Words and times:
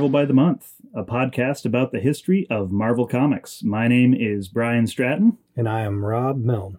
Marvel 0.00 0.08
by 0.18 0.24
the 0.24 0.32
Month, 0.32 0.76
a 0.94 1.04
podcast 1.04 1.66
about 1.66 1.92
the 1.92 2.00
history 2.00 2.46
of 2.48 2.72
Marvel 2.72 3.06
Comics. 3.06 3.62
My 3.62 3.86
name 3.86 4.14
is 4.14 4.48
Brian 4.48 4.86
Stratton, 4.86 5.36
And 5.58 5.68
I 5.68 5.82
am 5.82 6.02
Rob 6.02 6.42
Milne. 6.42 6.78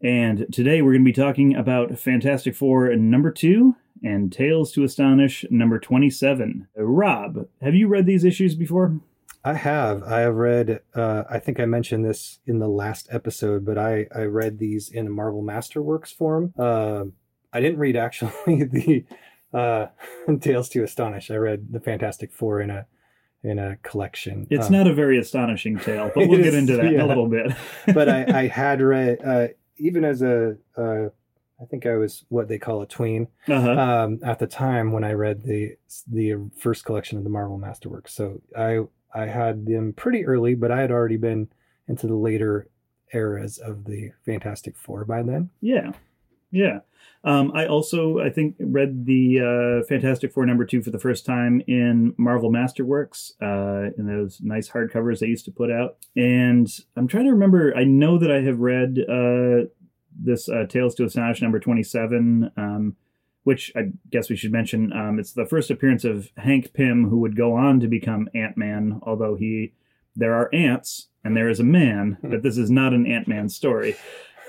and 0.00 0.46
today 0.50 0.80
we're 0.80 0.92
going 0.92 1.04
to 1.04 1.10
be 1.10 1.12
talking 1.12 1.54
about 1.54 1.98
Fantastic 1.98 2.56
Four 2.56 2.88
number 2.96 3.30
two 3.30 3.76
and 4.02 4.32
Tales 4.32 4.72
to 4.72 4.82
Astonish 4.82 5.44
number 5.50 5.78
27. 5.78 6.68
Rob, 6.74 7.48
have 7.60 7.74
you 7.74 7.86
read 7.86 8.06
these 8.06 8.24
issues 8.24 8.54
before? 8.54 8.98
I 9.44 9.52
have. 9.52 10.02
I 10.04 10.20
have 10.20 10.36
read, 10.36 10.80
uh, 10.94 11.24
I 11.28 11.40
think 11.40 11.60
I 11.60 11.66
mentioned 11.66 12.06
this 12.06 12.38
in 12.46 12.60
the 12.60 12.68
last 12.68 13.08
episode, 13.10 13.66
but 13.66 13.76
I, 13.76 14.06
I 14.16 14.22
read 14.22 14.58
these 14.58 14.88
in 14.88 15.06
a 15.06 15.10
Marvel 15.10 15.42
Masterworks 15.42 16.14
form. 16.14 16.54
Uh, 16.58 17.04
I 17.52 17.60
didn't 17.60 17.78
read 17.78 17.96
actually 17.96 18.32
the 18.64 19.04
uh, 19.52 19.86
Tales 20.40 20.68
to 20.70 20.82
Astonish. 20.82 21.30
I 21.30 21.36
read 21.36 21.72
the 21.72 21.80
Fantastic 21.80 22.32
Four 22.32 22.60
in 22.60 22.70
a 22.70 22.86
in 23.44 23.58
a 23.58 23.76
collection. 23.82 24.46
It's 24.50 24.66
Um, 24.66 24.72
not 24.72 24.86
a 24.88 24.92
very 24.92 25.16
astonishing 25.18 25.78
tale, 25.78 26.10
but 26.14 26.26
we'll 26.28 26.42
get 26.42 26.54
into 26.54 26.76
that 26.76 26.86
in 26.92 27.00
a 27.00 27.06
little 27.06 27.28
bit. 27.28 27.52
but 27.94 28.08
I, 28.08 28.40
I 28.42 28.46
had 28.48 28.80
read, 28.80 29.20
uh, 29.24 29.48
even 29.76 30.04
as 30.04 30.22
a, 30.22 30.56
uh, 30.76 31.04
I 31.60 31.64
think 31.70 31.86
I 31.86 31.94
was 31.94 32.24
what 32.30 32.48
they 32.48 32.58
call 32.58 32.82
a 32.82 32.86
tween. 32.86 33.28
uh-huh. 33.46 33.70
um, 33.70 34.18
at 34.24 34.40
the 34.40 34.48
time 34.48 34.90
when 34.92 35.04
I 35.04 35.12
read 35.12 35.42
the 35.44 35.76
the 36.08 36.34
first 36.58 36.84
collection 36.84 37.16
of 37.18 37.24
the 37.24 37.30
Marvel 37.30 37.58
Masterworks. 37.58 38.10
So 38.10 38.40
I 38.56 38.80
I 39.14 39.26
had 39.26 39.66
them 39.66 39.92
pretty 39.92 40.26
early, 40.26 40.54
but 40.54 40.70
I 40.72 40.80
had 40.80 40.90
already 40.90 41.16
been 41.16 41.48
into 41.86 42.06
the 42.08 42.14
later 42.16 42.68
eras 43.14 43.58
of 43.58 43.84
the 43.84 44.10
Fantastic 44.26 44.76
Four 44.76 45.04
by 45.04 45.22
then. 45.22 45.50
Yeah, 45.60 45.92
yeah. 46.50 46.80
Um, 47.24 47.50
I 47.52 47.66
also, 47.66 48.20
I 48.20 48.30
think, 48.30 48.54
read 48.60 49.04
the 49.04 49.40
uh, 49.40 49.86
Fantastic 49.86 50.32
Four 50.32 50.46
number 50.46 50.64
two 50.64 50.82
for 50.82 50.90
the 50.90 51.00
first 51.00 51.26
time 51.26 51.60
in 51.66 52.14
Marvel 52.16 52.50
Masterworks, 52.50 53.32
uh, 53.42 53.90
in 53.98 54.06
those 54.06 54.40
nice 54.40 54.70
hardcovers 54.70 55.18
they 55.18 55.26
used 55.26 55.44
to 55.46 55.50
put 55.50 55.70
out. 55.70 55.96
And 56.14 56.68
I'm 56.96 57.08
trying 57.08 57.24
to 57.24 57.32
remember. 57.32 57.76
I 57.76 57.82
know 57.84 58.18
that 58.18 58.30
I 58.30 58.40
have 58.42 58.60
read 58.60 59.00
uh, 59.00 59.68
this 60.16 60.48
uh, 60.48 60.66
Tales 60.68 60.94
to 60.94 61.04
Astonish 61.04 61.42
number 61.42 61.58
twenty-seven, 61.58 62.52
um, 62.56 62.96
which 63.42 63.72
I 63.74 63.90
guess 64.10 64.30
we 64.30 64.36
should 64.36 64.52
mention. 64.52 64.92
Um, 64.92 65.18
it's 65.18 65.32
the 65.32 65.46
first 65.46 65.70
appearance 65.72 66.04
of 66.04 66.30
Hank 66.36 66.72
Pym, 66.72 67.08
who 67.08 67.18
would 67.18 67.36
go 67.36 67.54
on 67.56 67.80
to 67.80 67.88
become 67.88 68.28
Ant 68.32 68.56
Man. 68.56 69.00
Although 69.02 69.34
he, 69.34 69.72
there 70.14 70.34
are 70.34 70.54
ants 70.54 71.08
and 71.24 71.36
there 71.36 71.48
is 71.48 71.58
a 71.58 71.64
man, 71.64 72.16
but 72.22 72.44
this 72.44 72.56
is 72.56 72.70
not 72.70 72.94
an 72.94 73.06
Ant 73.06 73.26
Man 73.26 73.48
story. 73.48 73.96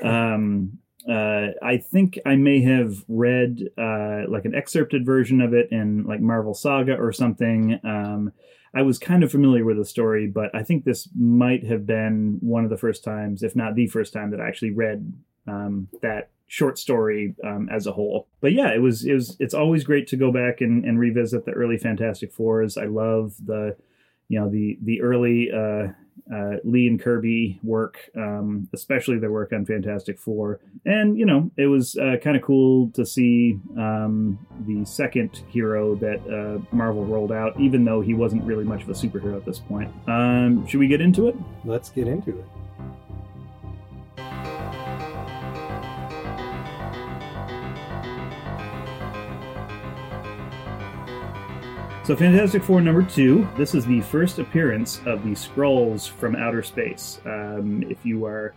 Um, 0.04 0.78
uh, 1.10 1.54
I 1.64 1.78
think 1.78 2.20
I 2.26 2.36
may 2.36 2.62
have 2.62 3.04
read 3.08 3.70
uh, 3.78 4.24
like 4.28 4.46
an 4.46 4.54
excerpted 4.54 5.06
version 5.06 5.42
of 5.42 5.54
it 5.54 5.72
in 5.72 6.04
like 6.04 6.22
Marvel 6.22 6.54
Saga 6.54 6.96
or 6.96 7.12
something. 7.12 7.80
Um, 7.84 8.32
I 8.74 8.84
was 8.84 9.00
kind 9.00 9.24
of 9.24 9.32
familiar 9.32 9.66
with 9.66 9.78
the 9.78 9.86
story, 9.86 10.28
but 10.28 10.54
I 10.54 10.62
think 10.62 10.86
this 10.86 11.10
might 11.18 11.66
have 11.66 11.88
been 11.88 12.38
one 12.42 12.64
of 12.64 12.70
the 12.70 12.78
first 12.78 13.04
times, 13.04 13.42
if 13.42 13.56
not 13.56 13.74
the 13.74 13.88
first 13.88 14.14
time, 14.14 14.30
that 14.32 14.40
I 14.40 14.48
actually 14.48 14.72
read 14.72 15.12
um, 15.48 15.88
that 16.02 16.30
short 16.46 16.78
story 16.78 17.36
um, 17.44 17.70
as 17.72 17.88
a 17.88 17.92
whole. 17.92 18.28
But 18.42 18.54
yeah, 18.54 18.74
it 18.74 18.82
was 18.82 19.06
it 19.06 19.14
was 19.14 19.36
it's 19.40 19.56
always 19.56 19.84
great 19.84 20.08
to 20.08 20.18
go 20.18 20.32
back 20.32 20.62
and, 20.62 20.86
and 20.86 21.00
revisit 21.00 21.46
the 21.46 21.52
early 21.52 21.78
Fantastic 21.78 22.32
Fours. 22.32 22.78
I 22.78 22.86
love 22.86 23.34
the 23.44 23.76
you 24.28 24.40
know 24.40 24.50
the 24.50 24.78
the 24.84 25.02
early 25.02 25.50
uh, 25.52 25.88
uh, 26.34 26.58
Lee 26.64 26.88
and 26.88 27.02
Kirby 27.02 27.60
work, 27.64 28.10
um, 28.16 28.68
especially 28.74 29.18
their 29.18 29.32
work 29.32 29.52
on 29.54 29.66
Fantastic 29.66 30.20
Four. 30.20 30.60
And, 30.86 31.18
you 31.18 31.26
know, 31.26 31.50
it 31.58 31.68
was 31.68 31.96
uh, 31.98 32.18
kind 32.24 32.38
of 32.38 32.44
cool 32.44 32.90
to 32.92 33.06
see 33.06 33.60
um, 33.78 34.40
the 34.68 34.86
second 34.86 35.44
hero 35.48 35.96
that 35.96 36.20
uh, 36.28 36.76
Marvel 36.76 37.06
rolled 37.06 37.32
out, 37.32 37.60
even 37.60 37.84
though 37.86 38.02
he 38.02 38.14
wasn't 38.14 38.44
really 38.44 38.64
much 38.64 38.84
of 38.84 38.90
a 38.90 38.94
superhero 38.94 39.36
at 39.36 39.46
this 39.46 39.60
point. 39.60 39.92
Um, 40.08 40.66
should 40.68 40.80
we 40.80 40.88
get 40.88 41.02
into 41.02 41.28
it? 41.28 41.36
Let's 41.66 41.90
get 41.90 42.08
into 42.08 42.38
it. 42.38 42.46
So, 52.10 52.16
Fantastic 52.16 52.64
Four 52.64 52.82
number 52.82 53.04
two, 53.04 53.48
this 53.56 53.76
is 53.76 53.86
the 53.86 54.02
first 54.02 54.40
appearance 54.40 55.00
of 55.06 55.24
the 55.24 55.36
Skrulls 55.36 56.10
from 56.10 56.36
outer 56.36 56.64
space. 56.64 57.22
Um, 57.24 57.84
if 57.88 58.04
you 58.04 58.26
are 58.26 58.56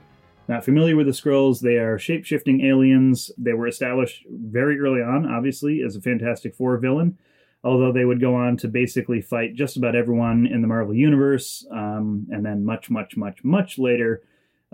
not 0.48 0.64
familiar 0.64 0.96
with 0.96 1.04
the 1.04 1.12
Skrulls, 1.12 1.60
they 1.60 1.76
are 1.76 1.98
shape 1.98 2.24
shifting 2.24 2.64
aliens. 2.64 3.30
They 3.36 3.52
were 3.52 3.66
established 3.66 4.24
very 4.30 4.80
early 4.80 5.02
on, 5.02 5.30
obviously, 5.30 5.82
as 5.82 5.96
a 5.96 6.00
Fantastic 6.00 6.54
Four 6.54 6.78
villain, 6.78 7.18
although 7.62 7.92
they 7.92 8.06
would 8.06 8.22
go 8.22 8.34
on 8.34 8.56
to 8.56 8.68
basically 8.68 9.20
fight 9.20 9.54
just 9.54 9.76
about 9.76 9.94
everyone 9.94 10.46
in 10.46 10.62
the 10.62 10.69
Marvel 10.69 10.94
Universe. 10.94 11.66
Um, 11.70 12.28
and 12.30 12.46
then, 12.46 12.64
much, 12.64 12.88
much, 12.88 13.19
much, 13.19 13.44
much 13.44 13.78
later, 13.78 14.22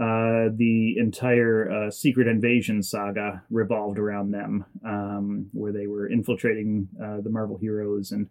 uh, 0.01 0.55
the 0.55 0.95
entire 0.99 1.69
uh, 1.69 1.91
Secret 1.91 2.29
Invasion 2.29 2.85
saga 2.85 3.43
revolved 3.51 3.99
around 3.99 4.31
them, 4.31 4.65
um, 4.85 5.49
where 5.53 5.73
they 5.73 5.89
were 5.89 6.07
infiltrating 6.07 6.89
uh, 7.03 7.21
the 7.21 7.31
Marvel 7.31 7.59
heroes 7.59 8.13
and 8.13 8.29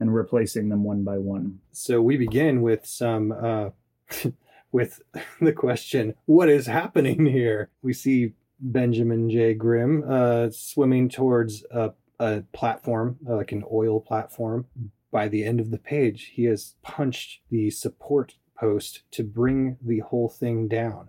and 0.00 0.14
replacing 0.14 0.68
them 0.68 0.84
one 0.84 1.04
by 1.04 1.18
one. 1.18 1.60
So 1.72 2.02
we 2.02 2.16
begin 2.16 2.62
with 2.62 2.86
some 2.86 3.32
uh, 3.32 3.70
with 4.72 5.02
the 5.40 5.52
question, 5.52 6.14
"What 6.26 6.48
is 6.48 6.66
happening 6.66 7.26
here?" 7.26 7.70
We 7.82 7.92
see 7.92 8.34
Benjamin 8.60 9.30
J. 9.30 9.54
Grimm 9.54 10.04
uh, 10.08 10.50
swimming 10.50 11.08
towards 11.08 11.64
a, 11.70 11.92
a 12.18 12.42
platform, 12.52 13.18
uh, 13.28 13.36
like 13.36 13.52
an 13.52 13.64
oil 13.70 14.00
platform. 14.00 14.66
By 15.10 15.28
the 15.28 15.44
end 15.44 15.60
of 15.60 15.70
the 15.70 15.78
page, 15.78 16.32
he 16.34 16.44
has 16.44 16.74
punched 16.82 17.40
the 17.50 17.70
support 17.70 18.34
post 18.58 19.02
to 19.12 19.22
bring 19.22 19.76
the 19.82 20.00
whole 20.00 20.28
thing 20.28 20.68
down. 20.68 21.08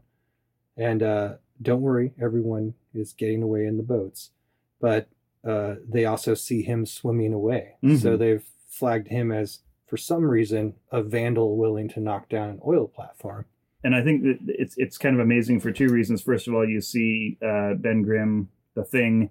And 0.77 1.01
uh, 1.01 1.33
don't 1.61 1.81
worry, 1.81 2.13
everyone 2.21 2.75
is 2.93 3.13
getting 3.13 3.41
away 3.41 3.65
in 3.65 3.77
the 3.77 3.83
boats, 3.83 4.31
but 4.79 5.09
uh, 5.43 5.75
they 5.87 6.05
also 6.05 6.33
see 6.35 6.61
him 6.61 6.85
swimming 6.85 7.33
away. 7.33 7.75
Mhm. 7.83 7.99
So 7.99 8.15
they've 8.17 8.45
flagged 8.67 9.07
him 9.07 9.31
as, 9.31 9.59
for 9.87 9.97
some 9.97 10.25
reason, 10.25 10.75
a 10.91 11.01
vandal 11.01 11.57
willing 11.57 11.89
to 11.89 11.99
knock 11.99 12.29
down 12.29 12.49
an 12.49 12.59
oil 12.65 12.87
platform. 12.87 13.45
And 13.83 13.95
I 13.95 14.03
think 14.03 14.23
that 14.23 14.39
it's 14.47 14.75
it's 14.77 14.97
kind 14.97 15.15
of 15.15 15.21
amazing 15.21 15.59
for 15.59 15.71
two 15.71 15.87
reasons. 15.87 16.21
First 16.21 16.47
of 16.47 16.53
all, 16.53 16.67
you 16.67 16.81
see 16.81 17.37
uh, 17.41 17.75
Ben 17.75 18.01
Grimm, 18.01 18.49
the 18.73 18.83
Thing, 18.83 19.29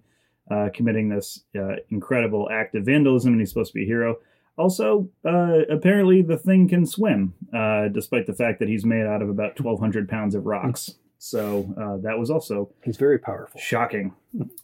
uh, 0.51 0.69
committing 0.73 1.09
this 1.09 1.45
uh, 1.59 1.77
incredible 1.91 2.49
act 2.51 2.75
of 2.75 2.85
vandalism, 2.85 3.33
and 3.33 3.41
he's 3.41 3.51
supposed 3.51 3.73
to 3.73 3.79
be 3.79 3.83
a 3.83 3.87
hero. 3.87 4.17
Also, 4.57 5.11
uh, 5.25 5.59
apparently, 5.69 6.23
the 6.23 6.39
Thing 6.39 6.69
can 6.69 6.87
swim, 6.87 7.35
uh, 7.55 7.89
despite 7.89 8.27
the 8.27 8.33
fact 8.33 8.59
that 8.61 8.69
he's 8.69 8.87
made 8.87 9.05
out 9.05 9.21
of 9.21 9.29
about 9.29 9.57
twelve 9.57 9.81
hundred 9.81 10.09
pounds 10.09 10.35
of 10.35 10.47
rocks. 10.47 10.95
So 11.19 11.75
uh, 11.79 11.97
that 12.03 12.19
was 12.19 12.31
also 12.31 12.71
He's 12.85 12.97
very 12.99 13.19
powerful. 13.19 13.61
shocking. 13.61 14.15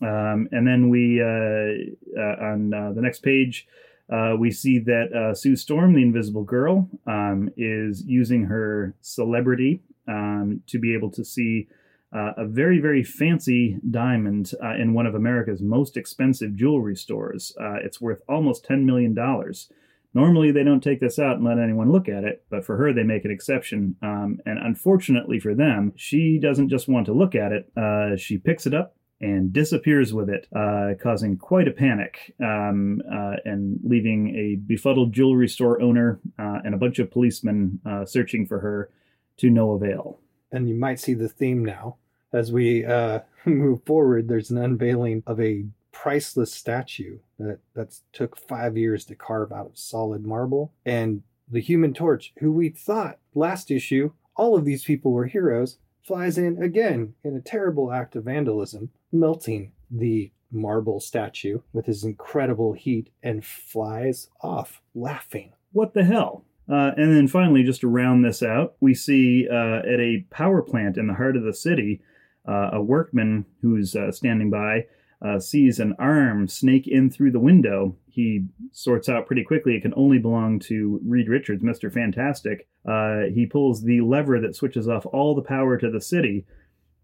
Um, 0.00 0.48
and 0.52 0.66
then 0.66 0.90
we 0.90 1.20
uh, 1.20 2.18
uh, 2.18 2.36
on 2.52 2.72
uh, 2.72 2.92
the 2.92 3.02
next 3.02 3.22
page, 3.22 3.66
uh, 4.12 4.36
we 4.38 4.50
see 4.50 4.78
that 4.78 5.12
uh, 5.12 5.34
Sue 5.34 5.56
Storm, 5.56 5.94
the 5.94 6.02
Invisible 6.02 6.44
Girl, 6.44 6.88
um, 7.06 7.48
is 7.56 8.04
using 8.06 8.44
her 8.44 8.94
celebrity 9.00 9.82
um, 10.06 10.60
to 10.66 10.78
be 10.78 10.94
able 10.94 11.10
to 11.12 11.24
see 11.24 11.68
uh, 12.14 12.32
a 12.36 12.44
very 12.44 12.78
very 12.78 13.02
fancy 13.02 13.78
diamond 13.90 14.52
uh, 14.62 14.74
in 14.74 14.92
one 14.92 15.06
of 15.06 15.14
America's 15.14 15.62
most 15.62 15.96
expensive 15.96 16.54
jewelry 16.54 16.94
stores. 16.94 17.56
Uh, 17.58 17.76
it's 17.82 18.00
worth 18.00 18.20
almost 18.28 18.64
ten 18.64 18.84
million 18.84 19.14
dollars. 19.14 19.70
Normally, 20.14 20.52
they 20.52 20.62
don't 20.62 20.82
take 20.82 21.00
this 21.00 21.18
out 21.18 21.36
and 21.36 21.44
let 21.44 21.58
anyone 21.58 21.90
look 21.90 22.06
at 22.06 22.24
it, 22.24 22.44
but 22.50 22.66
for 22.66 22.76
her, 22.76 22.92
they 22.92 23.02
make 23.02 23.24
an 23.24 23.30
exception. 23.30 23.96
Um, 24.02 24.40
and 24.44 24.58
unfortunately 24.58 25.40
for 25.40 25.54
them, 25.54 25.94
she 25.96 26.38
doesn't 26.38 26.68
just 26.68 26.86
want 26.86 27.06
to 27.06 27.14
look 27.14 27.34
at 27.34 27.52
it. 27.52 27.72
Uh, 27.74 28.16
she 28.16 28.36
picks 28.36 28.66
it 28.66 28.74
up 28.74 28.94
and 29.22 29.52
disappears 29.52 30.12
with 30.12 30.28
it, 30.28 30.46
uh, 30.54 30.90
causing 31.00 31.36
quite 31.36 31.68
a 31.68 31.72
panic 31.72 32.34
um, 32.40 33.00
uh, 33.10 33.36
and 33.44 33.78
leaving 33.84 34.36
a 34.36 34.56
befuddled 34.56 35.12
jewelry 35.12 35.48
store 35.48 35.80
owner 35.80 36.20
uh, 36.38 36.58
and 36.64 36.74
a 36.74 36.78
bunch 36.78 36.98
of 36.98 37.10
policemen 37.10 37.80
uh, 37.86 38.04
searching 38.04 38.46
for 38.46 38.60
her 38.60 38.90
to 39.38 39.48
no 39.48 39.72
avail. 39.72 40.18
And 40.50 40.68
you 40.68 40.74
might 40.74 41.00
see 41.00 41.14
the 41.14 41.28
theme 41.28 41.64
now. 41.64 41.96
As 42.32 42.52
we 42.52 42.84
uh, 42.84 43.20
move 43.44 43.84
forward, 43.84 44.28
there's 44.28 44.50
an 44.50 44.58
unveiling 44.58 45.22
of 45.26 45.40
a 45.40 45.64
priceless 45.92 46.52
statue 46.52 47.18
that 47.38 47.60
that's 47.74 48.02
took 48.12 48.36
five 48.36 48.76
years 48.76 49.04
to 49.04 49.14
carve 49.14 49.52
out 49.52 49.66
of 49.66 49.78
solid 49.78 50.26
marble. 50.26 50.72
And 50.84 51.22
the 51.48 51.60
Human 51.60 51.94
Torch, 51.94 52.32
who 52.38 52.50
we 52.52 52.70
thought 52.70 53.18
last 53.34 53.70
issue 53.70 54.12
all 54.34 54.56
of 54.56 54.64
these 54.64 54.84
people 54.84 55.12
were 55.12 55.26
heroes, 55.26 55.78
flies 56.02 56.38
in 56.38 56.62
again 56.62 57.14
in 57.22 57.36
a 57.36 57.40
terrible 57.40 57.92
act 57.92 58.16
of 58.16 58.24
vandalism, 58.24 58.90
melting 59.12 59.72
the 59.90 60.32
marble 60.50 61.00
statue 61.00 61.60
with 61.72 61.86
his 61.86 62.04
incredible 62.04 62.72
heat 62.72 63.10
and 63.22 63.44
flies 63.44 64.28
off 64.40 64.82
laughing. 64.94 65.52
What 65.72 65.94
the 65.94 66.04
hell? 66.04 66.44
Uh, 66.70 66.92
and 66.96 67.14
then 67.16 67.28
finally, 67.28 67.62
just 67.62 67.80
to 67.80 67.88
round 67.88 68.24
this 68.24 68.42
out, 68.42 68.74
we 68.80 68.94
see 68.94 69.48
uh, 69.50 69.78
at 69.78 70.00
a 70.00 70.24
power 70.30 70.62
plant 70.62 70.96
in 70.96 71.06
the 71.06 71.14
heart 71.14 71.36
of 71.36 71.44
the 71.44 71.54
city 71.54 72.00
Uh, 72.44 72.70
a 72.72 72.82
workman 72.82 73.44
who's 73.60 73.94
uh, 73.94 74.10
standing 74.10 74.50
by 74.50 74.84
uh, 75.24 75.38
sees 75.38 75.78
an 75.78 75.94
arm 75.98 76.48
snake 76.48 76.88
in 76.88 77.08
through 77.08 77.30
the 77.30 77.38
window. 77.38 77.94
He 78.08 78.46
sorts 78.72 79.08
out 79.08 79.26
pretty 79.26 79.44
quickly 79.44 79.76
it 79.76 79.82
can 79.82 79.94
only 79.96 80.18
belong 80.18 80.58
to 80.66 80.98
Reed 81.06 81.28
Richards, 81.28 81.62
Mr. 81.62 81.88
Fantastic. 81.92 82.66
Uh, 82.84 83.30
he 83.32 83.46
pulls 83.46 83.82
the 83.84 84.00
lever 84.00 84.40
that 84.40 84.56
switches 84.56 84.88
off 84.88 85.06
all 85.06 85.36
the 85.36 85.48
power 85.56 85.78
to 85.78 85.88
the 85.88 86.00
city 86.00 86.44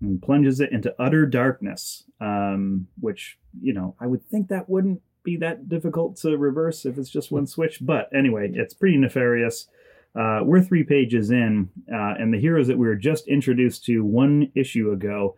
and 0.01 0.23
plunges 0.23 0.61
it 0.61 0.73
into 0.73 0.95
utter 0.99 1.27
darkness, 1.27 2.05
um, 2.21 2.87
which, 3.01 3.39
you 3.61 3.73
know, 3.73 3.97
I 4.01 4.07
would 4.07 4.25
think 4.29 4.49
that 4.49 4.69
wouldn't 4.69 5.03
be 5.25 5.37
that 5.37 5.69
difficult 5.69 6.17
to 6.17 6.37
reverse 6.37 6.87
if 6.87 6.99
it's 6.99 7.11
just 7.11 7.33
one 7.33 7.47
switch. 7.47 7.79
But 7.81 8.09
anyway, 8.15 8.51
it's 8.55 8.75
pretty 8.75 8.97
nefarious. 8.97 9.69
Uh, 10.15 10.41
we're 10.43 10.63
three 10.63 10.85
pages 10.85 11.31
in, 11.31 11.71
uh, 11.93 12.15
and 12.19 12.33
the 12.33 12.41
heroes 12.41 12.67
that 12.69 12.79
we 12.79 12.87
were 12.87 12.97
just 12.97 13.29
introduced 13.29 13.85
to 13.85 14.05
one 14.05 14.51
issue 14.55 14.91
ago 14.91 15.37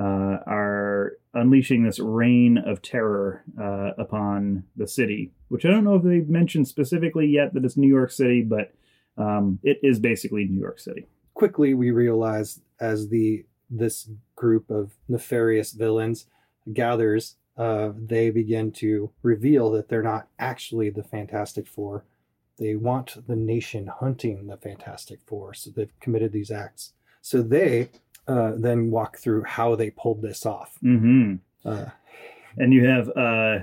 uh, 0.00 0.38
are 0.46 1.12
unleashing 1.34 1.84
this 1.84 1.98
reign 1.98 2.58
of 2.58 2.82
terror 2.82 3.42
uh, 3.60 3.90
upon 3.98 4.64
the 4.76 4.86
city, 4.86 5.32
which 5.48 5.64
I 5.64 5.70
don't 5.70 5.84
know 5.84 5.96
if 5.96 6.02
they've 6.02 6.28
mentioned 6.28 6.68
specifically 6.68 7.26
yet 7.26 7.54
that 7.54 7.64
it's 7.64 7.76
New 7.76 7.88
York 7.88 8.10
City, 8.10 8.42
but 8.42 8.72
um, 9.16 9.58
it 9.62 9.78
is 9.82 9.98
basically 9.98 10.44
New 10.44 10.60
York 10.60 10.78
City. 10.78 11.06
Quickly, 11.34 11.74
we 11.74 11.90
realize 11.90 12.60
as 12.80 13.08
the 13.08 13.44
this 13.70 14.08
group 14.36 14.70
of 14.70 14.92
nefarious 15.08 15.72
villains 15.72 16.26
gathers, 16.72 17.36
uh, 17.56 17.90
they 17.96 18.30
begin 18.30 18.72
to 18.72 19.10
reveal 19.22 19.70
that 19.70 19.88
they're 19.88 20.02
not 20.02 20.28
actually 20.38 20.90
the 20.90 21.02
Fantastic 21.02 21.66
Four. 21.66 22.04
They 22.58 22.74
want 22.74 23.26
the 23.26 23.36
nation 23.36 23.86
hunting 23.86 24.46
the 24.46 24.56
Fantastic 24.56 25.20
Four, 25.26 25.54
so 25.54 25.70
they've 25.70 26.00
committed 26.00 26.32
these 26.32 26.50
acts. 26.50 26.92
So 27.22 27.42
they 27.42 27.90
uh, 28.26 28.52
then 28.56 28.90
walk 28.90 29.18
through 29.18 29.44
how 29.44 29.74
they 29.74 29.90
pulled 29.90 30.22
this 30.22 30.44
off. 30.46 30.78
Mm-hmm. 30.82 31.36
Uh, 31.64 31.86
And 32.56 32.72
you 32.72 32.86
have 32.86 33.08
uh, 33.10 33.60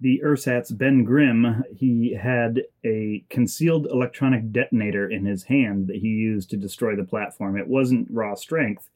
the 0.00 0.20
ersatz 0.24 0.72
Ben 0.72 1.04
Grimm. 1.04 1.62
He 1.72 2.14
had 2.14 2.62
a 2.84 3.24
concealed 3.30 3.86
electronic 3.86 4.50
detonator 4.50 5.08
in 5.08 5.24
his 5.24 5.44
hand 5.44 5.86
that 5.86 5.96
he 5.96 6.08
used 6.08 6.50
to 6.50 6.56
destroy 6.56 6.96
the 6.96 7.04
platform. 7.04 7.56
It 7.56 7.68
wasn't 7.68 8.08
raw 8.10 8.34
strength, 8.34 8.90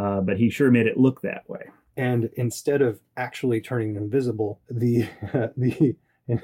uh, 0.00 0.20
but 0.20 0.38
he 0.38 0.50
sure 0.50 0.70
made 0.70 0.86
it 0.86 0.96
look 0.96 1.20
that 1.22 1.48
way. 1.48 1.64
and 1.96 2.30
instead 2.36 2.80
of 2.82 3.00
actually 3.16 3.60
turning 3.60 3.96
invisible, 3.96 4.60
the 4.70 5.08
the 5.56 5.96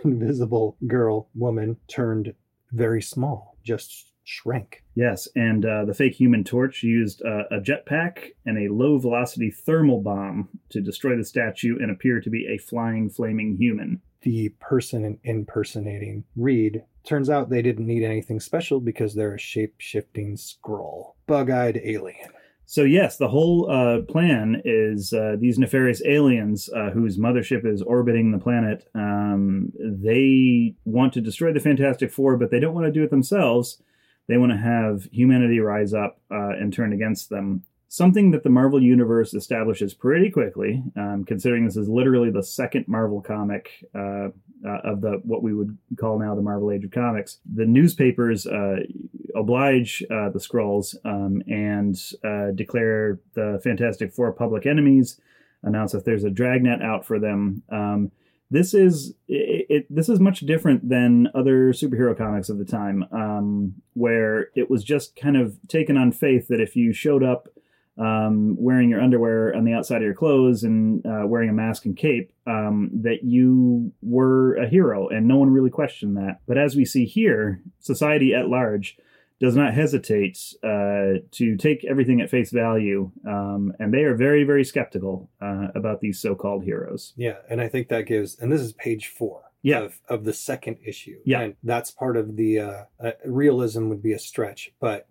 invisible 0.05 0.77
girl 0.87 1.29
woman 1.35 1.77
turned 1.89 2.35
very 2.73 3.01
small, 3.03 3.57
just 3.63 4.13
shrank. 4.25 4.83
Yes, 4.95 5.29
and 5.37 5.65
uh, 5.65 5.85
the 5.85 5.95
fake 5.95 6.15
human 6.15 6.43
torch 6.45 6.83
used 6.83 7.23
uh, 7.25 7.45
a 7.51 7.61
jetpack 7.61 8.31
and 8.45 8.59
a 8.59 8.73
low 8.73 8.99
velocity 8.99 9.51
thermal 9.51 10.01
bomb 10.01 10.49
to 10.71 10.81
destroy 10.81 11.17
the 11.17 11.25
statue 11.25 11.79
and 11.81 11.91
appear 11.91 12.21
to 12.21 12.31
be 12.31 12.47
a 12.47 12.59
flying, 12.59 13.09
flaming 13.09 13.57
human. 13.57 14.03
The 14.23 14.49
person 14.61 15.19
impersonating 15.23 16.25
Reed 16.35 16.83
turns 17.05 17.31
out 17.31 17.49
they 17.49 17.63
didn't 17.63 17.87
need 17.87 18.03
anything 18.03 18.41
special 18.41 18.81
because 18.81 19.15
they're 19.15 19.35
a 19.35 19.39
shape 19.39 19.77
shifting 19.79 20.37
Skrull, 20.37 21.15
bug 21.29 21.49
eyed 21.51 21.81
alien. 21.85 22.31
So, 22.69 22.83
yes, 22.83 23.17
the 23.17 23.29
whole 23.29 23.71
uh, 23.71 24.03
plan 24.03 24.61
is 24.65 25.13
uh, 25.13 25.37
these 25.39 25.57
nefarious 25.57 26.03
aliens 26.05 26.69
uh, 26.75 26.91
whose 26.91 27.17
mothership 27.17 27.65
is 27.65 27.81
orbiting 27.81 28.33
the 28.33 28.39
planet. 28.39 28.89
Um, 28.93 29.73
they 29.79 30.75
want 30.85 31.13
to 31.13 31.21
destroy 31.21 31.53
the 31.53 31.61
Fantastic 31.61 32.11
Four, 32.11 32.37
but 32.37 32.51
they 32.51 32.59
don't 32.59 32.75
want 32.75 32.87
to 32.87 32.93
do 32.93 33.05
it 33.05 33.11
themselves. 33.11 33.81
They 34.29 34.37
want 34.37 34.51
to 34.51 34.59
have 34.59 35.05
humanity 35.13 35.61
rise 35.61 35.95
up 35.95 36.21
uh, 36.29 36.51
and 36.59 36.73
turn 36.73 36.93
against 36.93 37.31
them. 37.31 37.63
Something 37.89 38.33
that 38.33 38.43
the 38.43 38.51
Marvel 38.51 38.83
Universe 38.83 39.33
establishes 39.33 39.95
pretty 39.95 40.29
quickly, 40.31 40.83
um, 40.97 41.25
considering 41.25 41.65
this 41.65 41.77
is 41.77 41.89
literally 41.89 42.31
the 42.31 42.43
second 42.43 42.87
Marvel 42.89 43.21
comic 43.21 43.71
uh, 43.95 44.29
uh, 44.67 44.79
of 44.85 45.01
the 45.01 45.21
what 45.23 45.43
we 45.43 45.55
would 45.55 45.79
call 45.97 46.19
now 46.19 46.35
the 46.35 46.43
Marvel 46.43 46.73
Age 46.73 46.85
of 46.85 46.91
Comics. 46.91 47.39
The 47.55 47.65
newspapers 47.65 48.47
uh, 48.47 48.79
oblige 49.37 50.03
uh, 50.11 50.31
the 50.31 50.41
Skrulls 50.41 50.97
um, 51.05 51.43
and 51.47 51.97
uh, 52.25 52.53
declare 52.55 53.21
the 53.35 53.61
Fantastic 53.63 54.13
Four 54.13 54.33
public 54.33 54.67
enemies. 54.67 55.21
Announce 55.63 55.95
if 55.95 56.05
there's 56.05 56.25
a 56.25 56.31
dragnet 56.31 56.83
out 56.83 57.07
for 57.07 57.21
them. 57.21 57.63
Um, 57.71 58.11
this 58.51 58.75
is 58.75 59.15
it, 59.29 59.67
it, 59.69 59.87
This 59.95 60.09
is 60.09 60.21
much 60.21 60.41
different 60.41 60.89
than 60.89 61.29
other 61.35 61.73
superhero 61.73 62.17
comics 62.17 62.49
of 62.49 62.59
the 62.59 62.65
time, 62.65 63.05
um, 63.13 63.75
where 63.95 64.49
it 64.55 64.71
was 64.71 64.83
just 64.83 65.17
kind 65.17 65.37
of 65.37 65.57
taken 65.69 65.97
on 65.97 66.13
faith 66.13 66.49
that 66.49 66.61
if 66.61 66.77
you 66.77 66.93
showed 66.93 67.23
up 67.23 67.49
um, 67.99 68.57
wearing 68.59 68.91
your 68.91 69.01
underwear 69.01 69.55
on 69.57 69.65
the 69.65 69.73
outside 69.73 69.97
of 69.97 70.03
your 70.03 70.15
clothes 70.15 70.63
and 70.63 71.05
uh, 71.07 71.27
wearing 71.27 71.51
a 71.51 71.53
mask 71.53 71.85
and 71.85 71.97
cape, 71.97 72.33
um, 72.47 72.91
that 72.93 73.25
you 73.25 73.93
were 74.03 74.55
a 74.57 74.69
hero, 74.69 75.09
and 75.09 75.27
no 75.27 75.37
one 75.37 75.51
really 75.51 75.71
questioned 75.71 76.17
that. 76.17 76.41
But 76.47 76.59
as 76.59 76.77
we 76.77 76.85
see 76.85 77.05
here, 77.05 77.63
society 77.81 78.35
at 78.35 78.49
large 78.49 78.97
does 79.39 79.55
not 79.55 79.75
hesitate 79.75 80.39
uh, 80.63 81.21
to 81.31 81.57
take 81.59 81.85
everything 81.85 82.21
at 82.21 82.31
face 82.31 82.51
value, 82.51 83.11
um, 83.27 83.73
and 83.79 83.93
they 83.93 84.05
are 84.05 84.15
very, 84.15 84.45
very 84.45 84.65
skeptical 84.65 85.29
uh, 85.43 85.69
about 85.75 86.01
these 86.01 86.19
so-called 86.19 86.65
heroes. 86.65 87.13
Yeah, 87.17 87.37
and 87.51 87.61
I 87.61 87.69
think 87.69 87.89
that 87.89 88.07
gives, 88.07 88.39
and 88.39 88.51
this 88.51 88.61
is 88.61 88.73
page 88.73 89.09
four. 89.09 89.43
Yeah. 89.63 89.81
Of, 89.81 90.01
of 90.09 90.25
the 90.25 90.33
second 90.33 90.77
issue. 90.87 91.19
Yeah. 91.25 91.41
And 91.41 91.57
that's 91.65 91.91
part 91.91 92.17
of 92.17 92.37
the 92.37 92.61
uh, 92.61 92.85
uh, 93.03 93.13
realism 93.25 93.89
would 93.89 94.01
be 94.01 94.13
a 94.13 94.19
stretch, 94.19 94.73
but 94.79 95.09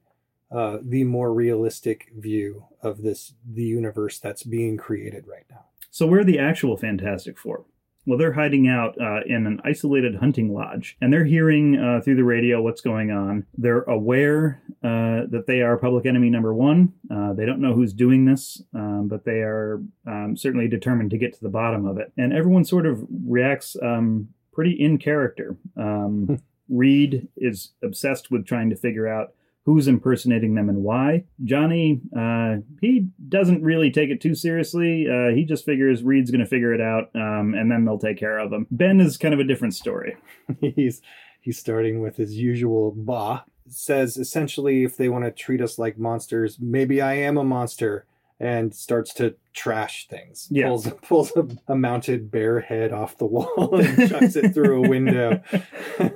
uh, 0.51 0.77
the 0.81 1.03
more 1.03 1.33
realistic 1.33 2.11
view 2.17 2.65
of 2.81 3.01
this, 3.01 3.33
the 3.45 3.63
universe 3.63 4.19
that's 4.19 4.43
being 4.43 4.77
created 4.77 5.25
right 5.27 5.45
now. 5.49 5.65
So 5.89 6.05
where 6.05 6.21
are 6.21 6.25
the 6.25 6.39
actual 6.39 6.77
Fantastic 6.77 7.37
Four? 7.37 7.65
Well, 8.05 8.19
they're 8.19 8.33
hiding 8.33 8.67
out 8.67 8.95
uh, 9.01 9.21
in 9.25 9.47
an 9.47 9.59
isolated 9.63 10.17
hunting 10.17 10.53
lodge, 10.53 10.95
and 11.01 11.11
they're 11.11 11.25
hearing 11.25 11.75
uh, 11.75 12.01
through 12.01 12.17
the 12.17 12.23
radio 12.23 12.61
what's 12.61 12.81
going 12.81 13.09
on. 13.09 13.47
They're 13.57 13.81
aware 13.83 14.61
uh, 14.83 15.25
that 15.31 15.45
they 15.47 15.61
are 15.61 15.75
public 15.77 16.05
enemy 16.05 16.29
number 16.29 16.53
one. 16.53 16.93
Uh, 17.09 17.33
they 17.33 17.47
don't 17.47 17.61
know 17.61 17.73
who's 17.73 17.93
doing 17.93 18.25
this, 18.25 18.61
um, 18.75 19.07
but 19.07 19.25
they 19.25 19.39
are 19.39 19.81
um, 20.05 20.37
certainly 20.37 20.67
determined 20.67 21.09
to 21.11 21.17
get 21.17 21.33
to 21.33 21.41
the 21.41 21.49
bottom 21.49 21.87
of 21.87 21.97
it. 21.97 22.11
And 22.15 22.31
everyone 22.31 22.63
sort 22.63 22.85
of 22.85 23.03
reacts 23.25 23.75
um, 23.81 24.29
pretty 24.53 24.73
in 24.73 24.99
character. 24.99 25.57
Um, 25.75 26.43
Reed 26.69 27.27
is 27.35 27.71
obsessed 27.83 28.29
with 28.29 28.45
trying 28.45 28.69
to 28.69 28.75
figure 28.75 29.07
out 29.07 29.33
who's 29.65 29.88
impersonating 29.88 30.53
them 30.53 30.69
and 30.69 30.84
why. 30.84 31.24
Johnny, 31.43 32.00
uh, 32.17 32.57
he 32.81 33.07
doesn't 33.27 33.63
really 33.63 33.89
take 33.89 34.12
it 34.12 34.22
too 34.22 34.36
seriously. 34.36 35.07
Uh, 35.10 35.34
he 35.34 35.43
just 35.43 35.65
figures 35.65 36.03
Reed's 36.03 36.29
going 36.29 36.43
to 36.43 36.45
figure 36.45 36.74
it 36.74 36.81
out, 36.81 37.10
um, 37.15 37.55
and 37.55 37.72
then 37.72 37.84
they'll 37.84 37.98
take 37.98 38.19
care 38.19 38.38
of 38.38 38.53
him. 38.53 38.67
Ben 38.69 39.01
is 39.01 39.17
kind 39.17 39.34
of 39.34 39.39
a 39.39 39.43
different 39.43 39.74
story. 39.74 40.17
he's 40.62 41.01
he's 41.41 41.57
starting 41.57 42.01
with 42.01 42.15
his 42.15 42.38
usual 42.38 42.93
bah. 42.95 43.41
Says 43.67 44.17
essentially, 44.17 44.84
if 44.84 44.95
they 44.95 45.10
want 45.10 45.25
to 45.25 45.31
treat 45.31 45.62
us 45.62 45.79
like 45.79 45.98
monsters, 45.98 46.57
maybe 46.60 47.01
I 47.01 47.15
am 47.15 47.36
a 47.36 47.43
monster, 47.43 48.05
and 48.39 48.75
starts 48.75 49.15
to 49.15 49.36
trash 49.53 50.07
things. 50.07 50.48
Yeah. 50.51 50.67
Pulls 50.67 50.88
pulls 51.01 51.31
a, 51.36 51.48
a 51.69 51.75
mounted 51.75 52.29
bear 52.29 52.60
head 52.60 52.93
off 52.93 53.17
the 53.17 53.25
wall 53.25 53.79
and 53.79 54.10
chucks 54.10 54.36
it 54.36 54.53
through 54.53 54.86
a 54.86 54.89
window. 54.89 55.41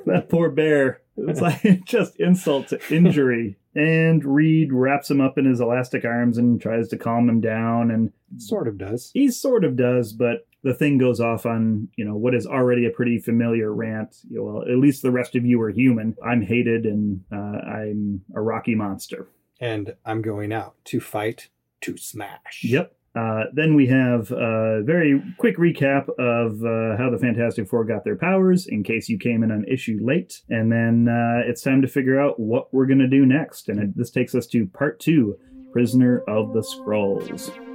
that 0.06 0.28
poor 0.30 0.52
bear. 0.52 1.02
It's 1.28 1.42
like 1.42 1.62
just 1.86 2.20
insult 2.20 2.70
to 2.70 2.80
injury. 2.94 3.58
And 3.76 4.24
Reed 4.24 4.74
wraps 4.74 5.10
him 5.10 5.22
up 5.22 5.38
in 5.38 5.46
his 5.46 5.60
elastic 5.60 6.06
arms 6.06 6.38
and 6.38 6.62
tries 6.62 6.88
to 6.90 6.98
calm 6.98 7.30
him 7.30 7.42
down. 7.42 7.92
And 7.92 8.12
sort 8.38 8.68
of 8.68 8.78
does. 8.78 9.12
he 9.14 9.30
sort 9.30 9.64
of 9.64 9.76
does, 9.76 10.14
but 10.14 10.48
the 10.64 10.74
thing 10.74 10.98
goes 10.98 11.20
off 11.20 11.46
on, 11.46 11.88
you 11.96 12.04
know, 12.04 12.16
what 12.16 12.36
is 12.36 12.46
already 12.46 12.86
a 12.86 12.90
pretty 12.90 13.20
familiar 13.20 13.74
rant. 13.74 14.18
You 14.30 14.38
know, 14.38 14.44
well, 14.44 14.62
at 14.64 14.78
least 14.78 15.02
the 15.02 15.12
rest 15.12 15.36
of 15.36 15.46
you 15.46 15.62
are 15.62 15.70
human. 15.70 16.16
I'm 16.26 16.42
hated 16.42 16.86
and 16.86 17.24
uh, 17.32 17.36
I'm 17.36 18.22
a 18.36 18.42
rocky 18.42 18.76
monster. 18.76 19.28
And 19.62 19.96
I'm 20.06 20.22
going 20.22 20.52
out 20.52 20.76
to 20.86 21.00
fight 21.00 21.50
to 21.82 21.98
smash. 21.98 22.64
Yep. 22.64 22.94
Uh, 23.16 23.46
then 23.54 23.76
we 23.76 23.88
have 23.88 24.32
a 24.32 24.82
very 24.84 25.22
quick 25.38 25.58
recap 25.58 26.08
of 26.20 26.64
uh, 26.64 26.98
how 26.98 27.10
the 27.10 27.18
Fantastic 27.20 27.68
Four 27.68 27.86
got 27.86 28.04
their 28.04 28.16
powers 28.16 28.68
in 28.68 28.84
case 28.84 29.10
you 29.10 29.18
came 29.18 29.44
in 29.44 29.52
on 29.52 29.66
issue 29.66 30.00
late. 30.02 30.42
And 30.50 30.72
then 30.72 31.08
uh, 31.08 31.42
it's 31.46 31.62
time 31.62 31.82
to 31.82 31.88
figure 31.88 32.20
out 32.20 32.40
what 32.40 32.74
we're 32.74 32.86
going 32.86 33.00
to 33.00 33.08
do 33.08 33.26
next. 33.26 33.70
And 33.70 33.80
it, 33.80 33.98
this 33.98 34.12
takes 34.12 34.36
us 34.36 34.48
to 34.48 34.68
part 34.68 35.00
two 35.00 35.38
Prisoner 35.72 36.24
of 36.28 36.54
the 36.54 36.62
Skrulls. 36.62 37.69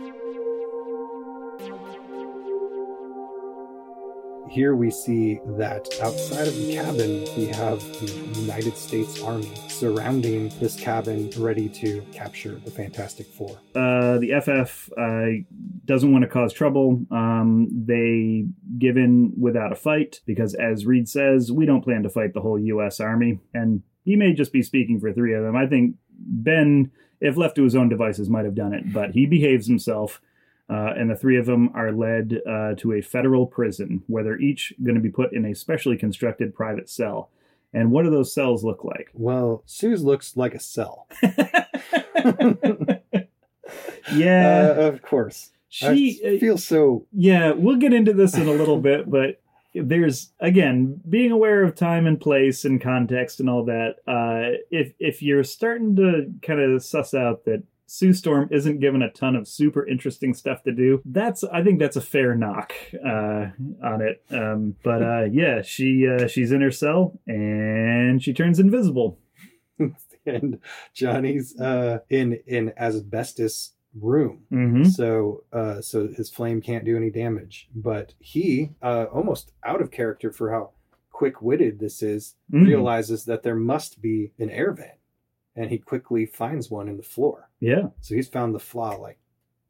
Here 4.54 4.76
we 4.76 4.88
see 4.92 5.40
that 5.58 5.88
outside 6.00 6.46
of 6.46 6.54
the 6.54 6.74
cabin, 6.74 7.26
we 7.36 7.46
have 7.46 7.80
the 7.98 8.40
United 8.40 8.76
States 8.76 9.20
Army 9.20 9.50
surrounding 9.66 10.48
this 10.60 10.76
cabin, 10.76 11.28
ready 11.36 11.68
to 11.70 12.02
capture 12.12 12.54
the 12.64 12.70
Fantastic 12.70 13.26
Four. 13.26 13.58
Uh, 13.74 14.18
the 14.18 14.30
FF 14.40 14.92
uh, 14.96 15.42
doesn't 15.86 16.12
want 16.12 16.22
to 16.22 16.28
cause 16.28 16.52
trouble. 16.52 17.04
Um, 17.10 17.66
they 17.84 18.44
give 18.78 18.96
in 18.96 19.32
without 19.36 19.72
a 19.72 19.74
fight 19.74 20.20
because, 20.24 20.54
as 20.54 20.86
Reed 20.86 21.08
says, 21.08 21.50
we 21.50 21.66
don't 21.66 21.82
plan 21.82 22.04
to 22.04 22.08
fight 22.08 22.32
the 22.32 22.40
whole 22.40 22.60
U.S. 22.60 23.00
Army. 23.00 23.40
And 23.54 23.82
he 24.04 24.14
may 24.14 24.34
just 24.34 24.52
be 24.52 24.62
speaking 24.62 25.00
for 25.00 25.12
three 25.12 25.34
of 25.34 25.42
them. 25.42 25.56
I 25.56 25.66
think 25.66 25.96
Ben, 26.16 26.92
if 27.20 27.36
left 27.36 27.56
to 27.56 27.64
his 27.64 27.74
own 27.74 27.88
devices, 27.88 28.30
might 28.30 28.44
have 28.44 28.54
done 28.54 28.72
it, 28.72 28.92
but 28.92 29.10
he 29.10 29.26
behaves 29.26 29.66
himself. 29.66 30.20
Uh, 30.70 30.92
and 30.96 31.10
the 31.10 31.16
three 31.16 31.36
of 31.36 31.44
them 31.46 31.70
are 31.74 31.92
led 31.92 32.40
uh, 32.48 32.74
to 32.76 32.92
a 32.94 33.02
federal 33.02 33.46
prison 33.46 34.02
where 34.06 34.24
they're 34.24 34.40
each 34.40 34.72
going 34.82 34.94
to 34.94 35.00
be 35.00 35.10
put 35.10 35.32
in 35.32 35.44
a 35.44 35.54
specially 35.54 35.96
constructed 35.96 36.54
private 36.54 36.88
cell. 36.88 37.28
And 37.72 37.90
what 37.90 38.04
do 38.04 38.10
those 38.10 38.32
cells 38.32 38.64
look 38.64 38.82
like? 38.84 39.10
Well, 39.12 39.62
Sue's 39.66 40.02
looks 40.04 40.36
like 40.36 40.54
a 40.54 40.60
cell. 40.60 41.06
yeah, 44.12 44.72
Uh, 44.76 44.80
of 44.88 45.02
course. 45.02 45.50
she. 45.68 46.20
I 46.26 46.38
feel 46.38 46.58
so. 46.58 47.06
Yeah, 47.12 47.52
we'll 47.52 47.76
get 47.76 47.92
into 47.92 48.12
this 48.12 48.34
in 48.36 48.46
a 48.48 48.52
little 48.52 48.80
bit, 48.80 49.10
but 49.10 49.40
there's 49.74 50.32
again 50.40 51.00
being 51.08 51.32
aware 51.32 51.64
of 51.64 51.74
time 51.74 52.06
and 52.06 52.20
place 52.20 52.64
and 52.64 52.80
context 52.80 53.40
and 53.40 53.50
all 53.50 53.64
that. 53.64 53.96
Uh, 54.06 54.56
if 54.70 54.92
if 54.98 55.22
you're 55.22 55.44
starting 55.44 55.96
to 55.96 56.32
kind 56.42 56.60
of 56.60 56.82
suss 56.84 57.12
out 57.14 57.44
that 57.46 57.62
Sue 57.86 58.12
Storm 58.12 58.48
isn't 58.50 58.80
given 58.80 59.02
a 59.02 59.10
ton 59.10 59.36
of 59.36 59.46
super 59.46 59.86
interesting 59.86 60.34
stuff 60.34 60.62
to 60.64 60.72
do, 60.72 61.02
that's 61.04 61.44
I 61.44 61.62
think 61.62 61.78
that's 61.78 61.96
a 61.96 62.00
fair 62.00 62.34
knock 62.34 62.72
uh, 63.04 63.46
on 63.82 64.00
it. 64.02 64.22
Um, 64.30 64.76
but 64.82 65.02
uh, 65.02 65.24
yeah, 65.30 65.62
she 65.62 66.06
uh, 66.08 66.26
she's 66.26 66.50
in 66.52 66.60
her 66.62 66.70
cell 66.70 67.18
and 67.26 68.22
she 68.22 68.32
turns 68.32 68.58
invisible. 68.58 69.18
And 70.26 70.60
Johnny's 70.94 71.54
uh, 71.60 71.98
in 72.08 72.38
in 72.46 72.72
asbestos 72.78 73.72
room. 74.00 74.44
hmm 74.48 74.84
So, 74.84 75.44
uh, 75.52 75.82
so 75.82 76.08
his 76.08 76.30
flame 76.30 76.62
can't 76.62 76.86
do 76.86 76.96
any 76.96 77.10
damage. 77.10 77.68
But 77.74 78.14
he, 78.20 78.70
uh, 78.80 79.04
almost 79.12 79.52
out 79.62 79.82
of 79.82 79.90
character 79.90 80.32
for 80.32 80.50
how 80.50 80.70
quick-witted 81.12 81.78
this 81.78 82.02
is, 82.02 82.36
Mm-hmm. 82.50 82.64
realizes 82.64 83.26
that 83.26 83.42
there 83.42 83.54
must 83.54 84.00
be 84.00 84.32
an 84.38 84.48
air 84.48 84.72
vent, 84.72 84.98
and 85.54 85.70
he 85.70 85.76
quickly 85.76 86.24
finds 86.24 86.70
one 86.70 86.88
in 86.88 86.96
the 86.96 87.02
floor. 87.02 87.50
Yeah. 87.64 87.88
So 88.00 88.14
he's 88.14 88.28
found 88.28 88.54
the 88.54 88.58
flaw. 88.60 88.96
Like, 88.96 89.18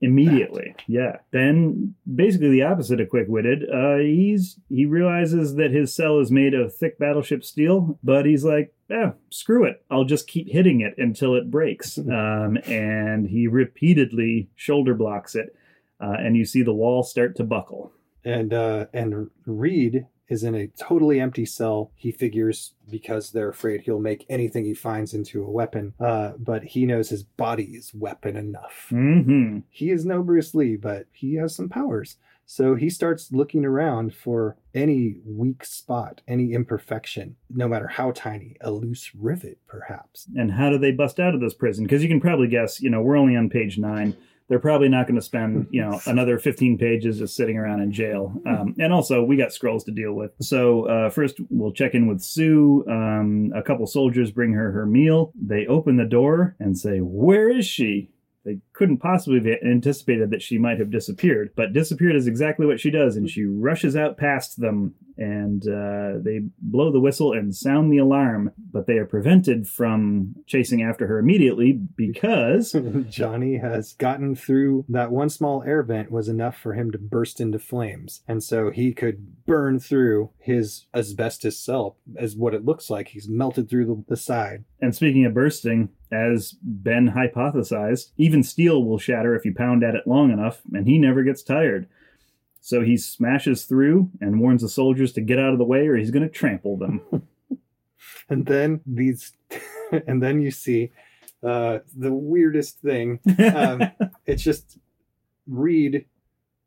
immediately. 0.00 0.74
yeah. 0.86 1.18
Then 1.30 1.94
basically 2.12 2.50
the 2.50 2.62
opposite 2.64 3.00
of 3.00 3.08
quick-witted. 3.08 3.62
Uh 3.70 3.98
he's 3.98 4.58
he 4.68 4.84
realizes 4.84 5.54
that 5.54 5.70
his 5.70 5.94
cell 5.94 6.18
is 6.18 6.30
made 6.30 6.52
of 6.52 6.74
thick 6.74 6.98
battleship 6.98 7.44
steel 7.44 7.98
but 8.02 8.26
he's 8.26 8.44
like 8.44 8.74
yeah 8.90 9.12
screw 9.30 9.64
it. 9.64 9.82
I'll 9.90 10.04
just 10.04 10.26
keep 10.26 10.48
hitting 10.50 10.80
it 10.80 10.94
until 10.98 11.34
it 11.36 11.50
breaks. 11.50 11.98
Um 12.08 12.58
and 12.66 13.26
he 13.28 13.46
repeatedly 13.46 14.50
shoulder 14.56 14.94
blocks 14.94 15.34
it 15.34 15.54
uh, 16.00 16.16
and 16.18 16.36
you 16.36 16.44
see 16.44 16.62
the 16.62 16.74
wall 16.74 17.02
start 17.02 17.36
to 17.36 17.44
buckle. 17.44 17.92
And 18.24 18.52
uh, 18.52 18.86
and 18.92 19.30
Reed 19.46 20.06
is 20.28 20.42
in 20.42 20.54
a 20.54 20.66
totally 20.68 21.20
empty 21.20 21.44
cell. 21.46 21.90
He 21.94 22.10
figures 22.10 22.74
because 22.90 23.30
they're 23.30 23.48
afraid 23.50 23.82
he'll 23.82 24.00
make 24.00 24.24
anything 24.28 24.64
he 24.64 24.74
finds 24.74 25.12
into 25.14 25.44
a 25.44 25.50
weapon. 25.50 25.94
Uh, 26.00 26.32
but 26.38 26.64
he 26.64 26.86
knows 26.86 27.10
his 27.10 27.22
body 27.22 27.64
is 27.76 27.92
weapon 27.94 28.36
enough. 28.36 28.86
hmm 28.88 29.58
he 29.70 29.90
is 29.90 30.04
no 30.06 30.22
Bruce 30.22 30.54
Lee, 30.54 30.76
but 30.76 31.06
he 31.12 31.34
has 31.34 31.54
some 31.54 31.68
powers. 31.68 32.16
So 32.46 32.74
he 32.74 32.90
starts 32.90 33.32
looking 33.32 33.64
around 33.64 34.14
for 34.14 34.56
any 34.74 35.16
weak 35.24 35.64
spot, 35.64 36.20
any 36.28 36.52
imperfection, 36.52 37.36
no 37.48 37.66
matter 37.66 37.88
how 37.88 38.10
tiny, 38.10 38.56
a 38.60 38.70
loose 38.70 39.12
rivet, 39.14 39.58
perhaps. 39.66 40.26
and 40.36 40.52
how 40.52 40.68
do 40.68 40.76
they 40.76 40.92
bust 40.92 41.18
out 41.18 41.34
of 41.34 41.40
this 41.40 41.54
prison 41.54 41.84
because 41.84 42.02
you 42.02 42.08
can 42.08 42.20
probably 42.20 42.48
guess 42.48 42.82
you 42.82 42.90
know 42.90 43.00
we're 43.00 43.16
only 43.16 43.34
on 43.36 43.48
page 43.48 43.78
nine 43.78 44.14
they're 44.54 44.60
probably 44.60 44.88
not 44.88 45.08
going 45.08 45.16
to 45.16 45.20
spend 45.20 45.66
you 45.72 45.80
know 45.80 46.00
another 46.06 46.38
15 46.38 46.78
pages 46.78 47.18
just 47.18 47.34
sitting 47.34 47.58
around 47.58 47.80
in 47.80 47.90
jail. 47.90 48.40
Um, 48.46 48.76
and 48.78 48.92
also 48.92 49.24
we 49.24 49.36
got 49.36 49.48
Skrulls 49.48 49.84
to 49.86 49.90
deal 49.90 50.12
with. 50.12 50.30
So 50.40 50.86
uh, 50.86 51.10
first 51.10 51.40
we'll 51.50 51.72
check 51.72 51.92
in 51.94 52.06
with 52.06 52.22
sue. 52.22 52.84
Um, 52.88 53.52
a 53.52 53.64
couple 53.64 53.84
soldiers 53.88 54.30
bring 54.30 54.52
her 54.52 54.70
her 54.70 54.86
meal. 54.86 55.32
They 55.34 55.66
open 55.66 55.96
the 55.96 56.04
door 56.04 56.54
and 56.60 56.78
say 56.78 56.98
where 56.98 57.50
is 57.50 57.66
she 57.66 58.10
they 58.44 58.58
couldn't 58.72 58.98
possibly 58.98 59.38
have 59.38 59.58
anticipated 59.64 60.30
that 60.30 60.42
she 60.42 60.58
might 60.58 60.78
have 60.78 60.90
disappeared, 60.90 61.50
but 61.56 61.72
disappeared 61.72 62.16
is 62.16 62.26
exactly 62.26 62.66
what 62.66 62.80
she 62.80 62.90
does, 62.90 63.16
and 63.16 63.28
she 63.28 63.44
rushes 63.44 63.96
out 63.96 64.18
past 64.18 64.60
them, 64.60 64.94
and 65.16 65.66
uh, 65.66 66.18
they 66.22 66.40
blow 66.60 66.92
the 66.92 67.00
whistle 67.00 67.32
and 67.32 67.54
sound 67.54 67.90
the 67.90 67.98
alarm, 67.98 68.50
but 68.72 68.86
they 68.86 68.98
are 68.98 69.06
prevented 69.06 69.66
from 69.66 70.34
chasing 70.46 70.82
after 70.82 71.06
her 71.06 71.18
immediately 71.18 71.72
because 71.72 72.76
Johnny 73.08 73.58
has 73.58 73.94
gotten 73.94 74.34
through 74.34 74.84
that 74.88 75.10
one 75.10 75.30
small 75.30 75.62
air 75.62 75.82
vent 75.82 76.10
was 76.10 76.28
enough 76.28 76.56
for 76.56 76.74
him 76.74 76.90
to 76.90 76.98
burst 76.98 77.40
into 77.40 77.58
flames. 77.58 78.22
And 78.26 78.42
so 78.42 78.70
he 78.70 78.92
could 78.92 79.46
burn 79.46 79.78
through 79.78 80.30
his 80.38 80.86
asbestos 80.94 81.58
cell 81.58 81.96
as 82.16 82.36
what 82.36 82.54
it 82.54 82.64
looks 82.64 82.90
like. 82.90 83.08
He's 83.08 83.28
melted 83.28 83.70
through 83.70 83.86
the, 83.86 84.04
the 84.08 84.16
side. 84.16 84.64
And 84.80 84.94
speaking 84.94 85.24
of 85.24 85.34
bursting, 85.34 85.90
as 86.12 86.54
Ben 86.62 87.12
hypothesized, 87.12 88.10
even 88.16 88.42
steel 88.42 88.84
will 88.84 88.98
shatter 88.98 89.34
if 89.34 89.44
you 89.44 89.54
pound 89.54 89.82
at 89.82 89.94
it 89.94 90.06
long 90.06 90.30
enough, 90.30 90.62
and 90.72 90.86
he 90.86 90.98
never 90.98 91.22
gets 91.22 91.42
tired. 91.42 91.88
So 92.60 92.80
he 92.80 92.96
smashes 92.96 93.64
through 93.64 94.10
and 94.20 94.40
warns 94.40 94.62
the 94.62 94.68
soldiers 94.68 95.12
to 95.12 95.20
get 95.20 95.38
out 95.38 95.52
of 95.52 95.58
the 95.58 95.64
way 95.64 95.86
or 95.86 95.96
he's 95.96 96.10
going 96.10 96.26
to 96.26 96.32
trample 96.32 96.78
them. 96.78 97.02
And 98.28 98.46
then 98.46 98.80
these, 98.86 99.32
and 100.06 100.22
then 100.22 100.40
you 100.40 100.50
see 100.50 100.92
uh, 101.42 101.80
the 101.94 102.12
weirdest 102.12 102.80
thing. 102.80 103.20
Um, 103.54 103.82
it's 104.26 104.42
just 104.42 104.78
Reed, 105.46 106.06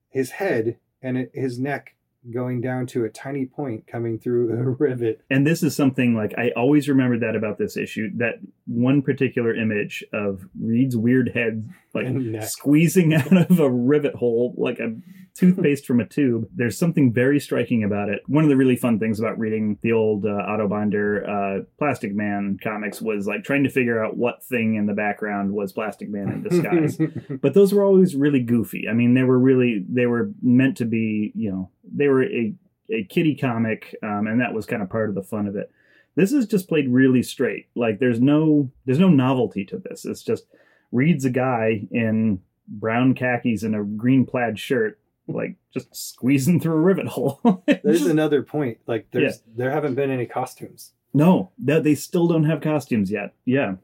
his 0.09 0.31
head 0.31 0.77
and 1.01 1.17
it, 1.17 1.31
his 1.33 1.59
neck 1.59 1.95
going 2.31 2.61
down 2.61 2.85
to 2.87 3.05
a 3.05 3.09
tiny 3.09 3.45
point 3.45 3.87
coming 3.87 4.19
through 4.19 4.51
a 4.51 4.69
rivet. 4.71 5.21
and 5.29 5.47
this 5.47 5.63
is 5.63 5.75
something 5.75 6.13
like 6.13 6.33
I 6.37 6.51
always 6.57 6.89
remember 6.89 7.17
that 7.19 7.35
about 7.35 7.57
this 7.57 7.77
issue 7.77 8.09
that 8.17 8.39
one 8.67 9.01
particular 9.01 9.55
image 9.55 10.03
of 10.13 10.47
Reed's 10.59 10.95
weird 10.95 11.31
head 11.33 11.69
like 11.93 12.07
squeezing 12.43 13.13
out 13.13 13.49
of 13.49 13.59
a 13.59 13.69
rivet 13.69 14.15
hole 14.15 14.53
like 14.57 14.79
a 14.79 14.95
toothpaste 15.33 15.85
from 15.85 15.99
a 15.99 16.05
tube. 16.05 16.47
There's 16.53 16.77
something 16.77 17.13
very 17.13 17.39
striking 17.39 17.83
about 17.83 18.09
it. 18.09 18.21
One 18.27 18.43
of 18.43 18.49
the 18.49 18.57
really 18.57 18.75
fun 18.75 18.99
things 18.99 19.19
about 19.19 19.37
reading 19.37 19.77
the 19.81 19.91
old 19.91 20.25
uh, 20.25 20.43
Otto 20.47 20.67
Binder 20.67 21.29
uh, 21.29 21.63
Plastic 21.77 22.13
Man 22.13 22.57
comics 22.61 23.01
was 23.01 23.27
like 23.27 23.43
trying 23.43 23.63
to 23.63 23.69
figure 23.69 24.03
out 24.03 24.17
what 24.17 24.43
thing 24.43 24.75
in 24.75 24.87
the 24.87 24.93
background 24.93 25.53
was 25.53 25.71
Plastic 25.71 26.09
Man 26.09 26.29
in 26.29 26.43
disguise. 26.43 26.97
but 27.41 27.53
those 27.53 27.73
were 27.73 27.83
always 27.83 28.15
really 28.15 28.41
goofy. 28.41 28.87
I 28.89 28.93
mean, 28.93 29.13
they 29.13 29.23
were 29.23 29.39
really 29.39 29.85
they 29.87 30.07
were 30.07 30.31
meant 30.41 30.77
to 30.77 30.85
be, 30.85 31.31
you 31.35 31.51
know, 31.51 31.69
they 31.83 32.07
were 32.07 32.23
a 32.23 32.53
a 32.89 33.03
kiddie 33.03 33.35
comic, 33.35 33.95
um, 34.01 34.27
and 34.27 34.39
that 34.39 34.53
was 34.53 34.65
kind 34.65 34.81
of 34.81 34.89
part 34.89 35.09
of 35.09 35.15
the 35.15 35.23
fun 35.23 35.47
of 35.47 35.55
it. 35.55 35.71
This 36.17 36.33
is 36.33 36.47
just 36.47 36.67
played 36.67 36.89
really 36.89 37.21
straight. 37.21 37.67
Like 37.75 37.99
there's 37.99 38.19
no 38.19 38.71
there's 38.85 38.97
no 38.99 39.07
novelty 39.07 39.63
to 39.65 39.77
this. 39.77 40.03
It's 40.03 40.23
just 40.23 40.47
reads 40.91 41.25
a 41.25 41.29
guy 41.29 41.87
in 41.91 42.41
brown 42.67 43.13
khakis 43.13 43.61
and 43.61 43.75
a 43.75 43.83
green 43.83 44.25
plaid 44.25 44.57
shirt, 44.57 44.99
like 45.27 45.57
just 45.71 45.95
squeezing 45.95 46.59
through 46.59 46.73
a 46.73 46.81
rivet 46.81 47.07
hole. 47.07 47.63
There's 47.83 48.07
another 48.07 48.41
point. 48.41 48.79
Like 48.87 49.07
there's 49.11 49.43
there 49.55 49.69
haven't 49.69 49.93
been 49.93 50.09
any 50.09 50.25
costumes. 50.25 50.91
no, 51.13 51.51
that 51.59 51.83
they 51.83 51.93
still 51.93 52.27
don't 52.27 52.45
have 52.45 52.61
costumes 52.61 53.11
yet. 53.11 53.33
Yeah. 53.45 53.75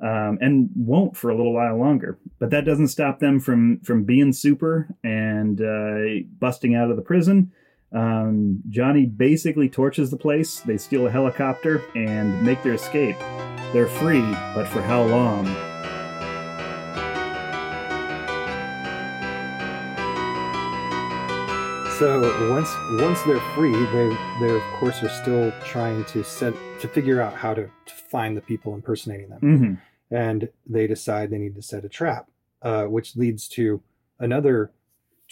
Um, 0.00 0.38
and 0.40 0.68
won't 0.74 1.16
for 1.16 1.30
a 1.30 1.36
little 1.36 1.52
while 1.52 1.78
longer. 1.78 2.18
But 2.40 2.50
that 2.50 2.64
doesn't 2.64 2.88
stop 2.88 3.20
them 3.20 3.38
from 3.38 3.78
from 3.84 4.02
being 4.02 4.32
super 4.32 4.88
and 5.04 5.60
uh, 5.60 6.26
busting 6.40 6.74
out 6.74 6.90
of 6.90 6.96
the 6.96 7.02
prison. 7.02 7.52
Um, 7.92 8.62
Johnny 8.68 9.06
basically 9.06 9.68
torches 9.68 10.10
the 10.10 10.16
place. 10.16 10.60
They 10.60 10.78
steal 10.78 11.06
a 11.06 11.10
helicopter 11.10 11.82
and 11.94 12.42
make 12.42 12.62
their 12.62 12.74
escape. 12.74 13.18
They're 13.72 13.86
free, 13.88 14.22
but 14.54 14.66
for 14.68 14.82
how 14.82 15.02
long? 15.04 15.46
So 21.98 22.20
once 22.50 22.74
once 23.00 23.22
they're 23.22 23.38
free, 23.54 23.72
they 23.72 24.16
they 24.40 24.56
of 24.56 24.62
course 24.80 25.02
are 25.02 25.08
still 25.08 25.52
trying 25.64 26.04
to 26.06 26.24
set 26.24 26.54
to 26.80 26.88
figure 26.88 27.20
out 27.20 27.34
how 27.34 27.54
to, 27.54 27.64
to 27.64 27.94
find 27.94 28.36
the 28.36 28.40
people 28.40 28.74
impersonating 28.74 29.28
them. 29.28 29.40
hmm 29.40 29.74
and 30.12 30.50
they 30.66 30.86
decide 30.86 31.30
they 31.30 31.38
need 31.38 31.54
to 31.54 31.62
set 31.62 31.86
a 31.86 31.88
trap, 31.88 32.28
uh, 32.60 32.84
which 32.84 33.16
leads 33.16 33.48
to 33.48 33.80
another 34.20 34.70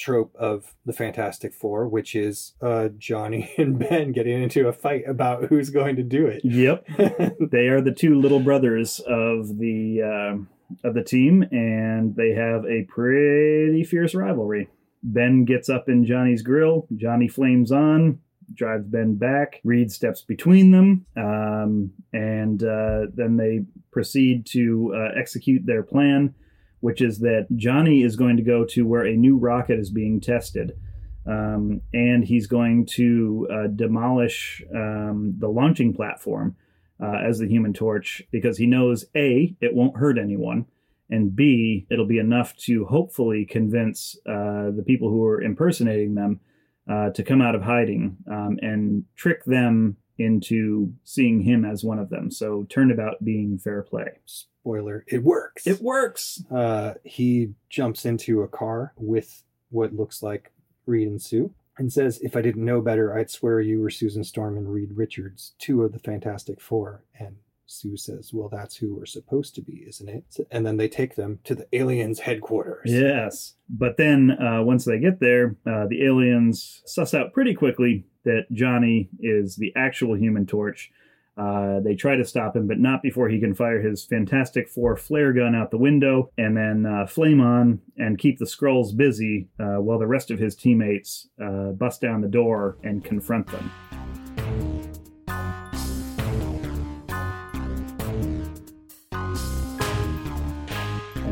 trope 0.01 0.35
of 0.37 0.75
the 0.87 0.93
Fantastic 0.93 1.55
Four, 1.55 1.87
which 1.87 2.15
is 2.15 2.55
uh, 2.61 2.89
Johnny 2.97 3.53
and 3.59 3.79
Ben 3.79 4.13
getting 4.13 4.43
into 4.43 4.67
a 4.67 4.73
fight 4.73 5.05
about 5.07 5.45
who's 5.45 5.71
going 5.71 5.97
to 5.97 6.03
do 6.03 6.27
it. 6.27 6.41
Yep. 6.45 6.87
they 7.51 7.69
are 7.69 7.81
the 7.81 7.95
two 7.97 8.19
little 8.19 8.41
brothers 8.41 9.01
of 9.01 9.59
the 9.59 10.03
uh, 10.03 10.89
of 10.89 10.95
the 10.95 11.05
team, 11.05 11.43
and 11.51 12.17
they 12.17 12.31
have 12.31 12.65
a 12.65 12.85
pretty 12.89 13.85
fierce 13.85 14.15
rivalry. 14.15 14.69
Ben 15.03 15.45
gets 15.45 15.69
up 15.69 15.89
in 15.89 16.05
Johnny's 16.05 16.43
grill. 16.43 16.87
Johnny 16.97 17.29
flames 17.29 17.73
on, 17.73 18.21
drives 18.55 18.87
Ben 18.87 19.17
back. 19.17 19.61
Reed 19.65 19.91
steps 19.91 20.23
between 20.23 20.71
them, 20.71 21.07
um, 21.17 21.91
and 22.13 22.63
uh, 22.63 23.07
then 23.15 23.37
they 23.37 23.65
proceed 23.91 24.47
to 24.47 24.95
uh, 24.95 25.19
execute 25.19 25.67
their 25.67 25.83
plan, 25.83 26.35
which 26.81 27.01
is 27.01 27.19
that 27.21 27.47
Johnny 27.57 28.03
is 28.03 28.17
going 28.17 28.37
to 28.37 28.43
go 28.43 28.65
to 28.67 28.87
where 28.87 29.05
a 29.05 29.17
new 29.17 29.37
rocket 29.37 29.79
is 29.79 29.91
being 29.91 30.21
tested. 30.21 30.77
Um, 31.27 31.83
and 31.93 32.25
he's 32.25 32.47
going 32.47 32.87
to 32.97 33.47
uh, 33.53 33.67
demolish 33.69 34.63
um, 34.75 35.35
the 35.39 35.49
launching 35.49 35.95
platform 35.95 36.57
uh, 37.03 37.19
as 37.25 37.39
the 37.39 37.49
Human 37.49 37.73
Torch 37.73 38.23
because 38.31 38.59
he 38.59 38.67
knows 38.67 39.05
a 39.15 39.55
it 39.61 39.75
won't 39.75 39.97
hurt 39.97 40.19
anyone, 40.19 40.67
and 41.11 41.35
B, 41.35 41.87
it'll 41.91 42.07
be 42.07 42.19
enough 42.19 42.57
to 42.59 42.85
hopefully 42.87 43.45
convince 43.45 44.17
uh, 44.27 44.71
the 44.71 44.85
people 44.87 45.11
who 45.11 45.25
are 45.25 45.43
impersonating 45.43 46.15
them 46.15 46.41
uh, 46.91 47.11
to 47.11 47.23
come 47.23 47.43
out 47.43 47.55
of 47.55 47.63
hiding 47.63 48.17
um, 48.31 48.59
and 48.63 49.05
trick 49.17 49.45
them 49.45 49.97
into 50.21 50.93
seeing 51.05 51.41
him 51.41 51.65
as 51.65 51.83
one 51.83 51.99
of 51.99 52.11
them. 52.11 52.31
So 52.31 52.65
turnabout 52.69 53.25
being 53.25 53.59
fair 53.59 53.83
play. 53.83 54.19
Spoiler: 54.27 55.05
It 55.09 55.23
works. 55.25 55.67
It 55.67 55.81
works. 55.81 56.43
uh, 56.51 56.95
he 57.05 57.55
jumps 57.69 58.05
into 58.05 58.43
a 58.43 58.49
car 58.49 58.93
with 58.97 59.43
what 59.71 59.95
looks 59.95 60.23
like 60.23 60.53
Reed 60.87 61.09
and 61.09 61.23
Sue 61.23 61.53
and 61.79 61.93
says, 61.93 62.21
If 62.21 62.37
I 62.37 62.43
didn't 62.43 62.65
know 62.65 62.81
better, 62.81 63.17
I'd 63.17 63.31
swear 63.31 63.61
you 63.61 63.81
were 63.81 63.91
Susan 63.91 64.23
Storm 64.23 64.57
and 64.59 64.73
Reed 64.73 64.91
Richards, 64.95 65.55
two 65.59 65.83
of 65.83 65.93
the 65.93 65.99
Fantastic 65.99 66.61
Four. 66.61 67.05
And 67.19 67.37
Sue 67.71 67.97
says, 67.97 68.33
Well, 68.33 68.49
that's 68.49 68.77
who 68.77 68.95
we're 68.95 69.07
supposed 69.07 69.55
to 69.55 69.63
be, 69.63 69.85
isn't 69.87 70.09
it? 70.09 70.25
And 70.51 70.67
then 70.67 70.77
they 70.77 70.89
take 70.89 71.15
them 71.15 71.39
to 71.45 71.55
the 71.55 71.69
aliens' 71.73 72.21
headquarters. 72.21 72.91
Yes. 72.91 73.55
But 73.69 73.97
then 73.97 74.33
uh, 74.33 74.63
once 74.63 74.85
they 74.85 74.99
get 74.99 75.21
there, 75.21 75.57
uh, 75.67 75.87
the 75.87 76.05
aliens 76.05 76.83
suss 76.85 77.15
out 77.15 77.33
pretty 77.33 77.55
quickly 77.55 78.05
that 78.25 78.47
Johnny 78.53 79.09
is 79.21 79.57
the 79.57 79.73
actual 79.77 80.17
human 80.17 80.47
torch. 80.47 80.91
Uh, 81.37 81.81
they 81.81 81.95
try 81.95 82.17
to 82.17 82.25
stop 82.25 82.57
him, 82.57 82.67
but 82.67 82.79
not 82.79 83.03
before 83.03 83.29
he 83.29 83.39
can 83.39 83.55
fire 83.55 83.81
his 83.81 84.05
Fantastic 84.05 84.69
Four 84.69 84.97
flare 84.97 85.33
gun 85.33 85.55
out 85.55 85.71
the 85.71 85.79
window 85.79 86.31
and 86.37 86.57
then 86.57 86.85
uh, 86.85 87.07
flame 87.07 87.41
on 87.41 87.81
and 87.97 88.19
keep 88.19 88.39
the 88.39 88.45
Skrulls 88.45 88.95
busy 88.95 89.49
uh, 89.59 89.81
while 89.81 89.99
the 89.99 90.07
rest 90.07 90.31
of 90.31 90.39
his 90.39 90.57
teammates 90.57 91.29
uh, 91.43 91.71
bust 91.71 92.01
down 92.01 92.21
the 92.21 92.29
door 92.29 92.77
and 92.83 93.05
confront 93.05 93.47
them. 93.47 93.71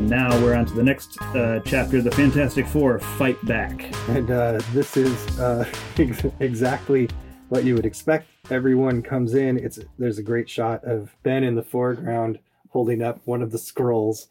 Now 0.09 0.41
we're 0.41 0.55
on 0.55 0.65
to 0.65 0.73
the 0.73 0.81
next 0.83 1.21
uh, 1.21 1.59
chapter 1.65 2.01
The 2.01 2.09
Fantastic 2.11 2.65
Four 2.65 2.97
Fight 2.99 3.43
Back. 3.45 3.93
And 4.09 4.31
uh, 4.31 4.59
this 4.73 4.97
is 4.97 5.39
uh, 5.39 5.69
ex- 5.99 6.25
exactly 6.39 7.07
what 7.49 7.63
you 7.63 7.75
would 7.75 7.85
expect. 7.85 8.27
Everyone 8.49 9.03
comes 9.03 9.35
in. 9.35 9.57
It's 9.59 9.79
there's 9.99 10.17
a 10.17 10.23
great 10.23 10.49
shot 10.49 10.83
of 10.83 11.15
Ben 11.21 11.43
in 11.43 11.53
the 11.53 11.61
foreground 11.61 12.39
holding 12.69 13.03
up 13.03 13.21
one 13.25 13.41
of 13.43 13.51
the 13.51 13.57
Skrulls, 13.59 14.27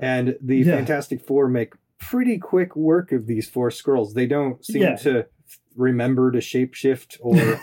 and 0.00 0.36
the 0.40 0.58
Yeah. 0.58 0.76
Fantastic 0.76 1.20
Four 1.24 1.48
make 1.48 1.74
pretty 1.98 2.36
quick 2.38 2.74
work 2.74 3.12
of 3.12 3.26
these 3.26 3.48
four 3.48 3.70
Skrulls. 3.70 4.14
They 4.14 4.26
don't 4.26 4.64
seem 4.64 4.82
Yeah. 4.82 4.96
to 4.96 5.26
remember 5.76 6.32
to 6.32 6.38
shapeshift 6.38 7.18
or 7.20 7.60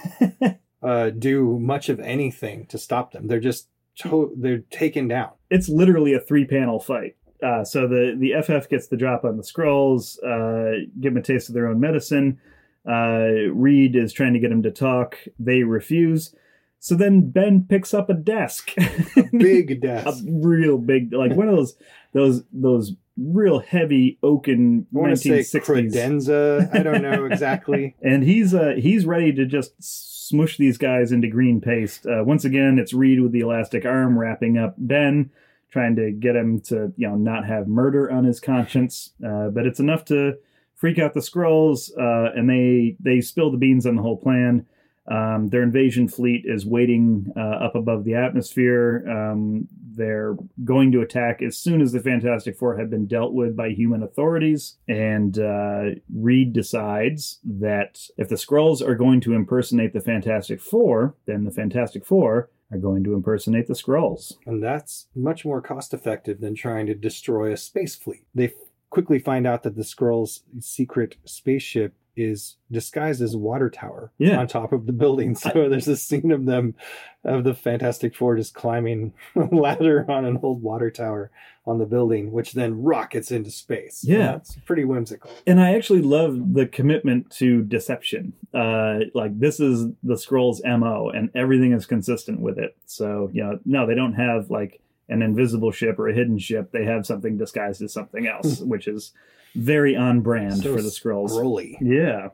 uh, 0.82 1.10
do 1.10 1.60
much 1.60 1.90
of 1.90 2.00
anything 2.00 2.66
to 2.68 2.78
stop 2.78 3.12
them. 3.12 3.28
They're 3.28 3.40
just 3.42 3.68
to- 4.00 4.34
they're 4.38 4.60
taken 4.70 5.08
down. 5.10 5.32
it's 5.50 5.68
literally 5.68 6.14
a 6.14 6.20
three 6.22 6.46
panel 6.46 6.80
fight. 6.80 7.16
Uh, 7.44 7.64
so 7.64 7.88
the 7.88 8.16
the 8.18 8.34
FF 8.42 8.70
gets 8.70 8.88
the 8.88 8.98
drop 8.98 9.24
on 9.24 9.38
the 9.38 9.44
Skrulls, 9.44 10.18
uh, 10.24 10.88
give 11.00 11.14
them 11.14 11.22
a 11.22 11.26
taste 11.26 11.50
of 11.50 11.56
their 11.56 11.68
own 11.68 11.80
medicine. 11.80 12.40
Uh, 12.88 13.50
Reed 13.54 13.96
is 13.96 14.14
trying 14.14 14.34
to 14.34 14.40
get 14.40 14.52
him 14.52 14.64
to 14.64 14.72
talk. 14.72 15.18
They 15.40 15.64
refuse. 15.64 16.34
So 16.80 16.96
then 16.96 17.30
Ben 17.32 17.66
picks 17.68 17.94
up 17.94 18.10
a 18.10 18.14
desk, 18.14 18.72
a 18.78 19.24
Big 19.38 19.82
desk, 19.82 20.08
a 20.08 20.32
real 20.32 20.78
big, 20.78 21.12
like 21.12 21.34
one 21.34 21.50
of 21.50 21.56
those 21.56 21.76
those 22.14 22.44
those 22.54 22.94
real 23.18 23.60
heavy 23.60 24.20
oaken 24.22 24.86
I 24.96 24.98
want 24.98 25.10
to 25.12 25.18
say 25.18 25.40
1960s. 25.40 25.92
credenza. 25.92 26.74
I 26.76 26.84
don't 26.84 27.02
know 27.02 27.26
exactly. 27.32 27.96
and 28.02 28.24
he's 28.24 28.54
uh 28.54 28.76
he's 28.78 29.06
ready 29.08 29.34
to 29.34 29.46
just 29.46 29.72
smush 29.84 30.58
these 30.58 30.78
guys 30.78 31.12
into 31.12 31.28
green 31.28 31.62
paste. 31.62 32.06
Uh, 32.06 32.24
once 32.24 32.46
again, 32.46 32.78
it's 32.80 32.94
Reed 32.94 33.22
with 33.22 33.32
the 33.32 33.40
elastic 33.42 33.86
arm 33.86 34.18
wrapping 34.18 34.58
up 34.58 34.76
Ben, 34.78 35.32
trying 35.72 35.96
to 35.96 36.12
get 36.12 36.36
him 36.36 36.62
to 36.62 36.94
you 36.98 37.08
know 37.08 37.16
not 37.16 37.46
have 37.46 37.68
murder 37.68 38.12
on 38.12 38.24
his 38.24 38.40
conscience. 38.40 39.14
Uh, 39.26 39.50
but 39.50 39.66
it's 39.66 39.80
enough 39.80 40.06
to 40.06 40.38
freak 40.76 41.00
out 41.00 41.14
the 41.14 41.20
Skrulls, 41.20 41.92
uh, 41.98 42.32
and 42.36 42.50
they 42.50 42.96
they 43.00 43.22
spill 43.22 43.52
the 43.52 43.58
beans 43.58 43.86
on 43.86 43.96
the 43.96 44.02
whole 44.02 44.18
plan. 44.18 44.66
Um, 45.10 45.48
their 45.48 45.64
invasion 45.64 46.10
fleet 46.10 46.44
is 46.46 46.66
waiting 46.66 47.32
uh, 47.38 47.40
up 47.40 47.76
above 47.76 48.04
the 48.04 48.16
atmosphere. 48.16 49.06
Um, 49.10 49.68
they're 49.98 50.36
going 50.66 50.92
to 50.92 51.02
attack 51.02 51.42
as 51.42 51.58
soon 51.58 51.82
as 51.82 51.94
the 51.94 52.02
Fantastic 52.02 52.58
Four 52.58 52.78
have 52.78 52.90
been 52.90 53.08
dealt 53.08 53.34
with 53.34 53.56
by 53.56 53.70
human 53.70 54.04
authorities. 54.04 54.76
And 54.88 55.40
uh, 55.40 55.96
Reed 56.14 56.52
decides 56.52 57.40
that 57.46 58.02
if 58.18 58.28
the 58.28 58.36
Skrulls 58.36 58.86
are 58.86 58.96
going 58.96 59.22
to 59.22 59.34
impersonate 59.34 59.94
the 59.94 60.02
Fantastic 60.02 60.60
Four, 60.60 61.16
then 61.26 61.46
the 61.46 61.52
Fantastic 61.52 62.06
Four 62.06 62.50
are 62.72 62.78
going 62.78 63.04
to 63.04 63.14
impersonate 63.14 63.68
the 63.68 63.74
Skrulls. 63.74 64.34
And 64.46 64.62
that's 64.62 65.08
much 65.16 65.46
more 65.46 65.62
cost 65.62 65.94
effective 65.94 66.42
than 66.42 66.56
trying 66.56 66.86
to 66.88 66.96
destroy 66.96 67.52
a 67.52 67.58
space 67.58 67.96
fleet. 67.96 68.26
They 68.36 68.54
quickly 68.90 69.20
find 69.20 69.48
out 69.48 69.64
that 69.64 69.76
the 69.76 69.84
Skrulls' 69.84 70.42
secret 70.60 71.16
spaceship 71.26 71.94
is 72.18 72.58
disguised 72.72 73.22
as 73.22 73.36
water 73.36 73.70
tower 73.70 74.12
Yeah. 74.18 74.40
on 74.40 74.48
top 74.48 74.74
of 74.74 74.86
the 74.86 74.94
building. 74.94 75.36
So 75.36 75.70
there's 75.70 75.88
a 75.88 75.96
scene 75.96 76.32
of 76.32 76.46
them, 76.46 76.76
of 77.24 77.44
the 77.44 77.54
Fantastic 77.54 78.16
Four 78.16 78.36
just 78.36 78.54
climbing 78.54 79.14
a 79.36 79.46
ladder 79.56 80.06
on 80.10 80.26
an 80.26 80.40
old 80.42 80.62
water 80.62 80.90
tower 80.92 81.32
on 81.66 81.80
the 81.80 81.86
building, 81.86 82.32
which 82.32 82.54
then 82.54 82.82
rockets 82.82 83.30
into 83.32 83.52
space. 83.52 84.02
Yeah. 84.04 84.36
it's 84.38 84.56
pretty 84.66 84.86
whimsical. 84.86 85.30
And 85.46 85.60
I 85.60 85.76
actually 85.76 86.02
love 86.02 86.54
the 86.54 86.66
commitment 86.66 87.30
to 87.32 87.62
deception. 87.64 88.34
Uh, 88.54 89.00
like 89.14 89.38
this 89.40 89.60
is 89.60 89.88
the 90.02 90.16
Skrulls' 90.16 90.62
mo, 90.80 91.10
and 91.10 91.30
everything 91.36 91.74
is 91.74 91.86
consistent 91.86 92.40
with 92.40 92.58
it. 92.58 92.76
So 92.86 93.30
you 93.34 93.44
know, 93.44 93.60
no, 93.66 93.86
they 93.86 93.96
don't 93.96 94.14
have 94.14 94.50
like 94.50 94.80
an 95.10 95.22
invisible 95.22 95.72
ship 95.72 96.00
or 96.00 96.08
a 96.08 96.14
hidden 96.14 96.38
ship. 96.40 96.72
They 96.72 96.86
have 96.86 97.06
something 97.06 97.38
disguised 97.38 97.82
as 97.82 97.92
something 97.94 98.28
else, 98.28 98.60
which 98.62 98.88
is 98.88 99.12
very 99.56 99.96
on 99.96 100.22
brand 100.22 100.58
So 100.58 100.76
for 100.76 100.82
the 100.82 100.90
Skrulls. 100.90 101.30
Scrolly. 101.32 101.78
Yeah, 101.82 102.30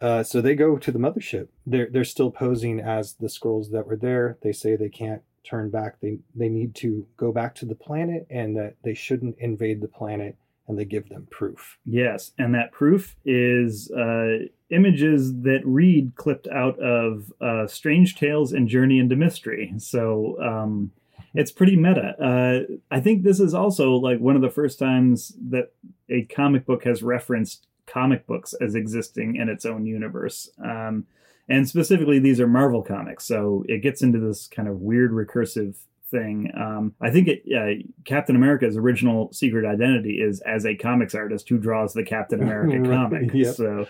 Uh, 0.00 0.22
so 0.22 0.40
they 0.40 0.54
go 0.54 0.76
to 0.76 0.92
the 0.92 0.98
mothership. 0.98 1.48
They're 1.66 1.88
they're 1.90 2.04
still 2.04 2.30
posing 2.30 2.80
as 2.80 3.14
the 3.14 3.28
Skrulls 3.28 3.70
that 3.70 3.86
were 3.86 3.96
there. 3.96 4.36
They 4.42 4.52
say 4.52 4.76
they 4.76 4.88
can't 4.88 5.22
turn 5.44 5.70
back. 5.70 6.00
They 6.00 6.18
they 6.34 6.48
need 6.48 6.74
to 6.76 7.06
go 7.16 7.32
back 7.32 7.54
to 7.56 7.66
the 7.66 7.74
planet 7.74 8.26
and 8.30 8.56
that 8.56 8.74
they 8.82 8.94
shouldn't 8.94 9.38
invade 9.38 9.80
the 9.80 9.88
planet. 9.88 10.36
And 10.66 10.78
they 10.78 10.86
give 10.86 11.10
them 11.10 11.28
proof. 11.30 11.76
yes, 11.84 12.32
and 12.38 12.54
that 12.54 12.72
proof 12.72 13.16
is 13.26 13.90
uh, 13.90 14.46
images 14.70 15.34
that 15.42 15.60
Reed 15.62 16.12
clipped 16.16 16.48
out 16.48 16.78
of 16.78 17.30
uh, 17.38 17.66
Strange 17.66 18.16
Tales 18.16 18.54
and 18.54 18.66
Journey 18.66 18.98
into 18.98 19.14
Mystery. 19.16 19.74
So. 19.78 20.36
Um, 20.42 20.90
it's 21.36 21.50
pretty 21.50 21.74
meta. 21.74 22.14
Uh, 22.22 22.74
I 22.92 23.00
think 23.00 23.24
this 23.24 23.40
is 23.40 23.54
also 23.54 23.94
like 23.96 24.20
one 24.20 24.36
of 24.36 24.42
the 24.42 24.50
first 24.50 24.78
times 24.78 25.32
that 25.50 25.72
a 26.08 26.22
comic 26.24 26.66
book 26.66 26.84
has 26.84 27.02
referenced 27.02 27.66
comic 27.86 28.26
books 28.26 28.54
as 28.60 28.74
existing 28.74 29.36
in 29.36 29.48
its 29.48 29.64
own 29.64 29.86
universe. 29.86 30.50
Um, 30.62 31.06
and 31.48 31.68
specifically, 31.68 32.18
these 32.18 32.40
are 32.40 32.46
Marvel 32.46 32.82
comics, 32.82 33.24
so 33.24 33.64
it 33.68 33.82
gets 33.82 34.02
into 34.02 34.18
this 34.18 34.46
kind 34.46 34.66
of 34.68 34.80
weird 34.80 35.12
recursive 35.12 35.76
thing. 36.10 36.50
Um, 36.56 36.94
I 37.00 37.10
think 37.10 37.28
it, 37.28 37.42
uh, 37.54 37.82
Captain 38.04 38.36
America's 38.36 38.76
original 38.76 39.30
secret 39.32 39.66
identity 39.66 40.20
is 40.22 40.40
as 40.40 40.64
a 40.64 40.74
comics 40.74 41.14
artist 41.14 41.48
who 41.48 41.58
draws 41.58 41.92
the 41.92 42.04
Captain 42.04 42.42
America 42.42 42.78
Right, 42.80 42.90
comic. 42.90 43.34
yep. 43.34 43.54
So. 43.54 43.86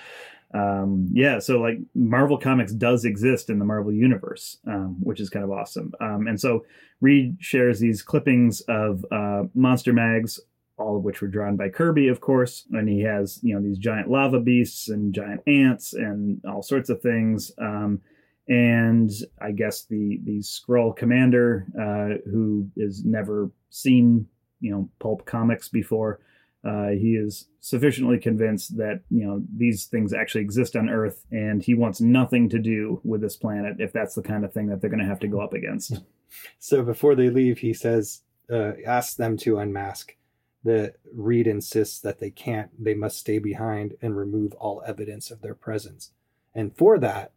Um, 0.53 1.09
yeah, 1.13 1.41
so 1.41 1.61
like 1.61 1.79
Marvel 1.97 2.39
Comics 2.39 2.73
does 2.73 3.05
exist 3.05 3.51
in 3.51 3.59
the 3.59 3.65
Marvel 3.65 3.93
universe, 3.93 4.59
um, 4.69 4.97
which 5.03 5.19
is 5.19 5.29
kind 5.29 5.45
of 5.45 5.51
awesome. 5.51 5.93
Um, 6.01 6.29
and 6.29 6.41
so 6.41 6.65
Reed 7.01 7.39
shares 7.41 7.81
these 7.81 8.03
clippings 8.03 8.61
of 8.69 9.05
uh, 9.11 9.45
monster 9.55 9.93
mags, 9.93 10.39
all 10.79 10.97
of 10.97 11.05
which 11.05 11.21
were 11.21 11.29
drawn 11.29 11.57
by 11.57 11.69
Kirby, 11.69 12.09
of 12.09 12.21
course. 12.21 12.67
And 12.73 12.89
he 12.89 13.03
has, 13.03 13.39
you 13.43 13.55
know, 13.55 13.63
these 13.63 13.79
giant 13.79 14.11
lava 14.11 14.41
beasts 14.41 14.89
and 14.89 15.15
giant 15.15 15.41
ants 15.47 15.93
and 15.93 16.41
all 16.49 16.63
sorts 16.63 16.91
of 16.91 17.01
things. 17.01 17.53
Um, 17.59 18.01
and 18.49 19.11
I 19.41 19.53
guess 19.53 19.85
the 19.85 20.21
the 20.25 20.41
Skrull 20.41 20.95
commander, 20.95 21.67
uh, 21.79 22.29
who 22.31 22.69
is 22.77 23.05
never 23.05 23.51
seen, 23.71 24.27
you 24.61 24.71
know, 24.71 24.91
pulp 24.99 25.25
comics 25.25 25.69
before, 25.69 26.21
uh, 26.65 26.89
he 26.89 27.15
is 27.15 27.49
sufficiently 27.61 28.19
convinced 28.19 28.77
that 28.77 29.01
you 29.11 29.25
know 29.25 29.43
these 29.57 29.87
things 29.87 30.13
actually 30.13 30.43
exist 30.43 30.77
on 30.77 30.91
Earth, 30.91 31.25
and 31.31 31.63
he 31.63 31.75
wants 31.75 32.01
nothing 32.03 32.51
to 32.51 32.59
do 32.59 33.01
with 33.03 33.23
this 33.23 33.37
planet 33.37 33.77
if 33.79 33.93
that's 33.93 34.15
the 34.15 34.23
kind 34.23 34.45
of 34.45 34.53
thing 34.53 34.67
that 34.67 34.81
they're 34.81 34.91
going 34.91 35.01
to 35.01 35.07
have 35.07 35.21
to 35.21 35.29
go 35.29 35.41
up 35.41 35.53
against. 35.53 36.01
So 36.59 36.83
before 36.83 37.15
they 37.15 37.31
leave, 37.31 37.59
he 37.59 37.73
says, 37.73 38.23
uh, 38.51 38.73
asks 38.85 39.15
them 39.15 39.37
to 39.37 39.59
unmask. 39.59 40.17
The 40.65 40.95
Reed 41.13 41.47
insists 41.47 42.01
that 42.01 42.21
they 42.21 42.31
can't. 42.31 42.71
They 42.83 42.95
must 42.95 43.19
stay 43.19 43.39
behind 43.39 43.95
and 44.01 44.17
remove 44.17 44.55
all 44.55 44.83
evidence 44.87 45.31
of 45.31 45.43
their 45.43 45.55
presence. 45.55 46.13
And 46.55 46.75
for 46.75 46.99
that, 46.99 47.33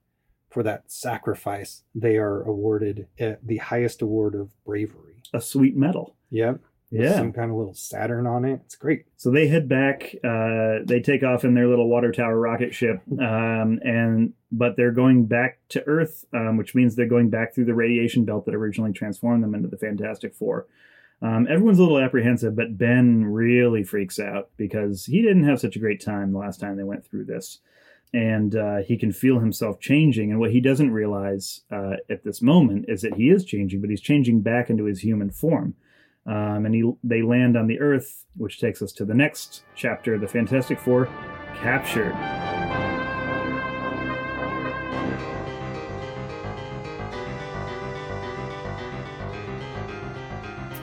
for 0.49 0.63
that 0.63 0.89
sacrifice, 0.91 1.83
they 1.93 2.17
are 2.17 2.41
awarded 2.41 3.07
uh, 3.19 3.33
the 3.43 3.57
highest 3.57 4.01
award 4.01 4.33
of 4.33 4.51
bravery. 4.63 5.21
A 5.33 5.41
sweet 5.41 5.75
medal. 5.75 6.15
Yep. 6.29 6.61
Yeah. 6.89 7.15
Some 7.15 7.33
kind 7.33 7.51
of 7.51 7.57
little 7.57 7.73
Saturn 7.73 8.25
on 8.25 8.45
it. 8.45 8.61
It's 8.65 8.77
great. 8.77 9.05
So 9.17 9.29
they 9.29 9.47
head 9.47 9.67
back. 9.67 10.15
Uh, 10.23 10.79
they 10.85 11.01
take 11.01 11.21
off 11.21 11.43
in 11.43 11.53
their 11.53 11.67
little 11.67 11.89
water 11.89 12.13
tower 12.13 12.39
rocket 12.39 12.73
ship, 12.73 13.01
um, 13.19 13.79
and 13.83 14.33
but 14.53 14.77
they're 14.77 14.91
going 14.93 15.25
back 15.25 15.59
to 15.69 15.85
Earth, 15.85 16.23
um, 16.33 16.55
which 16.55 16.75
means 16.75 16.95
they're 16.95 17.05
going 17.05 17.29
back 17.29 17.53
through 17.53 17.65
the 17.65 17.73
radiation 17.73 18.23
belt 18.23 18.45
that 18.45 18.55
originally 18.55 18.93
transformed 18.93 19.43
them 19.43 19.53
into 19.53 19.67
the 19.67 19.77
Fantastic 19.77 20.33
Four. 20.33 20.65
Um, 21.21 21.47
everyone's 21.49 21.79
a 21.79 21.83
little 21.83 21.99
apprehensive, 21.99 22.55
but 22.55 22.77
Ben 22.77 23.25
really 23.25 23.83
freaks 23.83 24.19
out 24.19 24.49
because 24.55 25.05
he 25.05 25.21
didn't 25.21 25.45
have 25.45 25.59
such 25.59 25.75
a 25.75 25.79
great 25.79 26.03
time 26.03 26.31
the 26.31 26.37
last 26.37 26.59
time 26.59 26.77
they 26.77 26.83
went 26.83 27.05
through 27.05 27.25
this. 27.25 27.59
And 28.13 28.55
uh, 28.55 28.77
he 28.77 28.97
can 28.97 29.11
feel 29.11 29.39
himself 29.39 29.79
changing. 29.79 30.31
And 30.31 30.39
what 30.39 30.51
he 30.51 30.61
doesn't 30.61 30.91
realize 30.91 31.61
uh, 31.71 31.95
at 32.09 32.23
this 32.23 32.41
moment 32.41 32.85
is 32.87 33.01
that 33.01 33.15
he 33.15 33.29
is 33.29 33.43
changing, 33.43 33.81
but 33.81 33.89
he's 33.89 34.01
changing 34.01 34.41
back 34.41 34.69
into 34.69 34.85
his 34.85 35.01
human 35.01 35.29
form. 35.29 35.75
Um, 36.25 36.65
and 36.65 36.75
he, 36.75 36.91
they 37.03 37.21
land 37.21 37.57
on 37.57 37.67
the 37.67 37.79
Earth, 37.79 38.25
which 38.35 38.59
takes 38.59 38.81
us 38.81 38.91
to 38.93 39.05
the 39.05 39.13
next 39.13 39.63
chapter 39.75 40.17
the 40.17 40.27
Fantastic 40.27 40.79
Four 40.79 41.09
captured. 41.55 42.13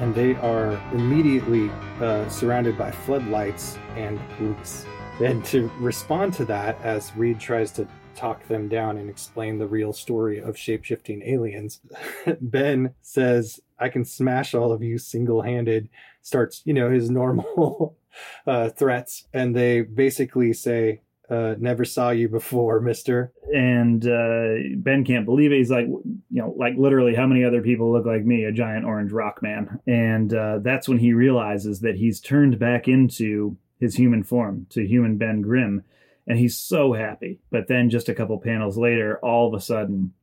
And 0.01 0.15
they 0.15 0.35
are 0.37 0.73
immediately 0.93 1.71
uh, 2.01 2.29
surrounded 2.29 2.77
by 2.77 2.91
floodlights 2.91 3.79
and 3.97 4.21
police. 4.37 4.85
And 5.21 5.45
to 5.47 5.71
respond 5.79 6.35
to 6.35 6.45
that, 6.47 6.81
as 6.83 7.15
Reed 7.17 7.39
tries 7.39 7.71
to 7.73 7.87
talk 8.15 8.47
them 8.49 8.69
down 8.69 8.97
and 8.97 9.09
explain 9.09 9.59
the 9.59 9.67
real 9.67 9.93
story 9.93 10.39
of 10.39 10.57
shapeshifting 10.57 11.27
aliens, 11.27 11.81
Ben 12.41 12.95
says, 13.03 13.61
I 13.79 13.89
can 13.89 14.05
smash 14.05 14.55
all 14.55 14.73
of 14.73 14.83
you 14.83 14.99
single 14.99 15.43
handed, 15.43 15.89
starts, 16.23 16.63
you 16.65 16.75
know, 16.75 16.91
his 16.91 17.11
normal 17.11 17.97
uh, 18.47 18.71
threats. 18.71 19.27
And 19.33 19.55
they 19.55 19.83
basically 19.83 20.53
say, 20.53 21.01
uh, 21.31 21.55
never 21.59 21.85
saw 21.85 22.11
you 22.11 22.29
before, 22.29 22.81
mister. 22.83 23.33
And 23.55 24.07
uh, 24.07 24.55
Ben 24.77 25.05
can't 25.05 25.25
believe 25.25 25.53
it. 25.53 25.59
He's 25.59 25.71
like, 25.71 25.87
you 25.87 26.23
know, 26.31 26.55
like 26.57 26.75
literally, 26.77 27.15
how 27.15 27.27
many 27.27 27.45
other 27.45 27.63
people 27.63 27.93
look 27.93 28.07
like 28.07 28.25
me, 28.25 28.45
a 28.45 28.53
giant 28.53 28.85
orange 28.85 29.13
rock 29.13 29.43
man? 29.43 29.81
And 29.87 30.33
uh, 30.35 30.59
that's 30.61 30.89
when 30.89 30.99
he 30.99 31.13
realizes 31.13 31.81
that 31.81 31.97
he's 31.97 32.21
turned 32.21 32.59
back 32.59 32.89
into 32.89 33.57
his 33.79 33.97
human 33.97 34.23
form, 34.23 34.67
to 34.71 34.87
human 34.87 35.19
Ben 35.19 35.41
Grimm. 35.43 35.85
And 36.27 36.39
he's 36.39 36.57
so 36.57 36.95
happy. 36.95 37.41
But 37.51 37.69
then 37.69 37.91
just 37.91 38.09
a 38.09 38.15
couple 38.15 38.39
panels 38.41 38.79
later, 38.79 39.19
all 39.19 39.47
of 39.47 39.55
a 39.55 39.63
sudden, 39.63 40.15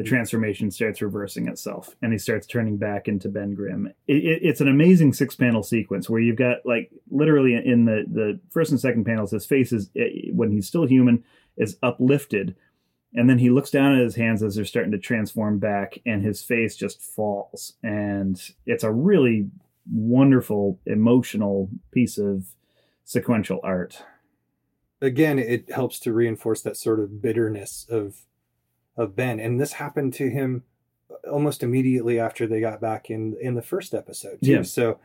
the 0.00 0.08
transformation 0.08 0.70
starts 0.70 1.02
reversing 1.02 1.46
itself 1.46 1.94
and 2.00 2.10
he 2.10 2.18
starts 2.18 2.46
turning 2.46 2.78
back 2.78 3.06
into 3.06 3.28
Ben 3.28 3.54
Grimm. 3.54 3.92
It, 4.08 4.24
it, 4.24 4.40
it's 4.42 4.62
an 4.62 4.68
amazing 4.68 5.12
six 5.12 5.36
panel 5.36 5.62
sequence 5.62 6.08
where 6.08 6.22
you've 6.22 6.36
got 6.38 6.64
like 6.64 6.90
literally 7.10 7.54
in 7.54 7.84
the, 7.84 8.06
the 8.10 8.40
first 8.48 8.70
and 8.70 8.80
second 8.80 9.04
panels, 9.04 9.30
his 9.30 9.44
face 9.44 9.74
is, 9.74 9.90
eh, 9.94 10.30
when 10.32 10.52
he's 10.52 10.66
still 10.66 10.86
human, 10.86 11.22
is 11.58 11.76
uplifted. 11.82 12.56
And 13.12 13.28
then 13.28 13.36
he 13.36 13.50
looks 13.50 13.70
down 13.70 13.94
at 13.94 14.02
his 14.02 14.14
hands 14.14 14.42
as 14.42 14.54
they're 14.54 14.64
starting 14.64 14.92
to 14.92 14.98
transform 14.98 15.58
back 15.58 15.98
and 16.06 16.24
his 16.24 16.42
face 16.42 16.76
just 16.76 17.02
falls. 17.02 17.74
And 17.82 18.40
it's 18.64 18.84
a 18.84 18.90
really 18.90 19.50
wonderful, 19.92 20.80
emotional 20.86 21.68
piece 21.92 22.16
of 22.16 22.46
sequential 23.04 23.60
art. 23.62 24.02
Again, 25.02 25.38
it 25.38 25.70
helps 25.70 26.00
to 26.00 26.14
reinforce 26.14 26.62
that 26.62 26.78
sort 26.78 27.00
of 27.00 27.20
bitterness 27.20 27.86
of 27.90 28.22
of 29.00 29.16
Ben, 29.16 29.40
and 29.40 29.60
this 29.60 29.72
happened 29.74 30.12
to 30.14 30.28
him 30.30 30.64
almost 31.30 31.62
immediately 31.62 32.18
after 32.20 32.46
they 32.46 32.60
got 32.60 32.80
back 32.80 33.10
in 33.10 33.36
in 33.40 33.54
the 33.54 33.62
first 33.62 33.94
episode 33.94 34.38
too. 34.42 34.50
Yeah. 34.52 34.62
So 34.62 34.98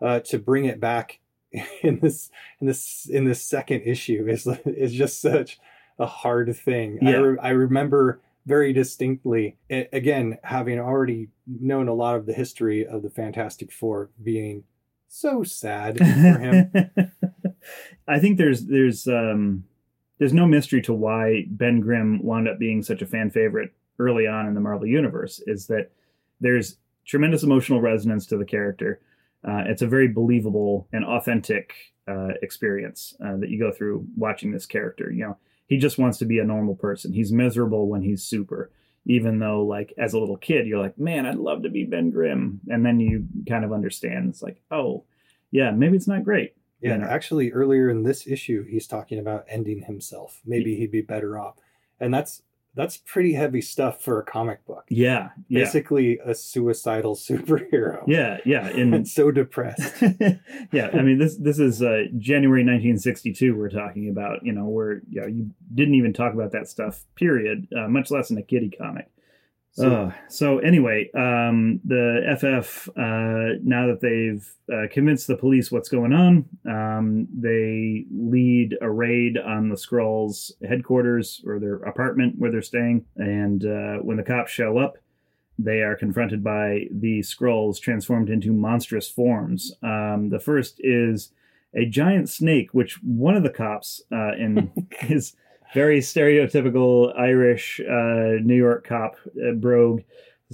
uh, 0.00 0.20
to 0.20 0.38
bring 0.38 0.64
it 0.64 0.80
back 0.80 1.20
in 1.82 2.00
this 2.00 2.30
in 2.60 2.66
this 2.66 3.08
in 3.10 3.24
this 3.24 3.42
second 3.42 3.82
issue 3.82 4.26
is 4.28 4.46
is 4.64 4.92
just 4.92 5.20
such 5.20 5.58
a 5.98 6.06
hard 6.06 6.54
thing. 6.56 6.98
I, 7.02 7.10
Yeah. 7.10 7.16
re- 7.18 7.38
I 7.42 7.50
remember 7.50 8.20
very 8.46 8.72
distinctly 8.72 9.56
a- 9.70 9.88
again 9.92 10.38
having 10.44 10.78
already 10.80 11.28
known 11.46 11.88
a 11.88 11.94
lot 11.94 12.16
of 12.16 12.24
the 12.26 12.32
history 12.32 12.86
of 12.86 13.02
the 13.02 13.10
Fantastic 13.10 13.70
Four 13.72 14.10
being 14.22 14.64
so 15.08 15.42
sad 15.42 15.98
for 15.98 16.04
him. 16.04 16.70
I 18.08 18.18
think 18.18 18.38
there's 18.38 18.64
there's 18.66 19.06
um 19.06 19.64
there's 20.20 20.34
no 20.34 20.46
mystery 20.46 20.82
to 20.82 20.92
why 20.92 21.46
Ben 21.48 21.80
Grimm 21.80 22.22
wound 22.22 22.46
up 22.46 22.58
being 22.58 22.82
such 22.82 23.00
a 23.00 23.06
fan 23.06 23.30
favorite 23.30 23.72
early 23.98 24.26
on 24.26 24.46
in 24.46 24.54
the 24.54 24.60
Marvel 24.60 24.86
universe 24.86 25.42
is 25.46 25.66
that 25.68 25.90
there's 26.40 26.76
tremendous 27.06 27.42
emotional 27.42 27.80
resonance 27.80 28.26
to 28.26 28.36
the 28.36 28.44
character. 28.44 29.00
Uh, 29.42 29.64
it's 29.66 29.80
a 29.80 29.86
very 29.86 30.08
believable 30.08 30.86
and 30.92 31.06
authentic 31.06 31.74
uh, 32.06 32.34
experience 32.42 33.14
uh, 33.24 33.38
that 33.38 33.48
you 33.48 33.58
go 33.58 33.72
through 33.72 34.06
watching 34.14 34.52
this 34.52 34.66
character. 34.66 35.10
You 35.10 35.24
know, 35.24 35.38
he 35.66 35.78
just 35.78 35.98
wants 35.98 36.18
to 36.18 36.26
be 36.26 36.38
a 36.38 36.44
normal 36.44 36.74
person. 36.74 37.14
He's 37.14 37.32
miserable 37.32 37.88
when 37.88 38.02
he's 38.02 38.22
super, 38.22 38.70
even 39.06 39.38
though, 39.38 39.62
like, 39.62 39.94
as 39.96 40.12
a 40.12 40.18
little 40.18 40.36
kid, 40.36 40.66
you're 40.66 40.82
like, 40.82 40.98
man, 40.98 41.24
I'd 41.24 41.36
love 41.36 41.62
to 41.62 41.70
be 41.70 41.84
Ben 41.84 42.10
Grimm. 42.10 42.60
And 42.68 42.84
then 42.84 43.00
you 43.00 43.26
kind 43.48 43.64
of 43.64 43.72
understand. 43.72 44.28
It's 44.28 44.42
like, 44.42 44.60
oh, 44.70 45.04
yeah, 45.50 45.70
maybe 45.70 45.96
it's 45.96 46.08
not 46.08 46.24
great. 46.24 46.54
Yeah, 46.80 46.96
know? 46.96 47.06
actually, 47.06 47.52
earlier 47.52 47.88
in 47.88 48.02
this 48.02 48.26
issue, 48.26 48.64
he's 48.64 48.86
talking 48.86 49.18
about 49.18 49.44
ending 49.48 49.82
himself. 49.82 50.40
Maybe 50.46 50.76
he'd 50.76 50.90
be 50.90 51.02
better 51.02 51.38
off, 51.38 51.56
and 51.98 52.12
that's 52.12 52.42
that's 52.74 52.96
pretty 52.98 53.32
heavy 53.32 53.60
stuff 53.60 54.00
for 54.02 54.20
a 54.20 54.24
comic 54.24 54.64
book. 54.64 54.84
Yeah, 54.88 55.30
yeah, 55.48 55.64
Basically, 55.64 56.18
a 56.24 56.34
suicidal 56.34 57.16
superhero. 57.28 58.02
yeah, 58.06 58.38
yeah. 58.44 58.70
In 58.70 58.94
and 58.94 59.08
so 59.18 59.30
depressed. 59.30 60.02
yeah, 60.72 60.90
I 60.92 61.02
mean 61.02 61.18
this 61.18 61.36
this 61.36 61.58
is 61.58 61.82
uh, 61.82 62.04
January 62.18 62.62
1962. 62.62 63.56
We're 63.56 63.68
talking 63.68 64.08
about 64.08 64.44
you 64.44 64.52
know 64.52 64.66
where 64.66 65.02
you 65.10 65.20
know, 65.20 65.26
you 65.26 65.50
didn't 65.74 65.94
even 65.94 66.12
talk 66.12 66.32
about 66.32 66.52
that 66.52 66.68
stuff. 66.68 67.04
Period. 67.16 67.68
Uh, 67.76 67.88
much 67.88 68.10
less 68.10 68.30
in 68.30 68.38
a 68.38 68.42
kiddie 68.42 68.70
comic. 68.70 69.08
So, 69.72 69.92
Uh, 69.92 70.12
so 70.28 70.58
anyway, 70.58 71.10
um, 71.14 71.80
the 71.84 72.22
FF 72.36 72.88
uh, 72.90 73.60
now 73.62 73.86
that 73.86 74.00
they've 74.00 74.46
uh, 74.72 74.88
convinced 74.90 75.26
the 75.28 75.36
police 75.36 75.70
what's 75.70 75.88
going 75.88 76.12
on, 76.12 76.44
um, 76.68 77.28
they 77.32 78.04
lead 78.10 78.76
a 78.80 78.90
raid 78.90 79.38
on 79.38 79.68
the 79.68 79.76
Skrulls' 79.76 80.52
headquarters 80.68 81.40
or 81.46 81.60
their 81.60 81.76
apartment 81.76 82.34
where 82.38 82.50
they're 82.50 82.62
staying. 82.62 83.04
And 83.16 83.64
uh, 83.64 83.98
when 84.02 84.16
the 84.16 84.24
cops 84.24 84.50
show 84.50 84.76
up, 84.78 84.98
they 85.56 85.82
are 85.82 85.94
confronted 85.94 86.42
by 86.42 86.86
the 86.90 87.20
Skrulls 87.20 87.80
transformed 87.80 88.28
into 88.30 88.52
monstrous 88.52 89.08
forms. 89.08 89.72
Um, 89.82 90.30
the 90.30 90.40
first 90.40 90.80
is 90.80 91.32
a 91.74 91.86
giant 91.86 92.28
snake, 92.28 92.70
which 92.72 92.98
one 93.02 93.36
of 93.36 93.44
the 93.44 93.50
cops 93.50 94.02
uh, 94.10 94.34
in 94.34 94.72
his 94.98 95.36
very 95.74 96.00
stereotypical 96.00 97.16
Irish 97.18 97.80
uh, 97.80 98.40
New 98.42 98.56
York 98.56 98.86
cop 98.86 99.16
uh, 99.46 99.52
brogue 99.52 100.02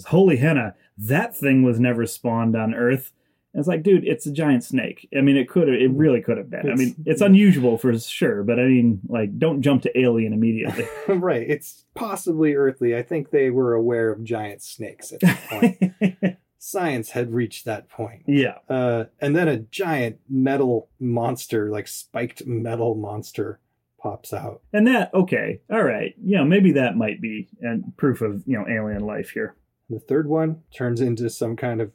Holy 0.07 0.37
henna, 0.37 0.75
that 0.99 1.35
thing 1.35 1.63
was 1.63 1.81
never 1.81 2.05
spawned 2.07 2.55
on 2.55 2.75
Earth. 2.75 3.13
And 3.55 3.61
it's 3.61 3.69
like, 3.69 3.83
dude, 3.83 4.05
it's 4.07 4.27
a 4.27 4.31
giant 4.31 4.63
snake. 4.63 5.09
I 5.17 5.23
mean, 5.23 5.39
it 5.39 5.49
could 5.49 5.69
have, 5.69 5.77
it 5.81 5.91
really 5.93 6.21
could 6.21 6.37
have 6.37 6.51
been. 6.51 6.71
I 6.71 6.75
mean, 6.75 6.89
It's- 6.89 7.07
it's 7.07 7.21
unusual 7.23 7.79
for 7.79 7.99
sure, 7.99 8.43
but 8.43 8.61
I 8.61 8.65
mean, 8.65 9.01
like, 9.09 9.39
don't 9.39 9.63
jump 9.63 9.83
to 9.85 9.99
alien 9.99 10.35
immediately. 10.35 10.85
right, 11.09 11.49
it's 11.49 11.87
possibly 11.95 12.55
earthly. 12.55 12.95
I 12.95 13.03
think 13.03 13.31
they 13.31 13.49
were 13.49 13.73
aware 13.73 14.11
of 14.11 14.23
giant 14.23 14.61
snakes 14.63 15.13
at 15.13 15.21
that 15.21 15.41
point. 15.49 16.37
Science 16.59 17.11
had 17.11 17.33
reached 17.33 17.65
that 17.65 17.89
point. 17.89 18.25
yeah. 18.27 18.59
Uh, 18.69 19.05
and 19.21 19.35
then 19.35 19.49
a 19.49 19.57
giant 19.59 20.19
metal 20.29 20.91
monster, 21.01 21.71
like 21.71 21.89
spiked 21.89 22.45
metal 22.47 22.95
monster, 22.97 23.61
pops 24.07 24.33
out. 24.33 24.63
And 24.73 24.87
that, 24.87 25.13
okay, 25.13 25.61
all 25.71 25.83
right. 25.83 26.15
You 26.23 26.37
know, 26.37 26.45
maybe 26.45 26.73
that 26.73 26.97
might 26.97 27.21
be 27.21 27.49
and 27.61 27.97
proof 27.97 28.21
of, 28.23 28.43
you 28.47 28.57
know, 28.59 28.67
alien 28.69 29.05
life 29.05 29.31
here. 29.31 29.57
The 29.91 29.99
third 30.01 30.29
one 30.29 30.63
turns 30.73 31.01
into 31.01 31.29
some 31.31 31.57
kind 31.57 31.81
of 31.81 31.91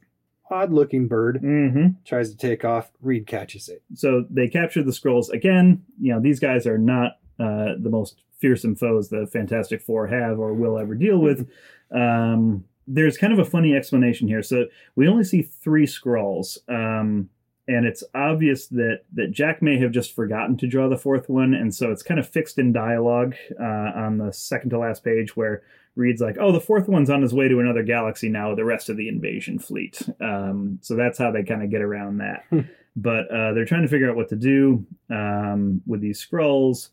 odd 0.50 0.74
looking 0.74 1.08
bird, 1.08 1.42
Mm-hmm. 1.42 1.88
tries 2.06 2.30
to 2.32 2.38
take 2.38 2.66
off. 2.66 2.92
Reed 3.02 3.26
catches 3.28 3.70
it. 3.70 3.82
so 3.94 4.26
they 4.30 4.50
capture 4.50 4.84
the 4.84 4.92
Skrulls 4.92 5.30
again. 5.30 5.84
You 6.02 6.14
know, 6.14 6.20
these 6.22 6.40
guys 6.40 6.68
are 6.68 6.78
not 6.78 7.14
uh, 7.40 7.76
the 7.80 7.90
most 7.90 8.22
fearsome 8.40 8.76
foes 8.76 9.08
the 9.10 9.28
Fantastic 9.28 9.82
Four 9.82 10.08
have 10.08 10.40
or 10.40 10.54
will 10.54 10.78
ever 10.78 10.96
deal 10.96 11.18
with. 11.20 11.50
Um, 11.94 12.64
there's 12.88 13.18
kind 13.18 13.34
of 13.34 13.40
a 13.40 13.44
funny 13.46 13.76
explanation 13.76 14.26
here. 14.30 14.42
So 14.42 14.68
we 14.96 15.10
only 15.10 15.26
see 15.26 15.42
three 15.42 15.86
Skrulls, 15.86 16.58
um, 16.70 17.30
and 17.68 17.86
it's 17.86 18.04
obvious 18.14 18.68
that 18.68 19.02
that 19.14 19.32
Jack 19.32 19.62
may 19.62 19.78
have 19.80 19.92
just 19.92 20.16
forgotten 20.16 20.58
to 20.58 20.68
draw 20.68 20.90
the 20.90 20.98
fourth 20.98 21.30
one, 21.30 21.54
and 21.54 21.74
so 21.74 21.92
it's 21.92 22.04
kind 22.04 22.20
of 22.20 22.28
fixed 22.28 22.58
in 22.60 22.74
dialogue 22.74 23.36
uh, 23.60 23.64
on 23.96 24.18
the 24.18 24.32
second 24.32 24.72
to 24.72 24.80
last 24.80 25.04
page 25.04 25.36
where. 25.36 25.64
Reed's 25.94 26.22
like, 26.22 26.38
oh, 26.40 26.54
the 26.54 26.62
fourth 26.62 26.88
one's 26.88 27.10
on 27.10 27.22
his 27.22 27.34
way 27.34 27.50
to 27.50 27.60
another 27.60 27.84
galaxy 27.84 28.30
now 28.30 28.48
with 28.48 28.58
the 28.58 28.64
rest 28.64 28.88
of 28.88 28.96
the 28.96 29.10
invasion 29.10 29.60
fleet. 29.60 30.02
Um, 30.22 30.80
so 30.82 30.96
that's 30.96 31.18
how 31.18 31.32
they 31.32 31.44
kind 31.44 31.62
of 31.62 31.70
get 31.70 31.82
around 31.82 32.20
that 32.20 32.46
but 32.96 33.30
uh, 33.32 33.54
they're 33.54 33.66
trying 33.66 33.84
to 33.84 33.88
figure 33.88 34.10
out 34.10 34.16
what 34.16 34.30
to 34.30 34.36
do 34.36 34.86
um, 35.10 35.82
with 35.86 36.02
these 36.02 36.26
Skrulls. 36.26 36.90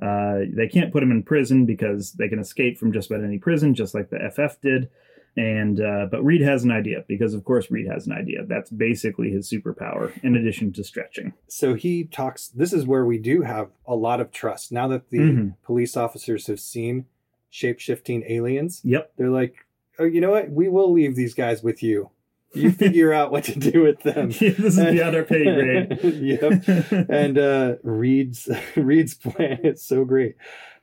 Uh, 0.00 0.40
they 0.54 0.68
can't 0.68 0.92
put 0.92 1.00
them 1.00 1.10
in 1.10 1.22
prison 1.22 1.66
because 1.66 2.12
they 2.12 2.28
can 2.28 2.38
escape 2.38 2.78
from 2.78 2.92
just 2.92 3.10
about 3.10 3.24
any 3.24 3.38
prison, 3.38 3.74
just 3.74 3.94
like 3.94 4.10
the 4.10 4.30
FF 4.30 4.60
did. 4.60 4.90
And 5.38 5.80
uh, 5.80 6.06
but 6.10 6.24
Reed 6.24 6.40
has 6.40 6.64
an 6.64 6.72
idea 6.72 7.04
because, 7.06 7.32
of 7.32 7.44
course, 7.44 7.70
Reed 7.70 7.86
has 7.86 8.06
an 8.08 8.12
idea. 8.12 8.44
That's 8.44 8.70
basically 8.70 9.30
his 9.30 9.48
superpower, 9.48 10.12
in 10.24 10.34
addition 10.34 10.72
to 10.72 10.82
stretching. 10.82 11.32
So 11.46 11.74
he 11.74 12.04
talks. 12.04 12.48
This 12.48 12.72
is 12.72 12.86
where 12.86 13.04
we 13.06 13.18
do 13.18 13.42
have 13.42 13.70
a 13.86 13.94
lot 13.94 14.20
of 14.20 14.32
trust. 14.32 14.72
Now 14.72 14.88
that 14.88 15.10
the 15.10 15.18
Mhm. 15.18 15.54
police 15.62 15.96
officers 15.96 16.48
have 16.48 16.58
seen 16.58 17.04
shape 17.50 17.78
shifting 17.78 18.24
aliens, 18.28 18.80
Yep. 18.84 19.12
they're 19.16 19.30
like, 19.30 19.54
oh, 20.00 20.04
you 20.04 20.20
know 20.20 20.32
what? 20.32 20.50
We 20.50 20.68
will 20.68 20.90
leave 20.92 21.14
these 21.14 21.34
guys 21.34 21.62
with 21.62 21.84
you. 21.84 22.10
You 22.52 22.70
figure 22.72 23.12
out 23.12 23.30
what 23.30 23.44
to 23.44 23.58
do 23.58 23.82
with 23.82 24.02
them. 24.02 24.30
Yeah, 24.40 24.50
this 24.50 24.76
is 24.76 24.84
beyond 24.84 25.14
our 25.14 25.22
pay 25.22 25.44
grade. 25.44 25.98
yep. 26.02 27.06
And 27.08 27.38
uh, 27.38 27.76
Reed's 27.84 28.48
Reed's 28.76 29.14
plan 29.14 29.60
is 29.62 29.82
so 29.84 30.04
great. 30.04 30.34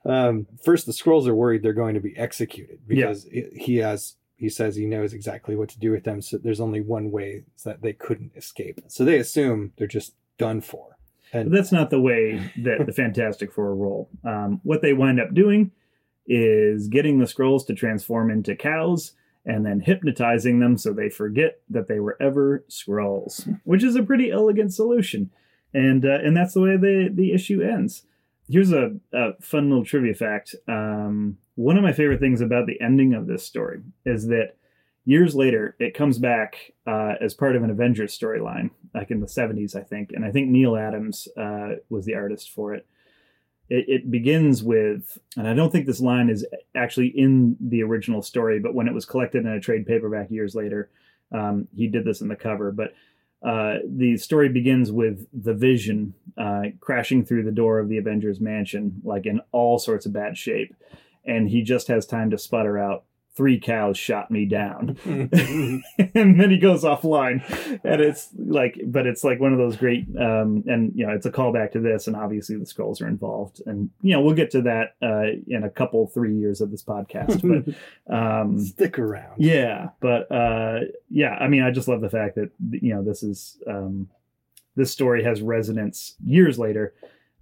Um, 0.05 0.45
first, 0.63 0.85
the 0.85 0.91
Skrulls 0.93 1.27
are 1.27 1.35
worried 1.35 1.61
they're 1.63 1.73
going 1.73 1.95
to 1.95 1.99
be 1.99 2.15
executed 2.15 2.79
because 2.87 3.27
he 3.53 3.77
has. 3.77 4.15
He 4.38 4.50
says 4.50 4.76
he 4.76 4.86
knows 4.86 5.13
exactly 5.13 5.56
what 5.56 5.69
to 5.69 5.80
do 5.80 5.91
with 5.91 6.04
them. 6.04 6.21
So 6.21 6.38
there's 6.38 6.60
only 6.60 6.82
one 6.82 7.12
way 7.12 7.43
that 7.63 7.82
they 7.82 7.93
couldn't 7.93 8.34
escape. 8.36 8.82
So 8.88 9.06
they 9.06 9.17
assume 9.17 9.71
they're 9.78 9.88
just 9.88 10.13
done 10.38 10.62
for. 10.62 10.98
But 11.32 11.41
And 11.41 11.56
that's 11.56 11.71
not 11.71 11.89
the 11.89 12.02
way 12.02 12.52
that 12.63 12.86
the 12.86 12.91
Fantastic 12.91 13.52
Four 13.52 13.76
roll. 13.76 14.10
Um, 14.24 14.60
what 14.63 14.82
they 14.82 14.93
wind 14.93 15.19
up 15.19 15.34
doing 15.34 15.71
is 16.28 16.88
getting 16.88 17.19
the 17.19 17.26
Skrulls 17.26 17.65
to 17.67 17.74
transform 17.74 18.30
into 18.32 18.56
cows 18.56 19.13
and 19.45 19.65
then 19.65 19.80
hypnotizing 19.80 20.60
them 20.60 20.78
so 20.78 20.91
they 20.91 21.10
forget 21.10 21.60
that 21.69 21.88
they 21.88 22.00
were 22.00 22.17
ever 22.19 22.65
Skrulls, 22.69 23.48
which 23.63 23.84
is 23.84 23.95
a 23.95 24.04
pretty 24.04 24.32
elegant 24.32 24.74
solution. 24.74 25.30
And 25.74 26.06
uh, 26.06 26.19
and 26.24 26.36
that's 26.36 26.54
the 26.54 26.62
way 26.62 26.78
the 26.78 27.10
the 27.13 27.34
issue 27.34 27.62
ends. 27.62 28.04
Here's 28.50 28.71
a, 28.71 28.95
a 29.12 29.34
fun 29.41 29.69
little 29.69 29.86
trivia 29.86 30.13
fact. 30.13 30.56
Um, 30.67 31.38
one 31.55 31.77
of 31.77 31.83
my 31.83 31.93
favorite 31.93 32.19
things 32.19 32.41
about 32.41 32.67
the 32.67 32.79
ending 32.81 33.13
of 33.13 33.27
this 33.27 33.45
story 33.45 33.81
is 34.05 34.27
that 34.27 34.57
years 35.05 35.35
later 35.35 35.75
it 35.79 35.93
comes 35.93 36.17
back 36.17 36.73
uh, 36.85 37.13
as 37.21 37.33
part 37.33 37.55
of 37.55 37.63
an 37.63 37.69
Avengers 37.69 38.17
storyline, 38.17 38.71
like 38.93 39.11
in 39.11 39.21
the 39.21 39.27
70s, 39.27 39.75
I 39.75 39.83
think. 39.83 40.11
And 40.11 40.25
I 40.25 40.31
think 40.31 40.49
Neal 40.49 40.75
Adams 40.75 41.27
uh, 41.37 41.75
was 41.89 42.05
the 42.05 42.15
artist 42.15 42.51
for 42.51 42.73
it. 42.73 42.85
it. 43.69 43.85
It 43.87 44.11
begins 44.11 44.63
with, 44.63 45.17
and 45.37 45.47
I 45.47 45.53
don't 45.53 45.71
think 45.71 45.85
this 45.85 46.01
line 46.01 46.29
is 46.29 46.45
actually 46.75 47.07
in 47.07 47.55
the 47.59 47.83
original 47.83 48.21
story, 48.21 48.59
but 48.59 48.73
when 48.73 48.87
it 48.87 48.93
was 48.93 49.05
collected 49.05 49.45
in 49.45 49.51
a 49.51 49.59
trade 49.61 49.85
paperback 49.85 50.29
years 50.31 50.55
later, 50.55 50.89
um, 51.31 51.67
he 51.75 51.87
did 51.87 52.03
this 52.03 52.21
in 52.21 52.27
the 52.27 52.35
cover. 52.35 52.71
But 52.71 52.93
uh, 53.45 53.77
the 53.87 54.17
story 54.17 54.49
begins 54.49 54.91
with 54.91 55.27
the 55.31 55.53
vision 55.53 56.15
uh, 56.37 56.63
crashing 56.79 57.23
through 57.23 57.43
the 57.43 57.51
door 57.51 57.79
of 57.79 57.87
the 57.87 57.97
Avengers 57.97 58.41
mansion, 58.41 59.01
like 59.03 59.25
in 59.25 59.39
all 59.51 59.77
sorts 59.77 60.05
of 60.05 60.13
bad 60.13 60.37
shape. 60.37 60.75
And 61.25 61.49
he 61.49 61.63
just 61.63 61.88
has 61.88 62.05
time 62.05 62.29
to 62.31 62.38
sputter 62.38 62.77
out, 62.77 63.03
Three 63.35 63.59
cows 63.59 63.97
shot 63.97 64.31
me 64.31 64.45
down. 64.45 64.97
and 65.03 66.39
then 66.39 66.49
he 66.49 66.57
goes 66.57 66.85
offline. 66.85 67.43
And 67.83 67.99
it's 67.99 68.29
like, 68.38 68.79
but 68.85 69.05
it's 69.05 69.25
like 69.25 69.41
one 69.41 69.51
of 69.51 69.57
those 69.57 69.75
great, 69.75 70.07
um, 70.17 70.63
and, 70.67 70.93
you 70.95 71.05
know, 71.05 71.11
it's 71.11 71.25
a 71.25 71.31
callback 71.31 71.73
to 71.73 71.81
this. 71.81 72.07
And 72.07 72.15
obviously 72.15 72.55
the 72.55 72.63
Skrulls 72.63 73.01
are 73.01 73.09
involved. 73.09 73.61
And, 73.65 73.89
you 74.01 74.13
know, 74.13 74.21
we'll 74.21 74.35
get 74.35 74.51
to 74.51 74.61
that 74.61 74.95
uh, 75.01 75.35
in 75.49 75.65
a 75.65 75.69
couple, 75.69 76.07
three 76.07 76.33
years 76.33 76.61
of 76.61 76.71
this 76.71 76.81
podcast. 76.81 77.75
But, 78.07 78.13
um, 78.15 78.57
Stick 78.57 78.97
around. 78.99 79.33
yeah, 79.38 79.89
but 79.99 80.31
uh, 80.31 80.79
yeah, 81.09 81.35
I 81.35 81.49
mean, 81.49 81.61
I 81.61 81.71
just 81.71 81.89
love 81.89 81.99
the 81.99 82.09
fact 82.09 82.35
that 82.35 82.51
you 82.71 82.93
know 82.93 83.03
this 83.03 83.21
is 83.21 83.57
um, 83.67 84.07
this 84.77 84.91
story 84.91 85.23
has 85.25 85.41
resonance 85.41 86.15
years 86.23 86.57
later, 86.57 86.93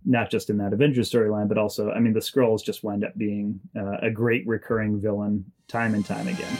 not 0.05 0.29
just 0.29 0.49
in 0.49 0.57
that 0.57 0.73
Avengers 0.73 1.11
storyline, 1.11 1.47
but 1.47 1.57
also, 1.57 1.91
I 1.91 1.99
mean, 1.99 2.13
the 2.13 2.19
Skrulls 2.19 2.63
just 2.63 2.83
wind 2.83 3.03
up 3.03 3.17
being 3.17 3.59
uh, 3.75 3.97
a 4.01 4.09
great 4.09 4.45
recurring 4.47 4.99
villain 4.99 5.45
time 5.67 5.93
and 5.93 6.05
time 6.05 6.27
again. 6.27 6.57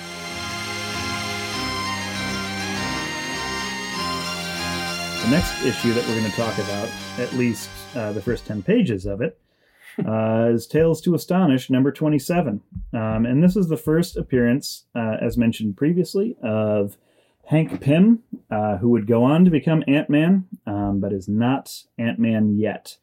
The 5.23 5.29
next 5.29 5.63
issue 5.63 5.93
that 5.93 6.05
we're 6.07 6.19
going 6.19 6.29
to 6.29 6.35
talk 6.35 6.57
about, 6.57 6.89
at 7.17 7.31
least 7.33 7.69
uh, 7.95 8.11
the 8.11 8.21
first 8.21 8.45
10 8.45 8.61
pages 8.61 9.05
of 9.05 9.21
it, 9.21 9.39
uh, 10.05 10.49
is 10.53 10.67
Tales 10.67 11.01
to 11.01 11.15
Astonish, 11.15 11.69
number 11.69 11.91
27. 11.91 12.61
Um, 12.93 13.25
and 13.25 13.43
this 13.43 13.55
is 13.55 13.67
the 13.67 13.77
first 13.77 14.17
appearance, 14.17 14.85
uh, 14.95 15.17
as 15.21 15.37
mentioned 15.37 15.77
previously, 15.77 16.35
of 16.43 16.97
Hank 17.45 17.81
Pym, 17.81 18.23
uh, 18.49 18.77
who 18.77 18.89
would 18.89 19.07
go 19.07 19.23
on 19.23 19.45
to 19.45 19.51
become 19.51 19.83
Ant 19.87 20.09
Man, 20.09 20.45
um, 20.65 20.99
but 20.99 21.13
is 21.13 21.27
not 21.27 21.83
Ant 21.97 22.19
Man 22.19 22.57
yet. 22.57 22.97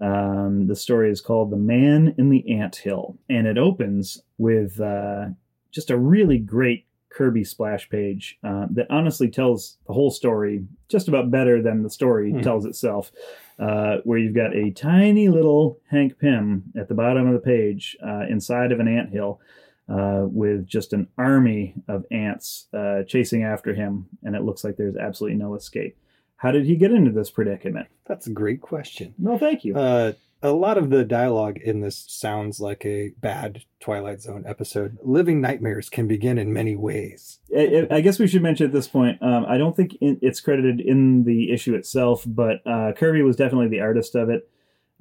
Um, 0.00 0.66
the 0.66 0.76
story 0.76 1.10
is 1.10 1.20
called 1.20 1.50
The 1.50 1.56
Man 1.56 2.14
in 2.16 2.30
the 2.30 2.50
Ant 2.52 2.76
Hill, 2.76 3.16
and 3.28 3.46
it 3.46 3.58
opens 3.58 4.22
with 4.38 4.80
uh, 4.80 5.26
just 5.70 5.90
a 5.90 5.98
really 5.98 6.38
great 6.38 6.86
Kirby 7.10 7.44
splash 7.44 7.90
page 7.90 8.38
uh, 8.44 8.66
that 8.70 8.86
honestly 8.88 9.28
tells 9.28 9.76
the 9.86 9.92
whole 9.92 10.10
story 10.10 10.64
just 10.88 11.08
about 11.08 11.30
better 11.30 11.60
than 11.60 11.82
the 11.82 11.90
story 11.90 12.30
Hmm. 12.32 12.40
tells 12.40 12.64
itself. 12.64 13.12
Uh, 13.58 13.98
where 14.04 14.16
you've 14.18 14.34
got 14.34 14.56
a 14.56 14.70
tiny 14.70 15.28
little 15.28 15.78
Hank 15.90 16.18
Pym 16.18 16.72
at 16.74 16.88
the 16.88 16.94
bottom 16.94 17.26
of 17.26 17.34
the 17.34 17.40
page 17.40 17.94
uh, 18.02 18.24
inside 18.26 18.72
of 18.72 18.80
an 18.80 18.88
ant 18.88 19.10
hill 19.10 19.38
uh, 19.86 20.24
with 20.24 20.66
just 20.66 20.94
an 20.94 21.08
army 21.18 21.74
of 21.86 22.06
ants 22.10 22.68
uh, 22.72 23.02
chasing 23.02 23.42
after 23.44 23.74
him, 23.74 24.06
and 24.22 24.34
it 24.34 24.44
looks 24.44 24.64
like 24.64 24.76
there's 24.78 24.96
absolutely 24.96 25.36
no 25.36 25.54
escape. 25.56 25.94
How 26.40 26.52
did 26.52 26.64
he 26.64 26.74
get 26.74 26.90
into 26.90 27.10
this 27.10 27.30
predicament? 27.30 27.88
That's 28.06 28.26
a 28.26 28.30
great 28.30 28.62
question. 28.62 29.14
No, 29.18 29.36
thank 29.36 29.62
you. 29.62 29.76
Uh, 29.76 30.14
a 30.42 30.52
lot 30.52 30.78
of 30.78 30.88
the 30.88 31.04
dialogue 31.04 31.58
in 31.58 31.82
this 31.82 32.06
sounds 32.08 32.60
like 32.60 32.82
a 32.86 33.12
bad 33.20 33.64
Twilight 33.78 34.22
Zone 34.22 34.44
episode. 34.46 34.96
Living 35.02 35.42
nightmares 35.42 35.90
can 35.90 36.08
begin 36.08 36.38
in 36.38 36.50
many 36.50 36.76
ways. 36.76 37.40
I, 37.54 37.86
I 37.90 38.00
guess 38.00 38.18
we 38.18 38.26
should 38.26 38.42
mention 38.42 38.64
at 38.64 38.72
this 38.72 38.88
point. 38.88 39.22
Um, 39.22 39.44
I 39.46 39.58
don't 39.58 39.76
think 39.76 39.98
it's 40.00 40.40
credited 40.40 40.80
in 40.80 41.24
the 41.24 41.52
issue 41.52 41.74
itself, 41.74 42.24
but 42.26 42.66
uh, 42.66 42.92
Kirby 42.96 43.20
was 43.20 43.36
definitely 43.36 43.68
the 43.68 43.80
artist 43.80 44.14
of 44.14 44.30
it, 44.30 44.48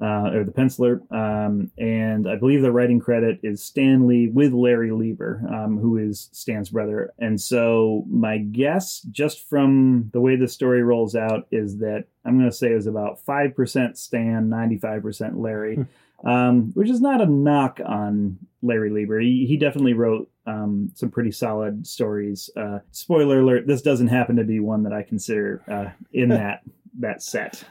uh, 0.02 0.32
or 0.34 0.44
the 0.44 0.52
penciler, 0.52 1.00
um, 1.12 1.72
and 1.78 2.28
I 2.28 2.36
believe 2.36 2.62
the 2.62 2.72
writing 2.72 3.00
credit 3.00 3.40
is 3.44 3.64
Stan 3.64 4.08
Lee 4.08 4.30
with 4.30 4.54
Larry 4.54 4.92
Lieber, 4.92 5.42
um, 5.50 5.78
who 5.78 5.98
is 5.98 6.30
Stan's 6.32 6.70
brother. 6.70 7.14
And 7.20 7.40
so 7.40 8.06
my 8.10 8.38
guess, 8.38 9.02
just 9.12 9.48
from 9.50 10.10
the 10.14 10.22
way 10.22 10.36
the 10.36 10.48
story 10.48 10.84
rolls 10.84 11.16
out, 11.16 11.48
is 11.52 11.80
that 11.80 12.06
I'm 12.24 12.38
going 12.38 12.50
to 12.50 12.56
say 12.56 12.72
is 12.72 12.88
about 12.88 13.24
five 13.26 13.56
percent 13.56 13.98
Stan, 13.98 14.50
ninety 14.50 14.78
five 14.78 15.02
percent 15.02 15.38
Larry. 15.38 15.86
Um, 16.22 16.72
which 16.74 16.90
is 16.90 17.00
not 17.00 17.22
a 17.22 17.26
knock 17.26 17.80
on 17.86 18.40
Larry 18.62 18.90
Lieber. 18.90 19.22
He, 19.22 19.46
he 19.48 19.56
definitely 19.56 19.94
wrote 19.94 20.30
um, 20.46 20.92
some 20.94 21.10
pretty 21.10 21.32
solid 21.32 21.88
stories. 21.88 22.50
Uh, 22.58 22.80
spoiler 22.92 23.40
alert: 23.40 23.68
this 23.68 23.82
doesn't 23.82 24.08
happen 24.08 24.36
to 24.36 24.44
be 24.44 24.60
one 24.60 24.84
that 24.84 24.92
I 24.92 25.04
consider 25.04 25.64
uh, 25.70 25.92
in 26.12 26.30
that 26.30 26.62
that 27.00 27.24
set. 27.24 27.64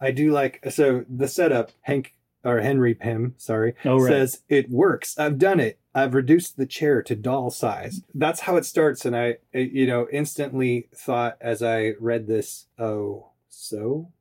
I 0.00 0.10
do 0.10 0.32
like 0.32 0.64
so 0.70 1.04
the 1.08 1.28
setup. 1.28 1.72
Hank 1.82 2.14
or 2.44 2.60
Henry 2.60 2.94
Pym, 2.94 3.34
sorry, 3.38 3.74
Oh 3.84 3.98
right, 3.98 4.08
says 4.08 4.42
it 4.48 4.70
works. 4.70 5.18
I've 5.18 5.38
done 5.38 5.58
it. 5.58 5.78
I've 5.94 6.14
reduced 6.14 6.56
the 6.56 6.66
chair 6.66 7.02
to 7.02 7.16
doll 7.16 7.50
size. 7.50 8.02
That's 8.14 8.40
how 8.40 8.56
it 8.56 8.64
starts, 8.66 9.04
and 9.04 9.16
I, 9.16 9.38
you 9.52 9.86
know, 9.86 10.06
instantly 10.12 10.88
thought 10.94 11.38
as 11.40 11.62
I 11.62 11.94
read 11.98 12.26
this, 12.28 12.66
oh, 12.78 13.30
so, 13.48 14.12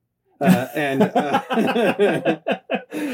uh, 0.41 0.67
and, 0.73 1.03
uh, 1.03 1.41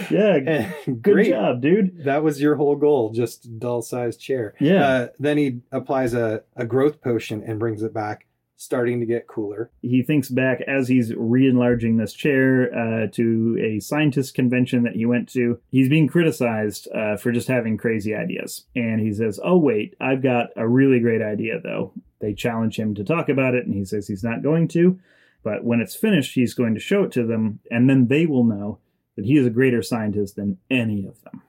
yeah, 0.10 0.36
and 0.36 0.74
good 1.02 1.14
great. 1.14 1.30
job, 1.30 1.62
dude. 1.62 2.04
That 2.06 2.24
was 2.24 2.42
your 2.42 2.56
whole 2.56 2.76
goal, 2.76 3.12
just 3.12 3.60
doll 3.60 3.82
sized 3.82 4.20
chair. 4.22 4.54
Yeah, 4.60 4.86
Uh, 4.88 5.08
then 5.20 5.38
he 5.38 5.60
applies 5.72 6.14
a, 6.14 6.44
a 6.56 6.66
growth 6.66 7.02
potion 7.02 7.44
and 7.46 7.60
brings 7.60 7.84
it 7.84 7.94
back, 7.94 8.28
starting 8.62 9.00
to 9.00 9.08
get 9.08 9.26
cooler. 9.28 9.72
he 9.82 10.04
thinks 10.04 10.30
back 10.30 10.62
as 10.68 10.88
he's 10.88 11.16
re-enlarging 11.16 11.98
this 11.98 12.14
chair 12.14 12.72
uh, 12.72 13.08
to 13.08 13.58
a 13.60 13.80
scientist 13.80 14.36
convention 14.36 14.84
that 14.84 14.96
he 14.96 15.04
went 15.04 15.28
to. 15.28 15.60
He's 15.72 15.90
being 15.90 16.08
criticized 16.08 16.88
uh, 16.94 17.18
for 17.18 17.32
just 17.32 17.48
having 17.48 17.76
crazy 17.76 18.14
ideas, 18.14 18.66
and 18.76 19.02
he 19.02 19.14
says, 19.14 19.40
"Oh 19.44 19.58
wait, 19.58 19.96
I've 20.00 20.22
got 20.22 20.50
a 20.56 20.68
really 20.68 21.00
great 21.00 21.24
idea." 21.24 21.60
Though 21.60 21.92
they 22.20 22.36
challenge 22.36 22.78
him 22.78 22.94
to 22.96 23.04
talk 23.04 23.30
about 23.30 23.56
it, 23.56 23.66
and 23.66 23.74
he 23.74 23.84
says 23.84 24.08
he's 24.08 24.24
not 24.24 24.44
going 24.44 24.68
to. 24.70 25.00
But 25.44 25.64
when 25.64 25.82
it's 25.82 25.96
finished, 25.96 26.36
he's 26.36 26.54
going 26.54 26.76
to 26.76 26.80
show 26.80 27.04
it 27.04 27.12
to 27.14 27.26
them, 27.26 27.62
and 27.72 27.90
then 27.90 28.08
they 28.08 28.28
will 28.28 28.44
know 28.44 28.78
that 29.16 29.26
he 29.26 29.38
is 29.38 29.48
a 29.48 29.50
greater 29.50 29.82
scientist 29.82 30.36
than 30.36 30.60
any 30.70 31.08
of 31.08 31.20
them. 31.24 31.42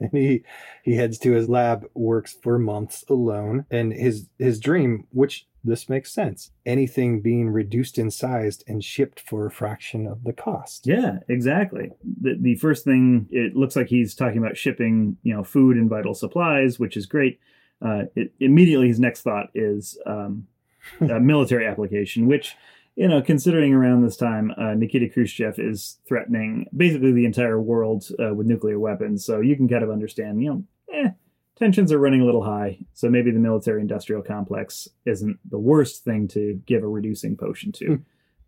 And 0.12 0.12
he 0.12 0.42
he 0.82 0.96
heads 0.96 1.18
to 1.18 1.32
his 1.32 1.48
lab, 1.48 1.84
works 1.94 2.36
for 2.42 2.58
months 2.58 3.04
alone, 3.08 3.66
and 3.70 3.92
his 3.92 4.28
his 4.38 4.58
dream, 4.58 5.06
which 5.10 5.46
this 5.62 5.88
makes 5.88 6.12
sense, 6.12 6.50
anything 6.64 7.20
being 7.20 7.50
reduced 7.50 7.98
in 7.98 8.10
size 8.10 8.62
and 8.66 8.82
shipped 8.82 9.20
for 9.20 9.46
a 9.46 9.50
fraction 9.50 10.06
of 10.06 10.24
the 10.24 10.32
cost. 10.32 10.86
Yeah, 10.86 11.18
exactly. 11.28 11.90
The, 12.20 12.36
the 12.40 12.54
first 12.56 12.84
thing 12.84 13.28
it 13.30 13.54
looks 13.54 13.76
like 13.76 13.88
he's 13.88 14.14
talking 14.14 14.38
about 14.38 14.56
shipping, 14.56 15.18
you 15.22 15.34
know, 15.34 15.44
food 15.44 15.76
and 15.76 15.90
vital 15.90 16.14
supplies, 16.14 16.78
which 16.78 16.96
is 16.96 17.06
great. 17.06 17.38
Uh, 17.82 18.04
it, 18.14 18.32
immediately, 18.40 18.88
his 18.88 19.00
next 19.00 19.22
thought 19.22 19.48
is 19.54 19.98
um, 20.06 20.46
a 21.00 21.20
military 21.20 21.66
application, 21.66 22.26
which 22.26 22.56
you 22.96 23.08
know, 23.08 23.22
considering 23.22 23.72
around 23.72 24.02
this 24.02 24.16
time, 24.16 24.52
uh, 24.58 24.74
Nikita 24.74 25.08
Khrushchev 25.08 25.58
is 25.58 25.98
threatening 26.06 26.66
basically 26.76 27.12
the 27.12 27.24
entire 27.24 27.60
world 27.60 28.08
uh, 28.18 28.34
with 28.34 28.46
nuclear 28.46 28.78
weapons. 28.78 29.24
So 29.24 29.40
you 29.40 29.56
can 29.56 29.68
kind 29.68 29.82
of 29.82 29.90
understand, 29.90 30.42
you 30.42 30.50
know, 30.50 30.64
eh, 30.92 31.10
tensions 31.56 31.92
are 31.92 31.98
running 31.98 32.20
a 32.20 32.24
little 32.24 32.44
high. 32.44 32.78
So 32.94 33.08
maybe 33.08 33.30
the 33.30 33.38
military-industrial 33.38 34.22
complex 34.22 34.88
isn't 35.06 35.38
the 35.48 35.58
worst 35.58 36.04
thing 36.04 36.28
to 36.28 36.60
give 36.66 36.82
a 36.82 36.88
reducing 36.88 37.36
potion 37.36 37.72
to. 37.72 38.02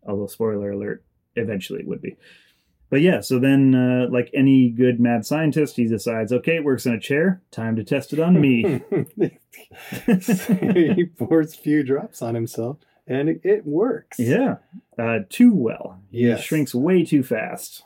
Although, 0.06 0.26
spoiler 0.26 0.72
alert, 0.72 1.04
eventually 1.36 1.80
it 1.80 1.86
would 1.86 2.02
be. 2.02 2.16
But 2.92 3.00
yeah, 3.00 3.20
so 3.20 3.38
then, 3.38 3.74
uh, 3.74 4.12
like 4.12 4.30
any 4.34 4.68
good 4.68 5.00
mad 5.00 5.24
scientist, 5.24 5.76
he 5.76 5.86
decides, 5.86 6.30
okay, 6.30 6.56
it 6.56 6.64
works 6.64 6.84
in 6.84 6.92
a 6.92 7.00
chair. 7.00 7.40
Time 7.50 7.74
to 7.76 7.84
test 7.84 8.12
it 8.12 8.18
on 8.18 8.38
me. 8.38 8.82
he 10.06 11.06
pours 11.06 11.54
a 11.54 11.56
few 11.56 11.82
drops 11.82 12.20
on 12.20 12.34
himself, 12.34 12.76
and 13.06 13.28
it, 13.28 13.40
it 13.44 13.66
works. 13.66 14.18
yeah, 14.18 14.56
uh, 14.98 15.20
too 15.28 15.54
well. 15.54 16.00
He 16.10 16.26
Yes. 16.26 16.42
shrinks 16.42 16.74
way 16.74 17.04
too 17.04 17.22
fast. 17.22 17.82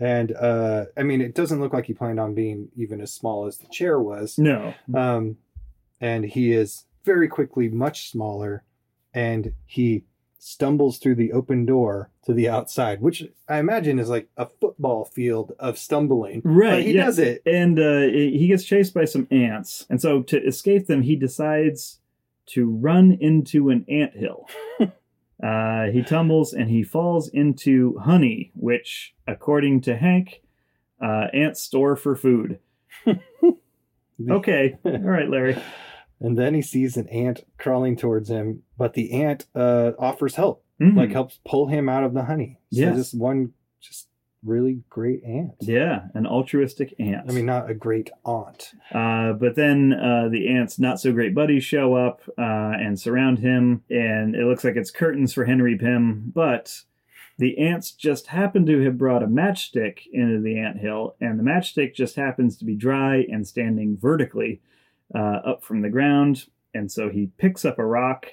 And 0.00 0.32
uh, 0.32 0.86
I 0.96 1.02
mean, 1.04 1.20
it 1.20 1.34
doesn't 1.34 1.60
look 1.60 1.72
like 1.72 1.86
he 1.86 1.92
planned 1.94 2.18
on 2.18 2.34
being 2.34 2.68
even 2.76 3.00
as 3.00 3.12
small 3.12 3.46
as 3.46 3.58
the 3.58 3.68
chair 3.68 4.00
was. 4.00 4.36
No, 4.38 4.74
Um, 4.92 5.36
and 6.00 6.24
he 6.24 6.52
is 6.52 6.84
very 7.04 7.28
quickly 7.28 7.68
much 7.68 8.10
smaller, 8.10 8.64
and 9.14 9.52
he 9.66 10.04
stumbles 10.38 10.98
through 10.98 11.14
the 11.14 11.32
open 11.32 11.64
door 11.64 12.10
to 12.24 12.34
the 12.34 12.48
outside, 12.48 13.00
which 13.00 13.22
I 13.48 13.58
imagine 13.58 13.98
is 13.98 14.08
like 14.10 14.28
a 14.36 14.46
football 14.46 15.04
field 15.04 15.52
of 15.58 15.78
stumbling. 15.78 16.42
right? 16.44 16.70
But 16.78 16.82
he 16.82 16.92
yeah. 16.94 17.04
does 17.04 17.18
it. 17.18 17.40
and 17.46 17.78
uh, 17.78 18.00
he 18.02 18.46
gets 18.48 18.64
chased 18.64 18.92
by 18.94 19.04
some 19.04 19.28
ants, 19.30 19.86
and 19.88 20.02
so 20.02 20.22
to 20.24 20.42
escape 20.44 20.86
them, 20.88 21.02
he 21.02 21.14
decides 21.16 22.00
to 22.46 22.66
run 22.70 23.16
into 23.20 23.70
an 23.70 23.84
anthill. 23.88 24.48
uh, 25.42 25.86
he 25.92 26.02
tumbles 26.02 26.52
and 26.52 26.68
he 26.70 26.82
falls 26.82 27.28
into 27.28 27.98
honey, 27.98 28.52
which, 28.54 29.14
according 29.26 29.80
to 29.82 29.96
Hank, 29.96 30.42
uh, 31.02 31.26
ants 31.32 31.60
store 31.62 31.96
for 31.96 32.14
food. 32.16 32.58
Okay, 34.30 34.76
all 34.84 34.92
right, 34.98 35.28
Larry. 35.28 35.56
And 36.20 36.38
then 36.38 36.54
he 36.54 36.62
sees 36.62 36.96
an 36.96 37.08
ant 37.08 37.44
crawling 37.58 37.96
towards 37.96 38.30
him, 38.30 38.62
but 38.78 38.94
the 38.94 39.12
ant 39.24 39.46
uh, 39.54 39.90
offers 39.98 40.36
help, 40.36 40.64
Mhm. 40.80 40.96
like 40.96 41.10
helps 41.10 41.40
pull 41.44 41.66
him 41.66 41.88
out 41.88 42.04
of 42.04 42.14
the 42.14 42.24
honey. 42.24 42.60
So 42.72 42.80
Yes. 42.80 42.96
this 42.96 43.12
one 43.12 43.52
just 43.80 44.08
really 44.44 44.82
great 44.90 45.22
aunt. 45.24 45.54
yeah, 45.60 46.06
an 46.14 46.26
altruistic 46.26 46.94
aunt. 46.98 47.28
I 47.28 47.32
mean, 47.32 47.46
not 47.46 47.70
a 47.70 47.74
great 47.74 48.10
aunt. 48.24 48.72
Uh, 48.92 49.32
but 49.32 49.56
then 49.56 49.92
uh, 49.92 50.28
the 50.28 50.48
ants' 50.48 50.78
not 50.78 51.00
so 51.00 51.12
great 51.12 51.34
buddies 51.34 51.64
show 51.64 51.94
up 51.94 52.20
uh, 52.38 52.74
and 52.78 52.98
surround 52.98 53.38
him, 53.38 53.82
and 53.90 54.34
it 54.34 54.44
looks 54.46 54.64
like 54.64 54.76
it's 54.76 54.90
curtains 54.90 55.32
for 55.32 55.44
Henry 55.44 55.76
Pym. 55.76 56.32
But 56.34 56.82
the 57.38 57.58
ants 57.58 57.90
just 57.90 58.28
happen 58.28 58.64
to 58.66 58.82
have 58.84 58.98
brought 58.98 59.22
a 59.22 59.26
matchstick 59.26 60.00
into 60.12 60.40
the 60.40 60.58
anthill, 60.58 61.16
and 61.20 61.38
the 61.38 61.44
matchstick 61.44 61.94
just 61.94 62.16
happens 62.16 62.56
to 62.58 62.64
be 62.64 62.76
dry 62.76 63.24
and 63.30 63.46
standing 63.46 63.96
vertically 64.00 64.60
uh, 65.14 65.40
up 65.44 65.64
from 65.64 65.82
the 65.82 65.90
ground. 65.90 66.46
And 66.72 66.90
so 66.90 67.08
he 67.08 67.30
picks 67.38 67.64
up 67.64 67.78
a 67.78 67.84
rock 67.84 68.26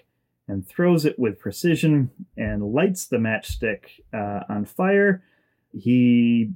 and 0.47 0.67
throws 0.67 1.06
it 1.06 1.17
with 1.17 1.39
precision 1.39 2.12
and 2.36 2.74
lights 2.74 3.06
the 3.06 3.17
matchstick 3.17 3.86
uh, 4.13 4.41
on 4.50 4.65
fire. 4.65 5.24
He 5.73 6.51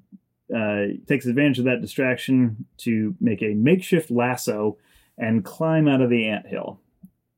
uh, 0.56 0.86
takes 1.08 1.26
advantage 1.26 1.60
of 1.60 1.66
that 1.66 1.82
distraction 1.82 2.66
to 2.80 3.16
make 3.20 3.42
a 3.42 3.54
makeshift 3.54 4.12
lasso 4.12 4.78
and 5.18 5.44
climb 5.44 5.88
out 5.88 6.02
of 6.02 6.10
the 6.10 6.26
anthill. 6.28 6.80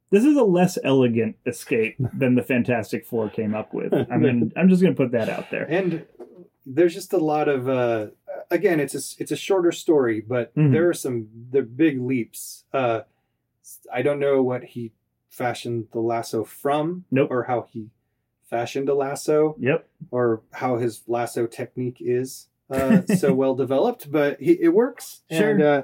This 0.09 0.23
is 0.23 0.35
a 0.37 0.43
less 0.43 0.77
elegant 0.83 1.35
escape 1.45 1.97
than 2.13 2.35
the 2.35 2.43
Fantastic 2.43 3.05
Four 3.05 3.29
came 3.29 3.53
up 3.55 3.73
with. 3.73 3.93
I 3.93 4.17
mean, 4.17 4.51
I'm 4.55 4.69
just 4.69 4.81
going 4.81 4.93
to 4.95 4.97
put 5.01 5.11
that 5.11 5.29
out 5.29 5.51
there. 5.51 5.65
And 5.69 6.05
there's 6.65 6.93
just 6.93 7.13
a 7.13 7.17
lot 7.17 7.47
of 7.47 7.69
uh, 7.69 8.07
again, 8.51 8.79
it's 8.79 8.95
a 8.95 9.21
it's 9.21 9.31
a 9.31 9.35
shorter 9.37 9.71
story, 9.71 10.21
but 10.21 10.53
Mhm. 10.55 10.71
there 10.71 10.89
are 10.89 10.93
some 10.93 11.27
the 11.51 11.61
big 11.61 12.01
leaps. 12.01 12.65
Uh, 12.73 13.01
I 13.93 14.01
don't 14.01 14.19
know 14.19 14.41
what 14.41 14.63
he 14.63 14.91
fashioned 15.29 15.87
the 15.91 15.99
lasso 15.99 16.43
from, 16.43 17.05
Nope. 17.11 17.29
or 17.31 17.43
how 17.43 17.67
he 17.69 17.89
fashioned 18.49 18.89
a 18.89 18.93
lasso, 18.93 19.55
Yep. 19.59 19.87
or 20.11 20.41
how 20.53 20.77
his 20.77 21.03
lasso 21.07 21.47
technique 21.47 21.97
is 21.99 22.47
uh, 22.69 23.01
so 23.15 23.33
well 23.35 23.55
developed, 23.55 24.11
but 24.11 24.39
he, 24.41 24.53
it 24.61 24.73
works. 24.73 25.21
Sure. 25.31 25.49
And, 25.51 25.61
uh, 25.61 25.83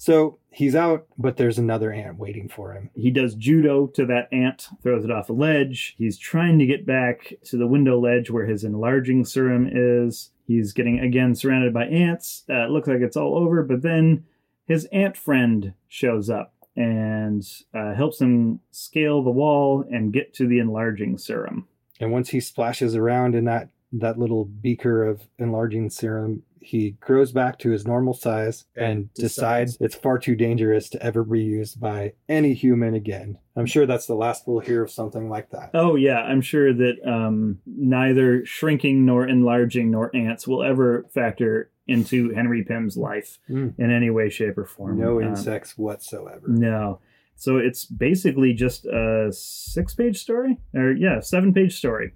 so 0.00 0.38
he's 0.50 0.76
out, 0.76 1.06
but 1.18 1.36
there's 1.38 1.58
another 1.58 1.92
ant 1.92 2.18
waiting 2.18 2.48
for 2.48 2.72
him. 2.72 2.88
He 2.94 3.10
does 3.10 3.34
judo 3.34 3.88
to 3.88 4.06
that 4.06 4.28
ant, 4.32 4.68
throws 4.80 5.04
it 5.04 5.10
off 5.10 5.28
a 5.28 5.32
ledge. 5.32 5.96
He's 5.98 6.16
trying 6.16 6.60
to 6.60 6.66
get 6.66 6.86
back 6.86 7.34
to 7.46 7.56
the 7.56 7.66
window 7.66 7.98
ledge 7.98 8.30
where 8.30 8.46
his 8.46 8.62
enlarging 8.62 9.24
serum 9.24 9.68
is. 9.70 10.30
He's 10.46 10.72
getting 10.72 11.00
again 11.00 11.34
surrounded 11.34 11.74
by 11.74 11.86
ants. 11.86 12.44
Uh, 12.48 12.66
it 12.66 12.70
looks 12.70 12.86
like 12.86 13.00
it's 13.00 13.16
all 13.16 13.36
over, 13.36 13.62
but 13.64 13.82
then 13.82 14.24
his 14.66 14.84
ant 14.92 15.16
friend 15.16 15.74
shows 15.88 16.30
up 16.30 16.54
and 16.76 17.44
uh, 17.74 17.92
helps 17.94 18.20
him 18.20 18.60
scale 18.70 19.24
the 19.24 19.30
wall 19.30 19.84
and 19.90 20.12
get 20.12 20.32
to 20.34 20.46
the 20.46 20.60
enlarging 20.60 21.18
serum. 21.18 21.66
And 22.00 22.12
once 22.12 22.30
he 22.30 22.40
splashes 22.40 22.94
around 22.94 23.34
in 23.34 23.44
that 23.46 23.68
that 23.92 24.18
little 24.18 24.44
beaker 24.44 25.02
of 25.04 25.22
enlarging 25.38 25.88
serum, 25.88 26.42
he 26.60 26.90
grows 27.00 27.32
back 27.32 27.58
to 27.60 27.70
his 27.70 27.86
normal 27.86 28.12
size 28.12 28.66
and 28.76 29.12
decides 29.14 29.78
it's 29.80 29.94
far 29.94 30.18
too 30.18 30.36
dangerous 30.36 30.90
to 30.90 31.02
ever 31.02 31.24
be 31.24 31.40
used 31.42 31.80
by 31.80 32.12
any 32.28 32.52
human 32.52 32.92
again. 32.94 33.38
I'm 33.56 33.64
sure 33.64 33.86
that's 33.86 34.04
the 34.06 34.14
last 34.14 34.46
we'll 34.46 34.58
hear 34.58 34.82
of 34.82 34.90
something 34.90 35.30
like 35.30 35.48
that. 35.52 35.70
Oh 35.72 35.94
yeah, 35.96 36.18
I'm 36.20 36.42
sure 36.42 36.74
that 36.74 36.96
um, 37.08 37.60
neither 37.66 38.44
shrinking 38.44 39.06
nor 39.06 39.26
enlarging 39.26 39.90
nor 39.90 40.14
ants 40.14 40.46
will 40.46 40.62
ever 40.62 41.06
factor 41.14 41.70
into 41.86 42.34
Henry 42.34 42.62
Pym's 42.62 42.98
life 42.98 43.38
Mm. 43.48 43.72
in 43.78 43.90
any 43.90 44.10
way, 44.10 44.28
shape, 44.28 44.58
or 44.58 44.66
form. 44.66 44.98
No 44.98 45.22
Um, 45.22 45.28
insects 45.28 45.78
whatsoever. 45.78 46.46
No. 46.46 46.98
So 47.40 47.58
it's 47.58 47.84
basically 47.84 48.52
just 48.52 48.84
a 48.86 49.30
six 49.32 49.94
page 49.94 50.18
story? 50.18 50.58
Or, 50.74 50.90
yeah, 50.90 51.20
seven 51.20 51.54
page 51.54 51.76
story. 51.76 52.12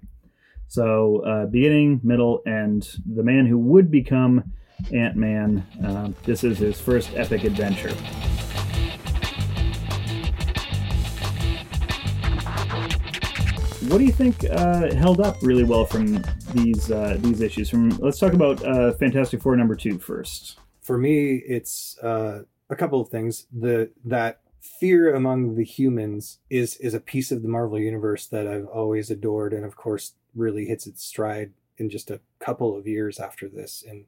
So, 0.67 1.19
uh, 1.19 1.45
beginning, 1.45 2.01
middle, 2.03 2.41
and 2.45 2.85
The 3.05 3.23
man 3.23 3.45
who 3.45 3.57
would 3.57 3.89
become 3.89 4.51
Ant 4.91 5.15
Man. 5.15 5.65
Uh, 5.81 6.11
this 6.23 6.43
is 6.43 6.57
his 6.57 6.81
first 6.81 7.11
epic 7.15 7.45
adventure. 7.45 7.93
What 13.89 13.99
do 13.99 14.03
you 14.03 14.11
think 14.11 14.43
uh, 14.49 14.93
held 14.93 15.21
up 15.21 15.37
really 15.41 15.63
well 15.63 15.85
from 15.85 16.21
these 16.53 16.91
uh, 16.91 17.15
these 17.19 17.39
issues? 17.39 17.69
From 17.69 17.91
let's 17.99 18.19
talk 18.19 18.33
about 18.33 18.61
uh, 18.65 18.91
Fantastic 18.95 19.41
Four 19.41 19.55
number 19.55 19.75
two 19.75 19.99
first. 19.99 20.59
For 20.81 20.97
me, 20.97 21.35
it's 21.47 21.97
uh, 21.99 22.41
a 22.69 22.75
couple 22.75 22.99
of 22.99 23.07
things. 23.07 23.47
The 23.57 23.89
that 24.03 24.41
fear 24.79 25.13
among 25.13 25.55
the 25.55 25.63
humans 25.65 26.39
is 26.49 26.77
is 26.77 26.93
a 26.93 26.99
piece 26.99 27.31
of 27.31 27.41
the 27.43 27.49
Marvel 27.49 27.79
universe 27.79 28.25
that 28.27 28.47
I've 28.47 28.67
always 28.67 29.11
adored, 29.11 29.53
and 29.53 29.65
of 29.65 29.75
course, 29.75 30.13
really 30.35 30.65
hits 30.65 30.87
its 30.87 31.03
stride 31.03 31.51
in 31.77 31.89
just 31.89 32.09
a 32.09 32.21
couple 32.39 32.77
of 32.77 32.87
years 32.87 33.19
after 33.19 33.47
this. 33.49 33.83
And 33.87 34.05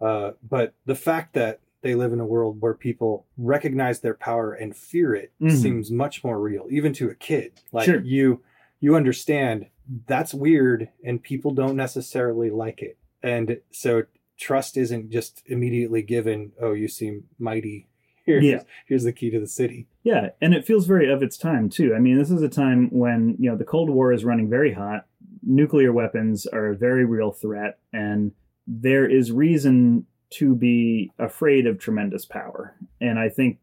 uh, 0.00 0.32
but 0.48 0.74
the 0.86 0.94
fact 0.94 1.34
that 1.34 1.60
they 1.82 1.94
live 1.94 2.12
in 2.12 2.20
a 2.20 2.26
world 2.26 2.60
where 2.60 2.74
people 2.74 3.26
recognize 3.36 4.00
their 4.00 4.14
power 4.14 4.52
and 4.52 4.76
fear 4.76 5.14
it 5.14 5.32
Mhm. 5.40 5.50
seems 5.56 5.90
much 5.90 6.22
more 6.22 6.38
real, 6.40 6.66
even 6.70 6.92
to 6.94 7.08
a 7.10 7.14
kid. 7.14 7.52
Like 7.72 7.86
Sure. 7.86 8.00
you, 8.00 8.42
you 8.80 8.96
understand 8.96 9.66
that's 10.06 10.32
weird, 10.32 10.88
and 11.04 11.22
people 11.22 11.50
don't 11.52 11.76
necessarily 11.76 12.48
like 12.50 12.80
it, 12.82 12.96
and 13.22 13.60
so 13.72 14.04
trust 14.38 14.76
isn't 14.76 15.10
just 15.10 15.42
immediately 15.46 16.00
given. 16.02 16.52
Oh, 16.60 16.72
you 16.72 16.86
seem 16.88 17.24
mighty. 17.38 17.88
Here's, 18.26 18.44
Yeah. 18.44 18.62
here's 18.86 19.04
the 19.04 19.12
key 19.12 19.30
to 19.30 19.40
the 19.40 19.46
city. 19.46 19.86
Yeah, 20.02 20.30
and 20.40 20.54
it 20.54 20.64
feels 20.66 20.86
very 20.86 21.10
of 21.10 21.22
its 21.22 21.36
time 21.38 21.68
too. 21.70 21.94
I 21.94 21.98
mean, 21.98 22.16
this 22.18 22.30
is 22.30 22.42
a 22.42 22.48
time 22.48 22.88
when 22.90 23.36
you 23.38 23.50
know 23.50 23.56
the 23.56 23.64
Cold 23.64 23.90
War 23.90 24.12
is 24.12 24.24
running 24.24 24.48
very 24.48 24.72
hot. 24.72 25.06
Nuclear 25.42 25.92
weapons 25.92 26.46
are 26.46 26.66
a 26.68 26.76
very 26.76 27.04
real 27.04 27.32
threat, 27.32 27.78
and 27.92 28.32
there 28.66 29.08
is 29.08 29.32
reason 29.32 30.06
to 30.30 30.54
be 30.54 31.10
afraid 31.18 31.66
of 31.66 31.78
tremendous 31.78 32.24
power. 32.24 32.76
And 33.00 33.18
I 33.18 33.28
think 33.30 33.58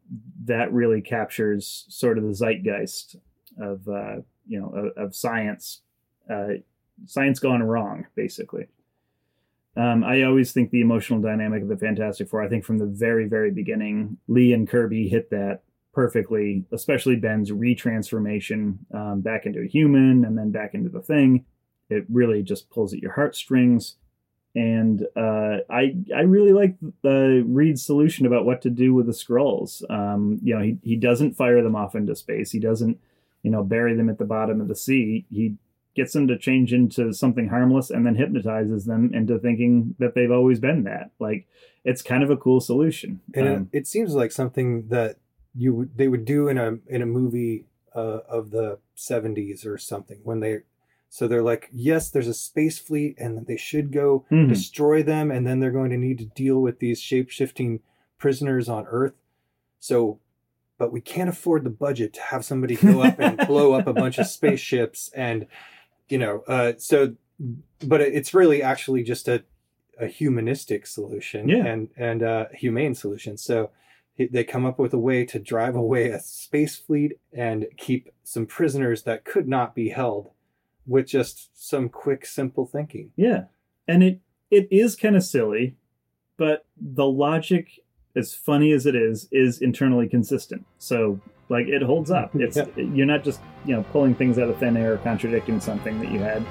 that 0.46 0.74
really 0.74 1.02
captures 1.02 1.86
sort 1.88 2.18
of 2.18 2.26
the 2.26 2.34
zeitgeist 2.34 3.16
of 3.62 3.88
uh, 3.88 4.18
you 4.48 4.60
know 4.60 4.70
of, 4.70 5.06
of 5.06 5.16
science, 5.16 5.82
uh, 6.30 6.56
science 7.06 7.40
gone 7.40 7.64
wrong, 7.64 8.08
basically. 8.16 8.68
Um, 9.78 10.04
I 10.04 10.24
always 10.24 10.52
think 10.52 10.72
the 10.72 10.82
emotional 10.82 11.22
dynamic 11.22 11.62
of 11.62 11.68
the 11.70 11.78
Fantastic 11.78 12.30
Four. 12.30 12.42
I 12.42 12.50
think 12.50 12.66
from 12.66 12.80
the 12.80 12.88
very, 12.88 13.28
very 13.28 13.52
beginning, 13.52 14.18
Lee 14.28 14.52
and 14.52 14.68
Kirby 14.68 15.08
hit 15.08 15.30
that 15.30 15.62
perfectly, 15.94 16.66
especially 16.72 17.16
Ben's 17.16 17.52
retransformation 17.52 18.78
um, 18.94 19.22
back 19.22 19.46
into 19.46 19.62
a 19.62 19.68
human 19.68 20.26
and 20.26 20.38
then 20.38 20.52
back 20.52 20.74
into 20.74 20.90
the 20.90 21.02
thing. 21.02 21.46
It 21.90 22.06
really 22.10 22.42
just 22.42 22.70
pulls 22.72 22.94
at 22.94 23.00
your 23.00 23.14
heartstrings. 23.14 23.96
And 24.56 25.04
uh, 25.16 25.58
I 25.70 25.96
I 26.16 26.22
really 26.22 26.54
like 26.54 26.76
the 27.04 27.44
Reed's 27.48 27.86
solution 27.86 28.26
about 28.26 28.46
what 28.46 28.64
to 28.64 28.72
do 28.72 28.96
with 28.96 29.06
the 29.06 29.12
Skrulls. 29.12 29.84
Um, 29.92 30.40
you 30.42 30.56
know, 30.56 30.62
he, 30.62 30.78
he 30.82 30.96
doesn't 30.96 31.36
fire 31.36 31.62
them 31.62 31.76
off 31.76 31.96
into 31.96 32.16
space. 32.16 32.50
He 32.52 32.60
doesn't, 32.60 33.00
you 33.44 33.52
know, 33.52 33.64
bury 33.64 33.96
them 33.96 34.10
at 34.10 34.18
the 34.18 34.26
bottom 34.26 34.60
of 34.60 34.68
the 34.68 34.76
sea. 34.76 35.26
He 35.30 35.58
gets 35.98 36.14
them 36.14 36.28
to 36.28 36.38
change 36.38 36.72
into 36.72 37.12
something 37.12 37.50
harmless 37.50 37.90
and 37.90 38.06
then 38.06 38.16
hypnotizes 38.16 38.86
them 38.86 39.12
into 39.14 39.38
thinking 39.38 39.96
that 40.00 40.16
they've 40.16 40.32
always 40.32 40.60
been 40.62 40.84
that. 40.86 41.12
Like 41.20 41.46
it's 41.84 42.02
kind 42.02 42.24
of 42.24 42.30
a 42.30 42.38
cool 42.38 42.62
solution. 42.62 43.20
and 43.34 43.48
Um, 43.48 43.70
it, 43.74 43.80
it 43.80 43.88
seems 43.88 44.14
like 44.16 44.32
something 44.32 44.88
that 44.88 45.18
you 45.54 45.90
they 45.96 46.08
would 46.08 46.24
do 46.24 46.48
in 46.48 46.58
a 46.58 46.78
in 46.88 47.02
a 47.02 47.06
movie 47.06 47.66
uh, 47.96 48.20
of 48.30 48.52
the 48.52 48.78
70s 48.96 49.66
or 49.66 49.78
something 49.78 50.20
when 50.24 50.40
they 50.40 50.60
So 51.10 51.28
they're 51.28 51.42
like, 51.54 51.70
yes, 51.74 52.10
there's 52.12 52.28
a 52.28 52.34
space 52.34 52.78
fleet, 52.78 53.16
and 53.18 53.48
they 53.48 53.58
should 53.58 53.92
go 53.92 54.26
Mhm. 54.30 54.50
destroy 54.50 55.02
them, 55.04 55.32
and 55.32 55.48
then 55.48 55.60
they're 55.60 55.72
going 55.80 55.90
to 55.92 55.98
need 55.98 56.18
to 56.20 56.26
deal 56.26 56.62
with 56.62 56.80
these 56.80 57.00
shape 57.00 57.30
shifting 57.30 57.80
prisoners 58.18 58.68
on 58.70 58.86
Earth. 58.88 59.14
So, 59.80 60.20
but 60.78 60.92
we 60.92 61.02
can't 61.02 61.30
afford 61.30 61.64
the 61.64 61.70
budget 61.70 62.12
to 62.16 62.22
have 62.22 62.44
somebody 62.44 62.76
go 62.76 63.02
up 63.02 63.20
and 63.20 63.38
blow 63.48 63.72
up 63.74 63.88
a 63.88 63.94
bunch 63.94 64.18
of 64.20 64.28
spaceships, 64.28 65.10
and 65.16 65.48
you 66.10 66.18
know, 66.18 66.44
uh, 66.48 66.74
so, 66.78 67.16
but 67.86 68.02
it's 68.02 68.34
really 68.34 68.62
actually 68.64 69.04
just 69.04 69.28
a 69.28 69.44
a 70.00 70.08
humanistic 70.08 70.86
solution 70.86 71.50
Yeah. 71.50 71.66
and 71.66 71.90
and 71.98 72.22
uh, 72.24 72.46
humane 72.54 72.94
solution. 72.96 73.36
So 73.38 73.72
they 74.18 74.44
come 74.44 74.66
up 74.66 74.80
with 74.80 74.94
a 74.94 74.98
way 75.00 75.26
to 75.26 75.40
drive 75.40 75.76
away 75.76 76.10
a 76.10 76.20
space 76.20 76.76
fleet 76.76 77.20
and 77.34 77.66
keep 77.78 78.12
some 78.24 78.46
prisoners 78.46 79.04
that 79.04 79.26
could 79.26 79.48
not 79.48 79.76
be 79.76 79.90
held 79.90 80.32
with 80.88 81.08
just 81.08 81.50
some 81.54 81.90
quick, 81.90 82.26
simple 82.26 82.66
thinking. 82.66 83.12
Yeah. 83.16 83.46
And 83.88 84.04
it 84.04 84.22
it 84.50 84.68
is 84.72 84.96
kind 84.96 85.16
of 85.16 85.24
silly, 85.24 85.76
but 86.38 86.66
the 86.80 87.06
logic, 87.06 87.80
as 88.18 88.34
funny 88.34 88.72
as 88.72 88.86
it 88.86 88.96
is, 88.96 89.28
is 89.32 89.62
internally 89.62 90.08
consistent. 90.10 90.66
So 90.80 91.20
like 91.50 91.68
it 91.68 91.82
holds 91.82 92.12
up. 92.12 92.32
It's 92.36 92.58
Yeah. 92.58 92.66
you're 92.76 93.06
not 93.06 93.24
just 93.24 93.40
you 93.66 93.76
know 93.76 93.84
pulling 93.92 94.16
things 94.16 94.38
out 94.40 94.50
of 94.50 94.58
thin 94.58 94.76
air 94.76 94.94
or 94.94 94.98
contradicting 94.98 95.60
something 95.60 96.00
that 96.02 96.12
you 96.12 96.20
had 96.20 96.44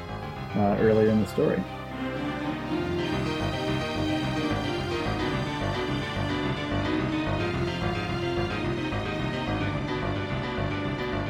uh, 0.55 0.77
earlier 0.81 1.09
in 1.11 1.21
the 1.21 1.27
story. 1.27 1.61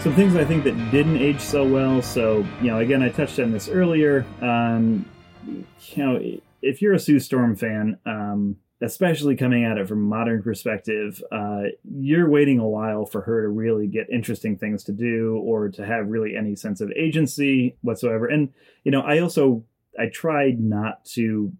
Some 0.00 0.14
things 0.14 0.36
I 0.36 0.44
think 0.44 0.62
that 0.64 0.74
didn't 0.92 1.16
age 1.16 1.40
so 1.40 1.66
well. 1.66 2.00
So 2.00 2.46
you 2.60 2.68
know, 2.68 2.78
again, 2.78 3.02
I 3.02 3.08
touched 3.08 3.40
on 3.40 3.50
this 3.50 3.68
earlier. 3.68 4.24
Um, 4.40 5.04
you 5.44 5.64
know, 5.96 6.20
if 6.62 6.80
you're 6.80 6.92
a 6.92 6.98
Sue 6.98 7.18
Storm 7.18 7.56
fan, 7.56 7.98
um, 8.06 8.56
especially 8.82 9.36
coming 9.36 9.64
at 9.64 9.78
it 9.78 9.88
from 9.88 9.98
a 9.98 10.16
modern 10.16 10.42
perspective, 10.42 11.22
uh, 11.32 11.62
you're 11.98 12.28
waiting 12.28 12.58
a 12.58 12.68
while 12.68 13.06
for 13.06 13.22
her 13.22 13.42
to 13.42 13.48
really 13.48 13.86
get 13.86 14.10
interesting 14.10 14.56
things 14.56 14.84
to 14.84 14.92
do 14.92 15.40
or 15.44 15.68
to 15.70 15.86
have 15.86 16.08
really 16.08 16.36
any 16.36 16.54
sense 16.54 16.80
of 16.80 16.90
agency 16.92 17.76
whatsoever. 17.80 18.26
And 18.26 18.52
you 18.84 18.90
know, 18.90 19.00
I 19.00 19.20
also 19.20 19.64
I 19.98 20.06
tried 20.06 20.60
not 20.60 21.04
to 21.06 21.52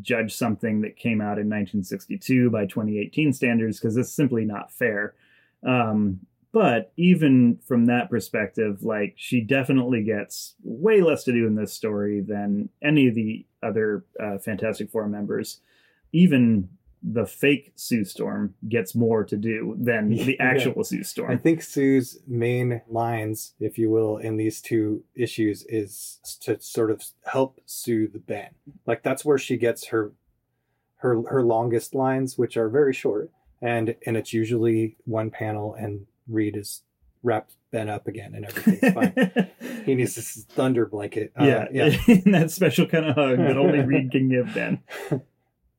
judge 0.00 0.34
something 0.34 0.80
that 0.82 0.96
came 0.96 1.20
out 1.20 1.38
in 1.38 1.48
1962 1.48 2.50
by 2.50 2.66
2018 2.66 3.32
standards 3.32 3.78
because 3.78 3.96
it's 3.96 4.12
simply 4.12 4.44
not 4.44 4.72
fair. 4.72 5.14
Um, 5.66 6.20
but 6.52 6.92
even 6.96 7.58
from 7.66 7.86
that 7.86 8.10
perspective, 8.10 8.82
like 8.82 9.14
she 9.16 9.40
definitely 9.40 10.02
gets 10.02 10.54
way 10.62 11.00
less 11.00 11.24
to 11.24 11.32
do 11.32 11.46
in 11.46 11.54
this 11.54 11.72
story 11.72 12.20
than 12.20 12.68
any 12.82 13.08
of 13.08 13.14
the 13.14 13.46
other 13.62 14.04
uh, 14.22 14.38
Fantastic 14.38 14.90
Four 14.90 15.08
members. 15.08 15.60
Even 16.12 16.68
the 17.02 17.26
fake 17.26 17.72
Sue 17.74 18.04
Storm 18.04 18.54
gets 18.68 18.94
more 18.94 19.24
to 19.24 19.36
do 19.36 19.74
than 19.78 20.10
the 20.14 20.36
Yeah. 20.38 20.44
actual 20.44 20.84
Sue 20.84 21.02
Storm. 21.02 21.30
I 21.32 21.36
think 21.36 21.62
Sue's 21.62 22.18
main 22.28 22.80
lines, 22.88 23.54
if 23.58 23.76
you 23.76 23.90
will, 23.90 24.18
in 24.18 24.36
these 24.36 24.60
two 24.60 25.02
issues 25.16 25.64
is 25.68 26.20
to 26.42 26.60
sort 26.60 26.90
of 26.92 27.02
help 27.24 27.60
soothe 27.66 28.24
Ben. 28.26 28.50
Like 28.86 29.02
that's 29.02 29.24
where 29.24 29.38
she 29.38 29.56
gets 29.56 29.86
her 29.88 30.12
her 30.98 31.20
her 31.28 31.42
longest 31.42 31.94
lines, 31.94 32.38
which 32.38 32.56
are 32.56 32.68
very 32.68 32.92
short, 32.94 33.30
and 33.60 33.96
and 34.06 34.16
it's 34.16 34.32
usually 34.32 34.96
one 35.04 35.30
panel, 35.30 35.74
and 35.74 36.06
Reed 36.28 36.56
is 36.56 36.82
wrapped 37.24 37.56
Ben 37.72 37.88
up 37.88 38.06
again, 38.06 38.34
and 38.36 38.44
everything's 38.44 38.94
fine. 38.94 39.48
he 39.84 39.96
needs 39.96 40.14
this 40.14 40.44
thunder 40.50 40.86
blanket. 40.86 41.32
Uh, 41.40 41.44
yeah, 41.44 41.66
yeah. 41.72 41.88
that 42.26 42.52
special 42.52 42.86
kind 42.86 43.06
of 43.06 43.16
hug 43.16 43.38
that 43.38 43.56
only 43.56 43.80
Reed 43.80 44.12
can 44.12 44.28
give 44.28 44.54
Ben. 44.54 44.80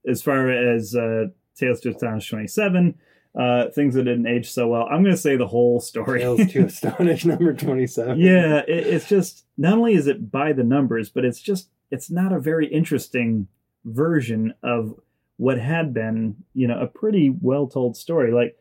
As 0.07 0.21
far 0.21 0.49
as 0.51 0.95
uh, 0.95 1.25
Tales 1.55 1.79
to 1.81 1.89
Astonish 1.89 2.29
27, 2.29 2.95
uh, 3.39 3.69
things 3.69 3.95
that 3.95 4.03
didn't 4.03 4.27
age 4.27 4.51
so 4.51 4.67
well, 4.67 4.83
I'm 4.83 5.03
going 5.03 5.15
to 5.15 5.21
say 5.21 5.35
the 5.37 5.47
whole 5.47 5.79
story. 5.79 6.19
Tales 6.19 6.45
to 6.51 6.65
Astonish 6.65 7.25
number 7.25 7.53
twenty-seven. 7.53 8.19
yeah, 8.19 8.59
it, 8.67 8.87
it's 8.87 9.07
just 9.07 9.45
not 9.57 9.73
only 9.73 9.95
is 9.95 10.07
it 10.07 10.31
by 10.31 10.53
the 10.53 10.63
numbers, 10.63 11.09
but 11.09 11.25
it's 11.25 11.41
just 11.41 11.69
it's 11.89 12.11
not 12.11 12.31
a 12.31 12.39
very 12.39 12.67
interesting 12.67 13.47
version 13.85 14.53
of 14.63 14.95
what 15.37 15.57
had 15.59 15.93
been, 15.93 16.35
you 16.53 16.67
know, 16.67 16.79
a 16.79 16.87
pretty 16.87 17.33
well 17.41 17.67
told 17.67 17.97
story. 17.97 18.31
Like, 18.31 18.57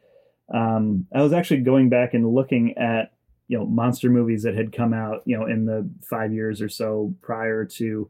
um, 0.53 1.07
I 1.15 1.23
was 1.23 1.33
actually 1.33 1.61
going 1.61 1.89
back 1.91 2.15
and 2.15 2.35
looking 2.35 2.77
at 2.79 3.13
you 3.49 3.59
know 3.59 3.67
monster 3.67 4.09
movies 4.09 4.43
that 4.45 4.55
had 4.55 4.73
come 4.73 4.95
out, 4.95 5.23
you 5.27 5.37
know, 5.37 5.47
in 5.47 5.67
the 5.67 5.89
five 6.03 6.33
years 6.33 6.63
or 6.63 6.71
so 6.71 7.15
prior 7.21 7.67
to 7.67 8.09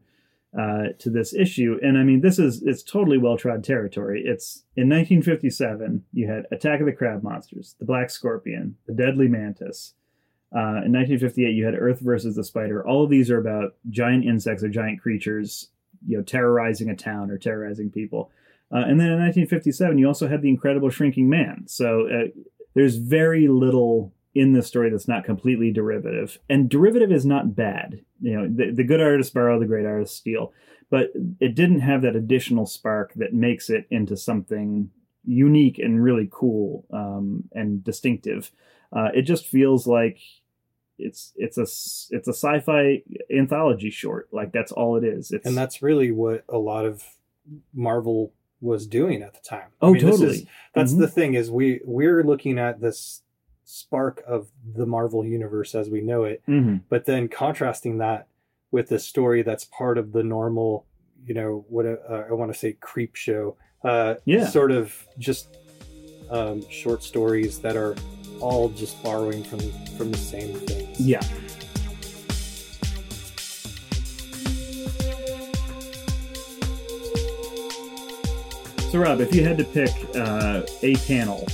uh, 0.57 0.89
to 0.99 1.09
this 1.09 1.33
issue, 1.33 1.79
and 1.81 1.97
I 1.97 2.03
mean, 2.03 2.21
this 2.21 2.37
is 2.37 2.61
it's 2.61 2.83
totally 2.83 3.17
well 3.17 3.37
trod 3.37 3.63
territory. 3.63 4.23
It's 4.23 4.63
in 4.75 4.87
1957. 4.89 6.03
You 6.13 6.27
had 6.27 6.45
Attack 6.51 6.79
of 6.79 6.85
the 6.85 6.91
Crab 6.91 7.23
Monsters, 7.23 7.75
The 7.79 7.85
Black 7.85 8.09
Scorpion, 8.09 8.75
The 8.85 8.93
Deadly 8.93 9.27
Mantis. 9.27 9.93
Uh, 10.55 10.85
in 10.85 10.93
1958, 10.93 11.55
you 11.55 11.65
had 11.65 11.73
Earth 11.73 11.99
versus 11.99 12.35
the 12.35 12.43
Spider. 12.43 12.85
All 12.87 13.03
of 13.03 13.09
these 13.09 13.31
are 13.31 13.39
about 13.39 13.75
giant 13.89 14.25
insects 14.25 14.63
or 14.63 14.69
giant 14.69 15.01
creatures, 15.01 15.69
you 16.05 16.17
know, 16.17 16.23
terrorizing 16.23 16.89
a 16.89 16.95
town 16.95 17.31
or 17.31 17.39
terrorizing 17.39 17.89
people. 17.89 18.29
Uh, 18.71 18.83
and 18.87 18.99
then 18.99 19.07
in 19.07 19.19
1957, 19.19 19.97
you 19.97 20.07
also 20.07 20.27
had 20.27 20.43
the 20.43 20.49
Incredible 20.49 20.91
Shrinking 20.91 21.27
Man. 21.27 21.63
So 21.65 22.07
uh, 22.07 22.27
there's 22.75 22.97
very 22.97 23.47
little 23.47 24.13
in 24.35 24.53
this 24.53 24.67
story 24.67 24.89
that's 24.89 25.07
not 25.07 25.23
completely 25.23 25.71
derivative. 25.71 26.39
And 26.49 26.69
derivative 26.69 27.11
is 27.11 27.25
not 27.25 27.55
bad. 27.55 28.01
You 28.21 28.35
know, 28.35 28.47
the, 28.47 28.71
the 28.71 28.83
good 28.83 29.01
artists 29.01 29.33
borrow, 29.33 29.59
the 29.59 29.65
great 29.67 29.85
artists 29.85 30.17
steal. 30.17 30.53
But 30.89 31.11
it 31.39 31.55
didn't 31.55 31.79
have 31.79 32.01
that 32.03 32.15
additional 32.15 32.65
spark 32.65 33.13
that 33.15 33.33
makes 33.33 33.69
it 33.69 33.87
into 33.89 34.15
something 34.17 34.89
unique 35.25 35.79
and 35.79 36.03
really 36.03 36.27
cool 36.31 36.85
um, 36.91 37.45
and 37.53 37.83
distinctive. 37.83 38.51
Uh, 38.91 39.09
it 39.15 39.23
just 39.23 39.47
feels 39.47 39.87
like 39.87 40.19
it's 40.99 41.33
it's 41.35 41.57
a 41.57 41.63
it's 41.63 42.27
a 42.27 42.33
sci-fi 42.33 43.01
anthology 43.35 43.89
short. 43.89 44.29
Like 44.31 44.51
that's 44.51 44.71
all 44.71 44.95
it 44.97 45.03
is. 45.03 45.31
It's 45.31 45.45
and 45.47 45.57
that's 45.57 45.81
really 45.81 46.11
what 46.11 46.43
a 46.47 46.57
lot 46.59 46.85
of 46.85 47.03
Marvel 47.73 48.31
was 48.61 48.85
doing 48.85 49.23
at 49.23 49.33
the 49.33 49.39
time. 49.41 49.69
I 49.81 49.87
oh 49.87 49.93
mean, 49.93 50.05
this 50.05 50.19
totally. 50.19 50.37
is- 50.37 50.45
that's 50.75 50.93
Mhm. 50.93 50.99
the 50.99 51.07
thing 51.07 51.33
is 51.33 51.49
we 51.49 51.81
we're 51.85 52.23
looking 52.23 52.59
at 52.59 52.79
this 52.81 53.22
spark 53.63 54.23
of 54.27 54.49
the 54.75 54.85
Marvel 54.85 55.25
universe 55.25 55.73
as 55.75 55.89
we 55.89 56.01
know 56.01 56.23
it, 56.23 56.41
Mhm. 56.47 56.81
but 56.89 57.05
then 57.05 57.27
contrasting 57.27 57.97
that 57.99 58.27
with 58.71 58.89
the 58.89 58.99
story 58.99 59.41
that's 59.41 59.65
part 59.65 59.97
of 59.97 60.11
the 60.11 60.23
normal, 60.23 60.85
you 61.25 61.33
know, 61.33 61.65
what 61.69 61.85
uh, 61.85 62.25
I 62.29 62.33
want 62.33 62.51
to 62.51 62.57
say 62.57 62.73
creep 62.73 63.15
show, 63.15 63.55
uh, 63.83 64.15
Yeah. 64.25 64.47
sort 64.47 64.71
of 64.71 65.07
just 65.17 65.57
um, 66.29 66.67
short 66.69 67.03
stories 67.03 67.59
that 67.59 67.75
are 67.75 67.95
all 68.39 68.69
just 68.69 69.01
borrowing 69.03 69.43
from 69.43 69.59
from 69.97 70.11
the 70.11 70.17
same 70.17 70.53
things. 70.55 70.99
Yeah. 70.99 71.21
So, 78.91 78.99
Rob, 78.99 79.21
if 79.21 79.33
you 79.33 79.43
had 79.43 79.57
to 79.57 79.63
pick 79.63 79.89
uh, 80.15 80.61
a 80.83 80.95
panel 81.07 81.47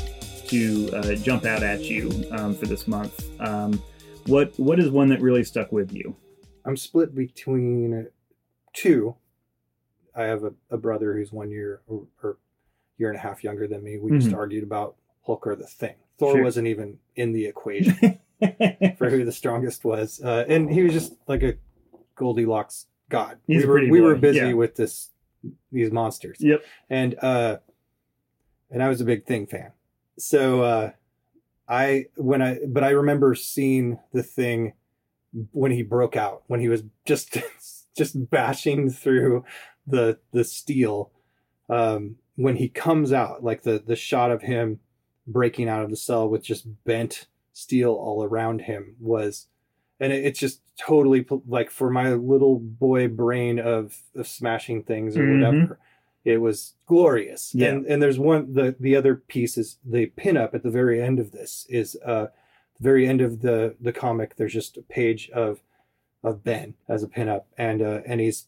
to 0.50 0.90
uh, 0.94 1.16
jump 1.16 1.46
out 1.46 1.64
at 1.64 1.82
you 1.82 2.26
um, 2.32 2.56
for 2.56 2.66
this 2.66 2.88
month, 2.88 3.30
um, 3.40 3.82
what 4.26 4.54
what 4.60 4.80
is 4.80 4.90
one 4.90 5.10
that 5.10 5.22
really 5.22 5.44
stuck 5.44 5.72
with 5.72 5.92
you? 5.94 6.16
I'm 6.66 6.78
split 6.78 7.16
between 7.16 8.08
two. 8.74 9.16
I 10.16 10.24
have 10.24 10.44
a, 10.44 10.54
a 10.70 10.78
brother 10.78 11.14
who's 11.14 11.32
one 11.32 11.50
year 11.50 11.82
or, 11.88 12.08
or 12.24 12.38
year 12.98 13.10
and 13.10 13.18
a 13.18 13.22
half 13.22 13.44
younger 13.44 13.68
than 13.68 13.84
me. 13.84 13.98
We 13.98 14.12
just 14.12 14.30
Mhm. 14.30 14.38
argued 14.38 14.64
about 14.64 14.96
Hulk 15.26 15.48
or 15.48 15.56
the 15.56 15.66
Thing. 15.68 15.96
Thor 16.18 16.34
Sure. 16.34 16.44
wasn't 16.44 16.68
even 16.68 17.00
in 17.16 17.32
the 17.32 17.46
equation 17.46 18.20
for 18.98 19.10
who 19.10 19.24
the 19.24 19.32
strongest 19.32 19.86
was, 19.86 20.22
uh, 20.22 20.46
and 20.48 20.70
he 20.70 20.84
was 20.84 20.94
just 20.94 21.14
like 21.28 21.44
a 21.44 21.56
Goldilocks 22.16 22.88
god. 23.08 23.38
He's 23.48 23.64
we 23.64 23.68
were 23.70 23.88
we 23.90 24.02
were 24.02 24.16
busy 24.16 24.40
yeah. 24.40 24.54
with 24.54 24.76
this 24.76 25.12
these 25.72 25.92
monsters, 25.92 26.38
yep. 26.42 26.64
and 26.90 27.16
uh, 27.22 27.58
and 28.70 28.84
I 28.84 28.90
was 28.90 29.00
a 29.00 29.06
big 29.06 29.26
Thing 29.26 29.48
fan. 29.48 29.72
So 30.20 30.62
uh, 30.62 30.92
I 31.68 32.06
when 32.16 32.42
I 32.42 32.60
but 32.68 32.84
I 32.84 32.90
remember 32.92 33.36
seeing 33.36 34.00
the 34.14 34.24
Thing 34.24 34.74
when 35.52 35.72
he 35.72 35.84
broke 35.84 36.16
out 36.16 36.44
when 36.48 36.60
he 36.60 36.70
was 36.70 36.84
just 37.06 37.38
just 37.98 38.30
bashing 38.30 38.90
through 38.90 39.46
the 39.86 40.18
the 40.32 40.44
steel 40.44 41.12
um 41.70 42.16
when 42.36 42.56
he 42.56 42.68
comes 42.68 43.14
out 43.14 43.44
like 43.44 43.62
the 43.62 43.84
the 43.86 43.96
shot 43.96 44.32
of 44.32 44.42
him 44.42 44.80
breaking 45.28 45.70
out 45.70 45.84
of 45.84 45.92
the 45.92 45.96
cell 45.96 46.28
with 46.28 46.44
just 46.44 46.66
bent 46.86 47.28
steel 47.54 47.92
all 47.92 48.24
around 48.24 48.62
him 48.62 48.96
was 49.00 49.48
and 50.00 50.12
it, 50.12 50.26
it's 50.26 50.40
just 50.40 50.62
totally 50.80 51.26
like 51.48 51.70
for 51.70 51.92
my 51.92 52.14
little 52.14 52.58
boy 52.60 53.08
brain 53.08 53.60
of 53.60 54.02
of 54.16 54.28
smashing 54.28 54.82
things 54.84 55.16
or 55.16 55.26
Mhm. 55.26 55.34
whatever 55.42 55.80
it 56.26 56.38
was 56.38 56.76
glorious 56.86 57.54
Yeah. 57.56 57.70
and 57.70 57.86
and 57.86 58.02
there's 58.02 58.20
one 58.20 58.54
the 58.54 58.76
the 58.80 58.96
other 58.96 59.16
piece 59.16 59.58
is 59.58 59.78
the 59.86 60.08
pinup 60.18 60.54
at 60.54 60.64
the 60.64 60.72
very 60.72 61.02
end 61.02 61.20
of 61.20 61.32
this 61.32 61.66
is 61.70 61.96
uh 62.06 62.28
the 62.78 62.84
very 62.84 63.08
end 63.08 63.22
of 63.22 63.42
the 63.42 63.76
the 63.80 63.94
comic 63.94 64.36
there's 64.36 64.54
just 64.54 64.78
a 64.78 64.82
page 64.82 65.30
of 65.32 65.62
of 66.22 66.44
Ben 66.44 66.74
as 66.90 67.02
a 67.02 67.08
pinup, 67.08 67.44
and 67.58 67.82
uh, 67.82 68.02
and 68.06 68.20
he's 68.20 68.48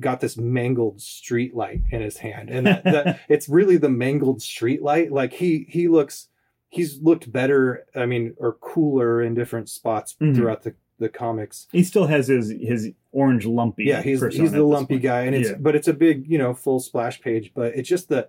got 0.00 0.20
this 0.20 0.38
mangled 0.38 1.02
street 1.02 1.54
light 1.54 1.82
in 1.90 2.00
his 2.00 2.16
hand, 2.16 2.48
and 2.48 2.66
that, 2.66 2.82
that 2.84 3.20
it's 3.28 3.46
really 3.46 3.76
the 3.76 3.90
mangled 3.90 4.40
street 4.40 4.82
light. 4.82 5.12
Like 5.12 5.34
he 5.34 5.66
he 5.68 5.86
looks 5.86 6.28
he's 6.70 6.98
looked 7.02 7.30
better. 7.30 7.84
I 7.94 8.06
mean, 8.06 8.34
or 8.38 8.54
cooler 8.54 9.20
in 9.20 9.34
different 9.34 9.68
spots 9.68 10.16
Mhm. 10.18 10.34
throughout 10.34 10.62
the 10.62 10.74
the 10.98 11.08
comics. 11.08 11.66
He 11.72 11.82
still 11.82 12.06
has 12.06 12.28
his 12.28 12.50
his 12.60 12.90
orange 13.12 13.46
lumpy. 13.46 13.84
Yeah, 13.84 14.02
he's 14.02 14.20
he's 14.34 14.52
the 14.52 14.62
lumpy 14.62 14.94
point. 14.94 15.02
guy, 15.02 15.20
and 15.22 15.34
it's 15.34 15.50
Yeah. 15.50 15.56
but 15.58 15.74
it's 15.76 15.88
a 15.88 15.92
big 15.94 16.26
you 16.30 16.38
know 16.38 16.54
full 16.54 16.80
splash 16.80 17.20
page. 17.20 17.52
But 17.54 17.74
it's 17.76 17.88
just 17.88 18.08
the 18.08 18.28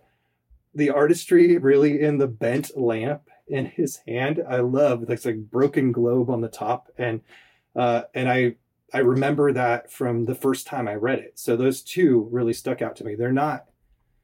the 0.74 0.89
artistry 0.89 1.57
really 1.57 2.01
in 2.01 2.18
the 2.18 2.28
bent 2.28 2.78
lamp 2.78 3.30
in 3.47 3.66
his 3.68 3.99
hand. 4.07 4.43
I 4.47 4.57
love 4.61 5.05
that's 5.07 5.26
like 5.26 5.38
broken 5.51 5.91
globe 5.91 6.30
on 6.30 6.41
the 6.41 6.47
top, 6.49 6.89
and 6.97 7.22
uh, 7.76 8.03
and 8.13 8.30
I 8.30 8.55
I 8.93 8.99
remember 8.99 9.51
that 9.53 9.91
from 9.91 10.26
the 10.26 10.36
first 10.36 10.68
time 10.68 10.88
I 10.88 10.95
read 10.95 11.20
it. 11.20 11.34
So 11.39 11.55
those 11.55 11.82
two 11.82 12.28
really 12.32 12.53
stuck 12.53 12.82
out 12.82 12.95
to 12.97 13.03
me. 13.03 13.16
They're 13.16 13.32
not 13.32 13.66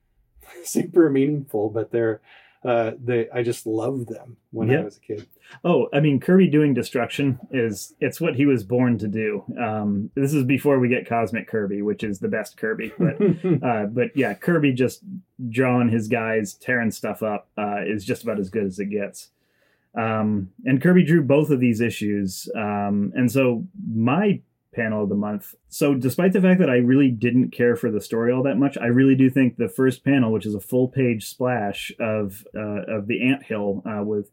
super 0.63 1.09
meaningful, 1.09 1.69
but 1.69 1.91
they're 1.91 2.21
uh, 2.63 2.91
they 3.03 3.27
I 3.31 3.41
just 3.43 3.65
loved 3.65 4.07
them 4.09 4.37
when 4.51 4.69
Yeah. 4.69 4.81
I 4.81 4.83
was 4.83 4.97
a 4.97 5.01
kid. 5.01 5.27
Oh, 5.63 5.87
I 5.93 5.99
mean, 5.99 6.19
Kirby 6.19 6.47
doing 6.47 6.73
destruction 6.73 7.39
is 7.51 7.93
it's 7.99 8.21
what 8.21 8.35
he 8.35 8.45
was 8.45 8.63
born 8.63 8.97
to 8.99 9.07
do. 9.07 9.43
Um, 9.59 10.11
this 10.15 10.33
is 10.33 10.43
before 10.43 10.79
we 10.79 10.87
get 10.87 11.07
Cosmic 11.09 11.47
Kirby, 11.47 11.81
which 11.81 12.03
is 12.03 12.19
the 12.19 12.27
best 12.27 12.57
Kirby. 12.57 12.91
But 12.99 13.15
uh, 13.63 13.85
but 13.87 14.15
yeah, 14.15 14.33
Kirby 14.35 14.73
just 14.73 15.01
drawing 15.49 15.89
his 15.89 16.07
guys, 16.07 16.53
tearing 16.53 16.91
stuff 16.91 17.23
up 17.23 17.49
uh, 17.57 17.81
is 17.85 18.05
just 18.05 18.23
about 18.23 18.39
as 18.39 18.49
good 18.49 18.65
as 18.65 18.79
it 18.79 18.85
gets. 18.91 19.29
Um, 19.93 20.51
and 20.65 20.81
Kirby 20.81 21.03
drew 21.03 21.21
both 21.23 21.49
of 21.49 21.59
these 21.59 21.81
issues, 21.81 22.47
um, 22.55 23.11
and 23.13 23.29
so 23.29 23.67
my 23.91 24.39
panel 24.73 25.03
of 25.03 25.09
the 25.09 25.15
month. 25.15 25.53
So 25.69 25.93
despite 25.93 26.33
the 26.33 26.41
fact 26.41 26.59
that 26.59 26.69
I 26.69 26.77
really 26.77 27.09
didn't 27.09 27.51
care 27.51 27.75
for 27.75 27.91
the 27.91 28.01
story 28.01 28.31
all 28.31 28.43
that 28.43 28.57
much, 28.57 28.77
I 28.77 28.85
really 28.85 29.15
do 29.15 29.29
think 29.29 29.57
the 29.57 29.69
first 29.69 30.03
panel, 30.03 30.31
which 30.31 30.45
is 30.45 30.55
a 30.55 30.61
full 30.61 30.87
page 30.87 31.27
splash 31.27 31.91
of 31.99 32.45
uh, 32.55 32.83
of 32.87 33.07
the 33.07 33.27
ant 33.27 33.43
hill 33.43 33.83
uh, 33.85 34.03
with 34.03 34.31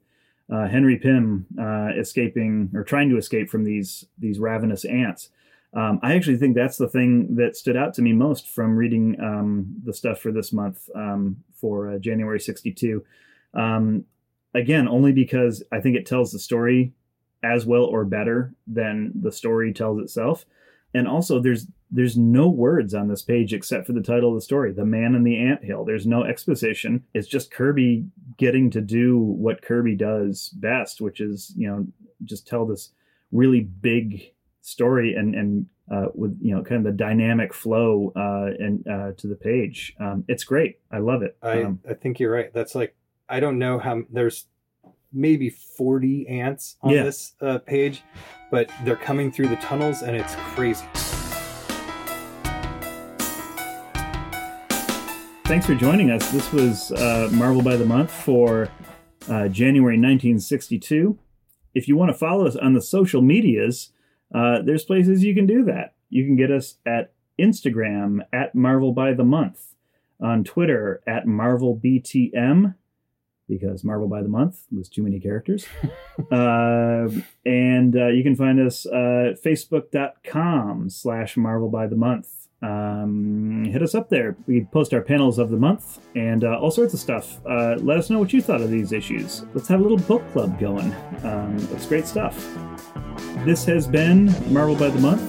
uh, 0.53 0.67
Henry 0.69 0.97
Pym 0.97 1.47
uh, 1.61 1.89
escaping 1.99 2.71
or 2.75 2.85
trying 2.85 3.11
to 3.11 3.19
escape 3.19 3.51
from 3.51 3.65
these 3.65 4.05
these 4.19 4.39
ravenous 4.39 4.85
ants. 4.85 5.31
Um, 5.75 6.01
I 6.03 6.15
actually 6.15 6.39
think 6.39 6.55
that's 6.55 6.79
the 6.79 6.89
thing 6.89 7.37
that 7.37 7.57
stood 7.57 7.77
out 7.77 7.93
to 7.95 8.03
me 8.03 8.13
most 8.13 8.49
from 8.49 8.77
reading 8.77 9.21
um, 9.21 9.67
the 9.85 9.93
stuff 9.93 10.19
for 10.19 10.33
this 10.33 10.53
month 10.53 10.89
um, 10.95 11.37
for 11.53 11.91
uh, 11.91 11.99
January 11.99 12.41
'62. 12.41 13.05
Um, 13.55 14.05
again, 14.55 14.89
only 14.89 15.13
because 15.13 15.63
I 15.73 15.81
think 15.81 15.97
it 15.97 16.07
tells 16.07 16.33
the 16.33 16.39
story 16.39 16.95
as 17.43 17.67
well 17.67 17.85
or 17.85 18.05
better 18.05 18.53
than 18.67 19.13
the 19.21 19.33
story 19.33 19.73
tells 19.73 20.01
itself. 20.01 20.45
And 20.95 21.07
also, 21.07 21.41
there's 21.41 21.67
there's 21.91 22.17
no 22.17 22.49
words 22.49 22.95
on 22.95 23.09
this 23.09 23.23
page 23.23 23.53
except 23.53 23.87
for 23.87 23.93
the 23.93 24.03
title 24.03 24.31
of 24.31 24.35
the 24.35 24.41
story, 24.41 24.73
"The 24.73 24.85
Man 24.85 25.15
in 25.15 25.23
the 25.23 25.39
Ant 25.39 25.63
Hill." 25.63 25.85
There's 25.85 26.07
no 26.07 26.25
exposition. 26.25 27.05
It's 27.15 27.29
just 27.29 27.51
Kirby 27.51 28.07
getting 28.37 28.71
to 28.71 28.81
do 28.81 29.19
what 29.19 29.63
Kirby 29.63 29.97
does 29.97 30.49
best, 30.51 31.01
which 31.01 31.21
is 31.21 31.53
you 31.57 31.69
know 31.69 31.87
just 32.25 32.47
tell 32.47 32.67
this 32.67 32.91
really 33.33 33.61
big 33.61 34.33
story 34.63 35.15
and 35.15 35.35
and 35.35 35.67
uh, 35.91 36.07
with 36.15 36.39
you 36.41 36.55
know 36.55 36.63
kind 36.63 36.79
of 36.79 36.85
the 36.85 36.97
dynamic 36.97 37.53
flow 37.55 38.13
uh, 38.17 38.51
and 38.59 38.87
uh, 38.89 39.13
to 39.17 39.27
the 39.27 39.37
page. 39.37 39.95
Um, 40.01 40.25
it's 40.29 40.45
great. 40.45 40.79
I 40.91 40.99
love 40.99 41.23
it. 41.23 41.37
I, 41.43 41.63
Um, 41.63 41.81
I 41.89 41.95
think 41.95 42.19
you're 42.19 42.33
right. 42.33 42.53
That's 42.53 42.75
like 42.75 42.95
I 43.29 43.41
don't 43.41 43.59
know 43.59 43.79
how 43.79 44.03
there's 44.11 44.47
maybe 45.13 45.49
40 45.51 46.27
ants 46.29 46.77
on 46.83 46.93
Yeah. 46.93 47.05
this 47.05 47.35
uh, 47.41 47.59
page, 47.59 48.03
but 48.51 48.71
they're 48.85 48.97
coming 48.97 49.31
through 49.33 49.49
the 49.49 49.57
tunnels 49.57 50.03
and 50.03 50.17
it's 50.17 50.35
crazy. 50.55 50.85
Thanks 55.45 55.65
for 55.65 55.75
joining 55.75 56.11
us. 56.11 56.31
This 56.31 56.53
was 56.53 56.93
uh, 56.93 57.31
Marvel 57.33 57.63
by 57.63 57.77
the 57.77 57.87
Month 57.87 58.11
for 58.11 58.69
uh, 59.31 59.49
January 59.49 59.95
1962. 59.97 61.19
If 61.75 61.89
you 61.89 61.97
want 61.97 62.11
to 62.11 62.15
follow 62.19 62.47
us 62.47 62.55
on 62.57 62.75
the 62.75 62.83
social 62.83 63.23
medias, 63.23 63.91
uh, 64.35 64.61
there's 64.63 64.85
places 64.85 65.25
you 65.25 65.35
can 65.35 65.47
do 65.47 65.65
that. 65.65 65.95
You 66.11 66.25
can 66.27 66.37
get 66.37 66.51
us 66.51 66.77
at 66.85 67.13
Instagram 67.39 68.21
at 68.31 68.55
Marvel 68.55 68.93
by 68.93 69.15
the 69.15 69.25
Month, 69.25 69.75
on 70.21 70.45
Twitter 70.45 71.01
at 71.07 71.27
Marvel 71.27 71.75
BTM, 71.83 72.75
because 73.49 73.83
Marvel 73.85 74.09
by 74.09 74.23
the 74.23 74.29
Month 74.29 74.65
was 74.77 74.89
too 74.89 75.03
many 75.03 75.19
characters. 75.19 75.67
uh, 76.33 77.09
and 77.47 77.97
uh, 77.97 78.09
you 78.09 78.23
can 78.23 78.37
find 78.37 78.61
us 78.61 78.87
uh, 78.87 79.31
at 79.33 79.43
facebook.com 79.43 80.91
slash 80.91 81.37
Marvel 81.37 81.69
by 81.69 81.87
the 81.87 81.97
Month. 81.97 82.49
Um, 82.61 83.67
hit 83.71 83.83
us 83.83 83.95
up 83.95 84.09
there. 84.11 84.37
We 84.47 84.65
post 84.65 84.93
our 84.93 85.01
panels 85.01 85.39
of 85.39 85.51
the 85.51 85.57
month 85.57 86.01
and 86.17 86.43
uh, 86.43 86.59
all 86.59 86.73
sorts 86.73 86.93
of 86.93 86.99
stuff. 86.99 87.39
Uh, 87.47 87.77
let 87.79 87.99
us 87.99 88.11
know 88.11 88.19
what 88.19 88.33
you 88.33 88.43
thought 88.43 88.61
of 88.61 88.69
these 88.71 88.93
issues. 88.93 89.45
Let's 89.55 89.69
have 89.69 89.79
a 89.79 89.83
little 89.83 89.97
book 89.99 90.29
club 90.33 90.59
going. 90.59 90.93
Um, 91.23 91.57
it's 91.73 91.87
great 91.87 92.07
stuff. 92.07 92.37
This 93.45 93.65
has 93.67 93.87
been 93.87 94.27
Marvel 94.53 94.75
by 94.75 94.89
the 94.89 94.99
Month. 94.99 95.23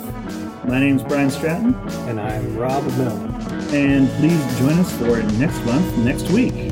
My 0.66 0.80
name's 0.80 1.04
Brian 1.04 1.30
Stratton, 1.30 1.74
And 2.10 2.20
I'm 2.20 2.58
Rob 2.58 2.84
Miller. 2.98 3.28
and 3.72 4.10
please 4.18 4.60
join 4.60 4.74
us 4.74 4.92
for 4.98 5.22
next 5.38 5.64
month, 5.66 5.98
next 6.00 6.30
week. 6.32 6.69